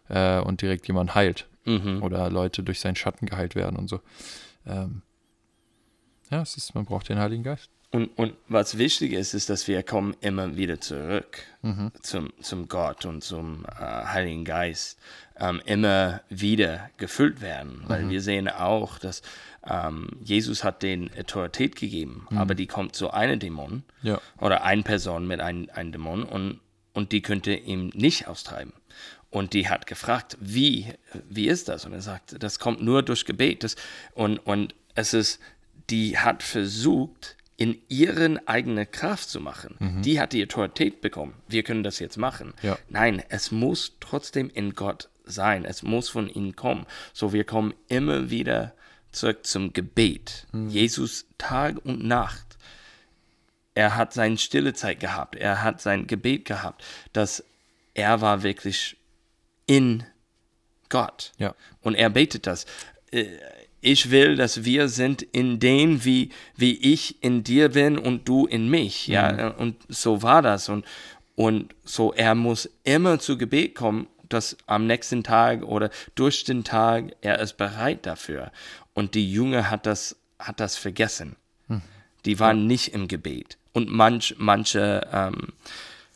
äh, 0.07 0.39
und 0.39 0.61
direkt 0.61 0.87
jemand 0.87 1.15
heilt 1.15 1.47
Mhm. 1.65 2.01
oder 2.01 2.29
Leute 2.29 2.63
durch 2.63 2.79
seinen 2.79 2.95
Schatten 2.95 3.25
geheilt 3.25 3.53
werden 3.53 3.75
und 3.77 3.89
so. 3.89 3.99
Ähm, 4.65 5.01
ja, 6.31 6.41
es 6.41 6.55
ist, 6.57 6.73
man 6.73 6.85
braucht 6.85 7.09
den 7.09 7.19
Heiligen 7.19 7.43
Geist. 7.43 7.69
Und, 7.91 8.07
und 8.19 8.33
was 8.47 8.77
wichtig 8.77 9.13
ist, 9.13 9.33
ist, 9.33 9.49
dass 9.49 9.67
wir 9.67 9.81
kommen 9.83 10.15
immer 10.21 10.55
wieder 10.55 10.79
zurück 10.79 11.43
Mhm. 11.63 11.91
zum, 12.01 12.31
zum 12.41 12.67
Gott 12.69 13.05
und 13.05 13.23
zum 13.23 13.65
äh, 13.65 13.81
Heiligen 13.83 14.45
Geist. 14.45 14.97
Ähm, 15.37 15.61
immer 15.65 16.21
wieder 16.29 16.89
gefüllt 16.97 17.41
werden, 17.41 17.83
weil 17.87 18.03
Mhm. 18.05 18.09
wir 18.09 18.21
sehen 18.21 18.47
auch, 18.47 18.99
dass 18.99 19.21
ähm, 19.69 20.07
Jesus 20.23 20.63
hat 20.63 20.81
den 20.83 21.09
Autorität 21.17 21.75
gegeben, 21.75 22.27
aber 22.35 22.55
die 22.55 22.67
kommt 22.67 22.95
zu 22.95 23.11
einer 23.11 23.37
Dämon 23.37 23.83
Mhm. 24.01 24.07
Ja. 24.07 24.21
oder 24.39 24.63
eine 24.63 24.83
Person 24.83 25.27
mit 25.27 25.39
einem, 25.41 25.69
einem 25.73 25.91
Dämon 25.91 26.23
und, 26.23 26.59
und 26.93 27.11
die 27.11 27.21
könnte 27.21 27.53
ihm 27.53 27.91
nicht 27.93 28.27
austreiben. 28.27 28.73
Und 29.29 29.53
die 29.53 29.69
hat 29.69 29.85
gefragt, 29.85 30.37
wie, 30.39 30.87
wie 31.29 31.47
ist 31.47 31.69
das? 31.69 31.85
Und 31.85 31.93
er 31.93 32.01
sagt, 32.01 32.41
das 32.41 32.57
kommt 32.57 32.81
nur 32.81 33.03
durch 33.03 33.25
Gebet. 33.25 33.63
Das, 33.63 33.75
und, 34.15 34.39
und 34.39 34.73
es 34.95 35.13
ist, 35.13 35.39
die 35.91 36.17
hat 36.17 36.41
versucht, 36.41 37.35
in 37.55 37.77
ihren 37.89 38.47
eigenen 38.47 38.89
Kraft 38.89 39.29
zu 39.29 39.39
machen. 39.41 40.01
Die 40.03 40.19
hat 40.19 40.31
die 40.33 40.41
Autorität 40.43 41.01
bekommen. 41.01 41.33
Wir 41.47 41.61
können 41.63 41.83
das 41.83 41.99
jetzt 41.99 42.17
machen. 42.17 42.53
Ja. 42.63 42.77
Nein, 42.87 43.21
es 43.29 43.51
muss 43.51 43.97
trotzdem 43.99 44.49
in 44.49 44.73
Gott 44.75 45.09
sein. 45.25 45.65
Es 45.65 45.83
muss 45.83 46.07
von 46.09 46.27
ihm 46.29 46.55
kommen. 46.55 46.85
So, 47.13 47.33
wir 47.33 47.43
kommen 47.43 47.73
immer 47.89 48.29
wieder 48.29 48.73
zurück 49.11 49.45
zum 49.45 49.73
Gebet. 49.73 50.47
Jesus 50.53 51.25
Tag 51.37 51.83
und 51.85 52.03
Nacht 52.03 52.49
er 53.79 53.95
hat 53.95 54.13
seine 54.13 54.37
stille 54.37 54.73
Zeit 54.73 54.99
gehabt, 54.99 55.35
er 55.35 55.63
hat 55.63 55.79
sein 55.81 56.05
Gebet 56.05 56.43
gehabt, 56.43 56.83
dass 57.13 57.45
er 57.93 58.19
war 58.19 58.43
wirklich 58.43 58.97
in 59.67 60.03
Gott. 60.89 61.31
Ja. 61.37 61.55
Und 61.81 61.95
er 61.95 62.09
betet 62.09 62.45
das. 62.45 62.65
Äh, 63.11 63.25
Ich 63.81 64.11
will, 64.11 64.35
dass 64.35 64.65
wir 64.65 64.89
sind 64.89 65.21
in 65.21 65.59
dem, 65.61 66.03
wie, 66.03 66.31
wie 66.57 66.75
ich 66.93 67.23
in 67.23 67.45
dir 67.45 67.69
bin 67.69 67.97
und 67.97 68.27
du 68.27 68.45
in 68.45 68.69
mich. 68.69 69.07
Ja, 69.07 69.47
und 69.51 69.77
so 69.87 70.21
war 70.21 70.41
das. 70.41 70.67
Und, 70.67 70.83
und 71.35 71.73
so, 71.85 72.11
er 72.11 72.35
muss 72.35 72.69
immer 72.83 73.19
zu 73.19 73.37
Gebet 73.37 73.75
kommen, 73.75 74.07
dass 74.29 74.57
am 74.65 74.87
nächsten 74.87 75.23
Tag 75.23 75.63
oder 75.63 75.89
durch 76.15 76.43
den 76.43 76.63
Tag 76.63 77.15
er 77.21 77.39
ist 77.39 77.57
bereit 77.57 78.05
dafür. 78.05 78.51
Und 78.93 79.15
die 79.15 79.31
Jünger 79.31 79.69
hat 79.69 79.85
das, 79.85 80.17
hat 80.37 80.59
das 80.59 80.77
vergessen. 80.77 81.35
Hm. 81.67 81.81
Die 82.25 82.39
waren 82.39 82.59
ja. 82.59 82.65
nicht 82.65 82.93
im 82.93 83.07
Gebet. 83.07 83.57
Und 83.73 83.89
manch, 83.89 84.35
manche 84.37 85.07
ähm, 85.11 85.53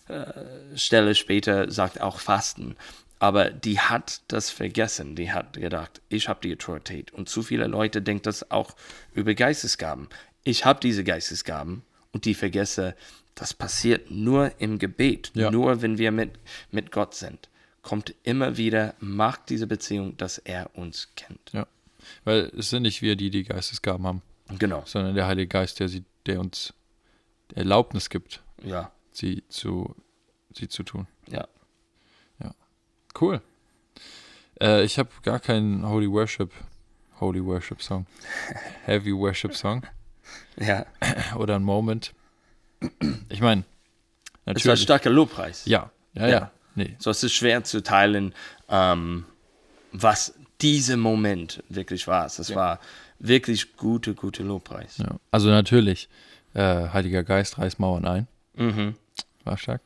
äh, 0.08 0.78
Stelle 0.78 1.16
später 1.16 1.72
sagt 1.72 2.02
auch 2.02 2.20
Fasten. 2.20 2.76
Aber 3.20 3.52
die 3.52 3.80
hat 3.80 4.22
das 4.28 4.50
vergessen. 4.50 5.16
Die 5.16 5.32
hat 5.32 5.54
gedacht, 5.54 6.02
ich 6.10 6.28
habe 6.28 6.42
die 6.44 6.54
Autorität. 6.54 7.14
Und 7.14 7.30
zu 7.30 7.42
viele 7.42 7.68
Leute 7.68 8.02
denken 8.02 8.24
das 8.24 8.52
auch 8.52 8.76
über 9.14 9.34
Geistesgaben. 9.34 10.10
Ich 10.44 10.66
habe 10.66 10.82
diese 10.82 11.06
Geistesgaben 11.06 11.84
und 12.12 12.26
die 12.26 12.34
vergesse, 12.34 12.96
das 13.36 13.54
passiert 13.54 14.12
nur 14.12 14.52
im 14.60 14.78
Gebet, 14.78 15.32
ja. 15.34 15.50
nur 15.52 15.82
wenn 15.82 15.98
wir 15.98 16.12
mit, 16.12 16.32
mit 16.72 16.92
Gott 16.92 17.16
sind. 17.16 17.50
Kommt 17.84 18.16
immer 18.24 18.58
wieder, 18.58 18.96
macht 19.00 19.50
diese 19.50 19.68
Beziehung, 19.68 20.18
dass 20.18 20.40
er 20.40 20.72
uns 20.74 21.10
kennt. 21.16 21.52
Ja, 21.52 21.68
weil 22.24 22.52
es 22.58 22.70
sind 22.70 22.84
nicht 22.84 23.02
wir, 23.02 23.16
die 23.16 23.30
die 23.30 23.44
Geistesgaben 23.44 24.08
haben. 24.08 24.22
Genau. 24.58 24.84
Sondern 24.86 25.16
der 25.16 25.28
Heilige 25.28 25.48
Geist, 25.48 25.80
der, 25.80 25.90
sie, 25.90 26.04
der 26.26 26.40
uns 26.40 26.74
Erlaubnis 27.54 28.10
gibt, 28.10 28.42
ja. 28.64 28.92
sie, 29.12 29.44
zu, 29.50 29.96
sie 30.54 30.68
zu 30.68 30.84
tun. 30.84 31.08
Ja. 31.30 31.48
Ja. 32.42 32.56
Cool. 33.20 33.42
Äh, 34.62 34.84
ich 34.84 34.98
habe 34.98 35.10
gar 35.24 35.40
keinen 35.40 35.88
Holy 35.88 36.10
Worship, 36.10 36.52
Holy 37.20 37.44
Worship 37.44 37.82
Song. 37.82 38.06
Heavy 38.86 39.14
Worship 39.14 39.56
Song. 39.56 39.86
ja. 40.58 40.86
Oder 41.36 41.56
ein 41.56 41.64
Moment. 41.64 42.14
Ich 43.30 43.42
meine, 43.42 43.64
natürlich. 44.46 44.64
Es 44.64 44.68
war 44.68 44.78
starker 44.78 45.10
Lobpreis. 45.10 45.66
Ja, 45.66 45.92
ja, 46.14 46.28
ja. 46.28 46.30
ja. 46.30 46.52
Nee. 46.76 46.96
So 47.00 47.12
es 47.12 47.24
ist 47.24 47.34
schwer 47.34 47.64
zu 47.64 47.84
teilen, 47.84 48.34
ähm, 48.70 49.26
was 49.92 50.34
dieser 50.62 50.98
Moment 50.98 51.64
wirklich 51.70 52.08
war. 52.08 52.26
Es 52.26 52.38
ja. 52.48 52.56
war 52.56 52.80
wirklich 53.20 53.76
gute, 53.78 54.16
gute 54.16 54.44
Lobpreis. 54.44 54.98
Ja. 54.98 55.18
Also 55.32 55.50
natürlich, 55.50 56.10
äh, 56.54 56.90
Heiliger 56.90 57.24
Geist 57.24 57.58
reißt 57.58 57.80
Mauern 57.80 58.06
ein. 58.06 58.28
Mhm. 58.56 58.96
War 59.44 59.58
stark. 59.58 59.82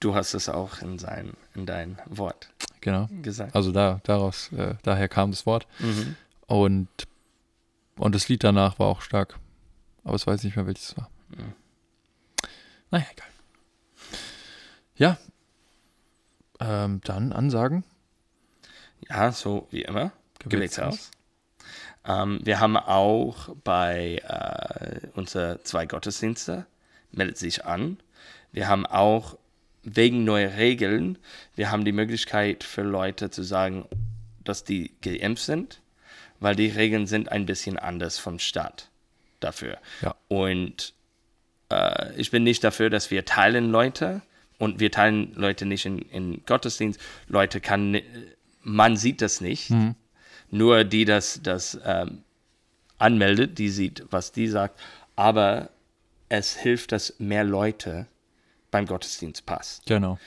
Du 0.00 0.14
hast 0.14 0.34
es 0.34 0.48
auch 0.48 0.80
in, 0.80 0.98
sein, 0.98 1.32
in 1.54 1.66
dein 1.66 1.98
Wort 2.06 2.48
genau. 2.82 3.08
gesagt. 3.22 3.54
Also 3.56 3.72
da, 3.72 4.00
daraus, 4.04 4.52
äh, 4.52 4.74
daher 4.82 5.08
kam 5.08 5.30
das 5.30 5.46
Wort. 5.46 5.66
Mhm. 5.78 6.16
Und, 6.46 6.88
und 7.96 8.14
das 8.14 8.28
Lied 8.28 8.44
danach 8.44 8.78
war 8.78 8.88
auch 8.88 9.00
stark. 9.00 9.38
Aber 10.04 10.16
ich 10.16 10.26
weiß 10.26 10.42
nicht 10.44 10.56
mehr, 10.56 10.66
welches 10.66 10.94
war. 10.98 11.08
Mhm. 11.30 11.54
Naja, 12.90 13.06
egal. 13.10 13.28
Ja. 14.96 15.18
Ähm, 16.62 17.00
dann 17.04 17.32
Ansagen. 17.32 17.84
Ja, 19.08 19.32
so 19.32 19.66
wie 19.70 19.82
immer. 19.82 20.12
Gebetshaus. 20.38 21.10
Ähm, 22.04 22.40
wir 22.42 22.60
haben 22.60 22.76
auch 22.76 23.50
bei 23.64 24.20
äh, 24.26 25.08
unsere 25.14 25.62
zwei 25.62 25.86
Gottesdienste, 25.86 26.66
meldet 27.10 27.38
sich 27.38 27.64
an. 27.64 27.98
Wir 28.52 28.68
haben 28.68 28.86
auch 28.86 29.38
wegen 29.82 30.24
neuer 30.24 30.56
Regeln, 30.56 31.18
wir 31.56 31.70
haben 31.70 31.84
die 31.84 31.92
Möglichkeit 31.92 32.62
für 32.64 32.82
Leute 32.82 33.30
zu 33.30 33.42
sagen, 33.42 33.86
dass 34.44 34.64
die 34.64 34.92
geimpft 35.00 35.44
sind, 35.44 35.80
weil 36.40 36.54
die 36.54 36.68
Regeln 36.68 37.06
sind 37.06 37.30
ein 37.30 37.46
bisschen 37.46 37.78
anders 37.78 38.18
vom 38.18 38.38
Staat 38.38 38.88
dafür. 39.40 39.78
Ja. 40.02 40.14
Und 40.28 40.94
äh, 41.70 42.14
ich 42.14 42.30
bin 42.30 42.44
nicht 42.44 42.62
dafür, 42.62 42.90
dass 42.90 43.10
wir 43.10 43.24
teilen 43.24 43.70
Leute 43.70 44.22
und 44.62 44.78
wir 44.78 44.92
teilen 44.92 45.32
Leute 45.34 45.66
nicht 45.66 45.86
in, 45.86 45.98
in 45.98 46.42
Gottesdienst. 46.46 47.00
Leute 47.26 47.60
kann, 47.60 48.00
man 48.60 48.96
sieht 48.96 49.20
das 49.20 49.40
nicht. 49.40 49.70
Mhm. 49.70 49.96
Nur 50.52 50.84
die 50.84 51.04
das, 51.04 51.40
das 51.42 51.80
ähm, 51.84 52.22
anmeldet, 52.96 53.58
die 53.58 53.70
sieht, 53.70 54.04
was 54.10 54.30
die 54.30 54.46
sagt. 54.46 54.78
Aber 55.16 55.70
es 56.28 56.54
hilft, 56.56 56.92
dass 56.92 57.18
mehr 57.18 57.42
Leute 57.42 58.06
beim 58.70 58.86
Gottesdienst 58.86 59.46
passt. 59.46 59.84
Genau. 59.86 60.20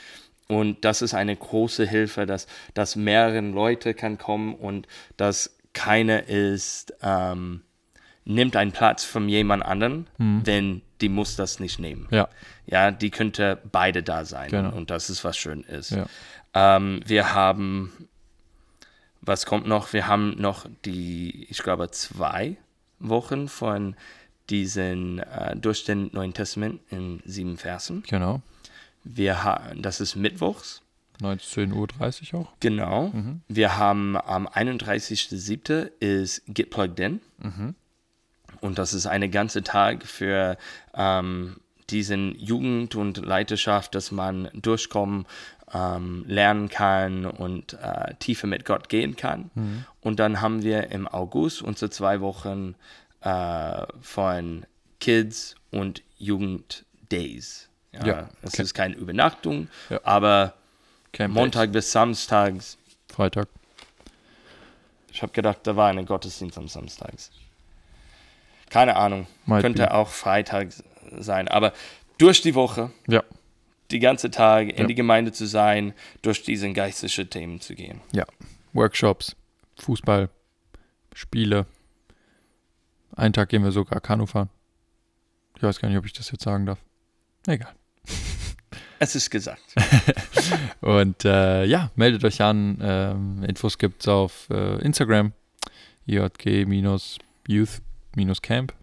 Und 0.49 0.83
das 0.83 1.01
ist 1.01 1.13
eine 1.13 1.37
große 1.37 1.87
Hilfe, 1.87 2.25
dass, 2.25 2.47
dass 2.73 2.97
mehrere 2.97 3.39
Leute 3.39 3.93
kann 3.93 4.17
kommen 4.17 4.53
und 4.53 4.85
dass 5.15 5.55
keiner 5.71 6.27
ist, 6.27 6.93
ähm, 7.01 7.61
nimmt 8.25 8.55
einen 8.55 8.71
Platz 8.71 9.03
von 9.03 9.29
jemand 9.29 9.63
anderen, 9.63 10.07
mhm. 10.17 10.41
wenn 10.45 10.81
die 11.01 11.09
muss 11.09 11.35
das 11.35 11.59
nicht 11.59 11.79
nehmen. 11.79 12.07
Ja. 12.11 12.27
Ja, 12.65 12.91
die 12.91 13.11
könnte 13.11 13.59
beide 13.71 14.01
da 14.01 14.25
sein. 14.25 14.49
Genau. 14.49 14.75
Und 14.75 14.89
das 14.89 15.09
ist, 15.09 15.23
was 15.23 15.37
schön 15.37 15.61
ist. 15.61 15.91
Ja. 15.91 16.07
Ähm, 16.53 17.01
wir 17.05 17.33
haben, 17.33 17.91
was 19.21 19.45
kommt 19.45 19.67
noch? 19.67 19.93
Wir 19.93 20.07
haben 20.07 20.35
noch 20.39 20.65
die, 20.83 21.45
ich 21.49 21.59
glaube, 21.59 21.91
zwei 21.91 22.57
Wochen 22.99 23.47
von 23.47 23.95
diesen, 24.49 25.19
äh, 25.19 25.55
durch 25.55 25.85
den 25.85 26.09
Neuen 26.13 26.33
Testament 26.33 26.79
in 26.89 27.21
sieben 27.25 27.57
Versen. 27.57 28.03
Genau. 28.07 28.41
Wir 29.03 29.43
haben, 29.43 29.81
das 29.81 29.99
ist 29.99 30.15
Mittwochs. 30.15 30.81
19.30 31.21 32.33
Uhr 32.33 32.41
auch. 32.41 32.53
Genau. 32.59 33.09
Mhm. 33.09 33.41
Wir 33.47 33.77
haben 33.77 34.17
am 34.17 34.47
31.07. 34.47 35.91
ist 35.99 36.41
Get 36.47 36.69
Plugged 36.69 36.99
In. 36.99 37.21
Mhm. 37.39 37.75
Und 38.61 38.77
das 38.77 38.93
ist 38.93 39.05
eine 39.05 39.29
ganze 39.29 39.63
Tag 39.63 40.05
für 40.05 40.57
ähm, 40.95 41.57
diesen 41.89 42.37
Jugend 42.39 42.95
und 42.95 43.17
Leiterschaft, 43.17 43.95
dass 43.95 44.11
man 44.11 44.49
durchkommen, 44.53 45.25
ähm, 45.73 46.25
lernen 46.27 46.69
kann 46.69 47.25
und 47.25 47.73
äh, 47.73 48.13
tiefer 48.19 48.47
mit 48.47 48.65
Gott 48.65 48.89
gehen 48.89 49.15
kann. 49.15 49.49
Mhm. 49.55 49.85
Und 50.01 50.19
dann 50.19 50.41
haben 50.41 50.63
wir 50.63 50.91
im 50.91 51.07
August 51.07 51.61
unsere 51.61 51.89
zwei 51.89 52.21
Wochen 52.21 52.75
äh, 53.21 53.85
von 54.01 54.65
Kids 54.99 55.55
und 55.71 56.03
Jugend 56.17 56.85
Days. 57.11 57.69
Ja, 57.91 58.05
ja 58.05 58.29
es 58.41 58.53
okay. 58.53 58.63
ist 58.63 58.73
keine 58.73 58.95
Übernachtung, 58.95 59.67
ja. 59.89 59.99
aber 60.03 60.53
Camp 61.11 61.33
Montag 61.33 61.71
Days. 61.71 61.85
bis 61.85 61.91
Samstags. 61.91 62.77
Freitag. 63.11 63.47
Ich 65.11 65.21
habe 65.21 65.31
gedacht, 65.31 65.59
da 65.63 65.75
war 65.75 65.89
eine 65.89 66.03
Gottesdienst 66.03 66.57
am 66.57 66.67
Samstags. 66.67 67.31
Keine 68.75 68.97
Ahnung. 68.97 69.25
Might 69.45 69.61
Könnte 69.61 69.83
be. 69.83 69.93
auch 69.93 70.09
Freitag 70.09 70.67
sein. 71.17 71.47
Aber 71.47 71.71
durch 72.17 72.41
die 72.41 72.55
Woche, 72.55 72.91
ja. 73.07 73.23
die 73.89 73.99
ganze 73.99 74.29
Tage 74.31 74.71
in 74.71 74.81
Ja. 74.81 74.85
die 74.87 74.95
Gemeinde 74.95 75.31
zu 75.31 75.45
sein, 75.45 75.93
durch 76.21 76.43
diese 76.43 76.69
geistlichen 76.73 77.29
Themen 77.29 77.61
zu 77.61 77.73
gehen. 77.73 78.01
Ja. 78.11 78.25
Workshops, 78.73 79.37
Fußball, 79.79 80.27
Spiele. 81.13 81.67
Einen 83.15 83.31
Tag 83.31 83.47
gehen 83.47 83.63
wir 83.63 83.71
sogar 83.71 84.01
Kanu 84.01 84.25
fahren. 84.25 84.49
Ich 85.55 85.63
weiß 85.63 85.79
gar 85.79 85.87
nicht, 85.87 85.97
ob 85.97 86.05
ich 86.05 86.11
das 86.11 86.29
jetzt 86.31 86.43
sagen 86.43 86.65
darf. 86.65 86.79
Egal. 87.47 87.73
Es 88.97 89.13
ist 89.13 89.29
gesagt. 89.29 89.61
Und 90.81 91.25
äh, 91.25 91.65
ja, 91.65 91.91
meldet 91.95 92.23
euch 92.23 92.41
an. 92.41 92.79
Ähm, 92.81 93.43
Infos 93.43 93.77
gibt's 93.77 94.07
auf 94.07 94.49
äh, 94.49 94.81
Instagram. 94.83 95.33
JG-Youth-Camp. 98.15 98.73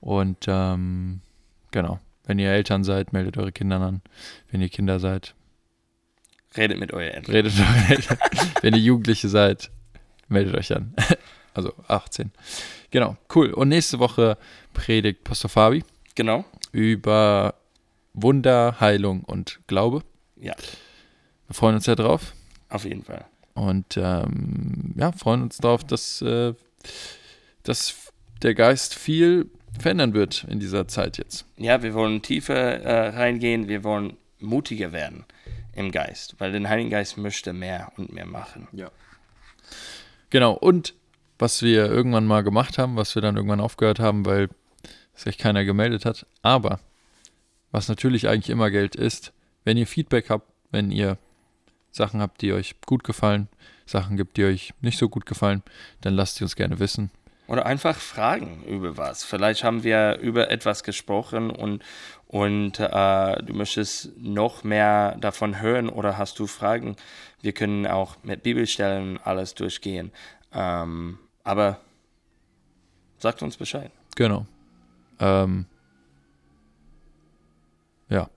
Und 0.00 0.44
ähm, 0.48 1.20
genau. 1.70 1.98
Wenn 2.24 2.38
ihr 2.38 2.50
Eltern 2.50 2.84
seid, 2.84 3.12
meldet 3.12 3.36
eure 3.36 3.52
Kinder 3.52 3.80
an. 3.80 4.00
Wenn 4.50 4.60
ihr 4.60 4.68
Kinder 4.68 5.00
seid, 5.00 5.34
Redet 6.56 6.78
mit 6.78 6.92
euren 6.92 7.08
Eltern. 7.14 7.34
redet 7.34 7.54
mit 7.56 7.66
euren 7.66 7.86
Eltern. 7.90 8.18
Wenn 8.62 8.74
ihr 8.74 8.80
Jugendliche 8.80 9.28
seid, 9.28 9.70
meldet 10.28 10.54
euch 10.56 10.74
an. 10.74 10.94
Also 11.54 11.74
18. 11.86 12.30
Genau, 12.90 13.14
cool. 13.34 13.52
Und 13.52 13.68
nächste 13.68 13.98
Woche 13.98 14.38
predigt 14.72 15.22
Pastor 15.22 15.50
Fabi 15.50 15.84
Genau. 16.14 16.46
über 16.70 17.56
Wunder, 18.14 18.80
Heilung 18.80 19.22
und 19.24 19.60
Glaube. 19.66 20.02
Ja, 20.36 20.54
Wir 21.48 21.54
freuen 21.54 21.74
uns 21.74 21.84
sehr 21.84 21.96
drauf. 21.96 22.32
auf 22.70 22.86
jeden 22.86 23.02
Fall. 23.04 23.26
Und 23.52 23.98
ähm, 23.98 24.94
ja, 24.96 25.12
freuen 25.12 25.42
uns 25.42 25.58
darauf, 25.58 25.84
dass, 25.84 26.22
äh, 26.22 26.54
dass 27.64 28.11
der 28.42 28.54
Geist 28.54 28.94
viel 28.94 29.50
verändern 29.78 30.14
wird 30.14 30.44
in 30.48 30.60
dieser 30.60 30.88
Zeit 30.88 31.18
jetzt. 31.18 31.46
Ja, 31.56 31.82
wir 31.82 31.94
wollen 31.94 32.22
tiefer 32.22 32.54
äh, 32.54 33.08
reingehen. 33.08 33.68
Wir 33.68 33.84
wollen 33.84 34.16
mutiger 34.38 34.92
werden 34.92 35.24
im 35.74 35.90
Geist, 35.90 36.34
weil 36.38 36.52
der 36.52 36.68
Heilige 36.68 36.90
Geist 36.90 37.16
möchte 37.16 37.52
mehr 37.52 37.92
und 37.96 38.12
mehr 38.12 38.26
machen. 38.26 38.68
Genau, 40.30 40.52
und 40.52 40.94
was 41.38 41.62
wir 41.62 41.86
irgendwann 41.86 42.26
mal 42.26 42.42
gemacht 42.42 42.78
haben, 42.78 42.96
was 42.96 43.14
wir 43.14 43.22
dann 43.22 43.36
irgendwann 43.36 43.60
aufgehört 43.60 43.98
haben, 43.98 44.26
weil 44.26 44.48
sich 45.14 45.38
keiner 45.38 45.64
gemeldet 45.64 46.04
hat. 46.04 46.26
Aber 46.42 46.80
was 47.70 47.88
natürlich 47.88 48.28
eigentlich 48.28 48.50
immer 48.50 48.70
gilt, 48.70 48.94
ist, 48.94 49.32
wenn 49.64 49.76
ihr 49.76 49.86
Feedback 49.86 50.30
habt, 50.30 50.50
wenn 50.70 50.90
ihr 50.90 51.18
Sachen 51.90 52.20
habt, 52.20 52.42
die 52.42 52.52
euch 52.52 52.80
gut 52.86 53.04
gefallen, 53.04 53.48
Sachen 53.86 54.16
gibt, 54.16 54.36
die 54.36 54.44
euch 54.44 54.74
nicht 54.80 54.98
so 54.98 55.08
gut 55.08 55.26
gefallen, 55.26 55.62
dann 56.00 56.14
lasst 56.14 56.36
sie 56.36 56.44
uns 56.44 56.56
gerne 56.56 56.78
wissen. 56.78 57.10
Oder 57.46 57.66
einfach 57.66 57.96
fragen 57.96 58.64
über 58.64 58.96
was. 58.96 59.24
Vielleicht 59.24 59.64
haben 59.64 59.82
wir 59.82 60.18
über 60.18 60.50
etwas 60.50 60.84
gesprochen 60.84 61.50
und, 61.50 61.82
und 62.28 62.78
äh, 62.78 63.42
du 63.42 63.52
möchtest 63.52 64.16
noch 64.16 64.64
mehr 64.64 65.16
davon 65.18 65.60
hören 65.60 65.88
oder 65.88 66.18
hast 66.18 66.38
du 66.38 66.46
Fragen. 66.46 66.96
Wir 67.40 67.52
können 67.52 67.86
auch 67.86 68.16
mit 68.22 68.42
Bibelstellen 68.42 69.18
alles 69.22 69.54
durchgehen. 69.54 70.12
Ähm, 70.52 71.18
aber 71.44 71.80
sagt 73.18 73.42
uns 73.42 73.56
Bescheid. 73.56 73.90
Genau. 74.14 74.46
Ähm, 75.18 75.66
ja. 78.08 78.28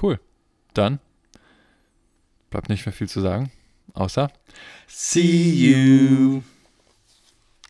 Cool. 0.00 0.20
Dann 0.74 0.98
bleibt 2.50 2.68
nicht 2.68 2.84
mehr 2.84 2.92
viel 2.92 3.08
zu 3.08 3.20
sagen, 3.20 3.50
außer 3.94 4.30
See 4.86 5.50
you. 5.50 6.42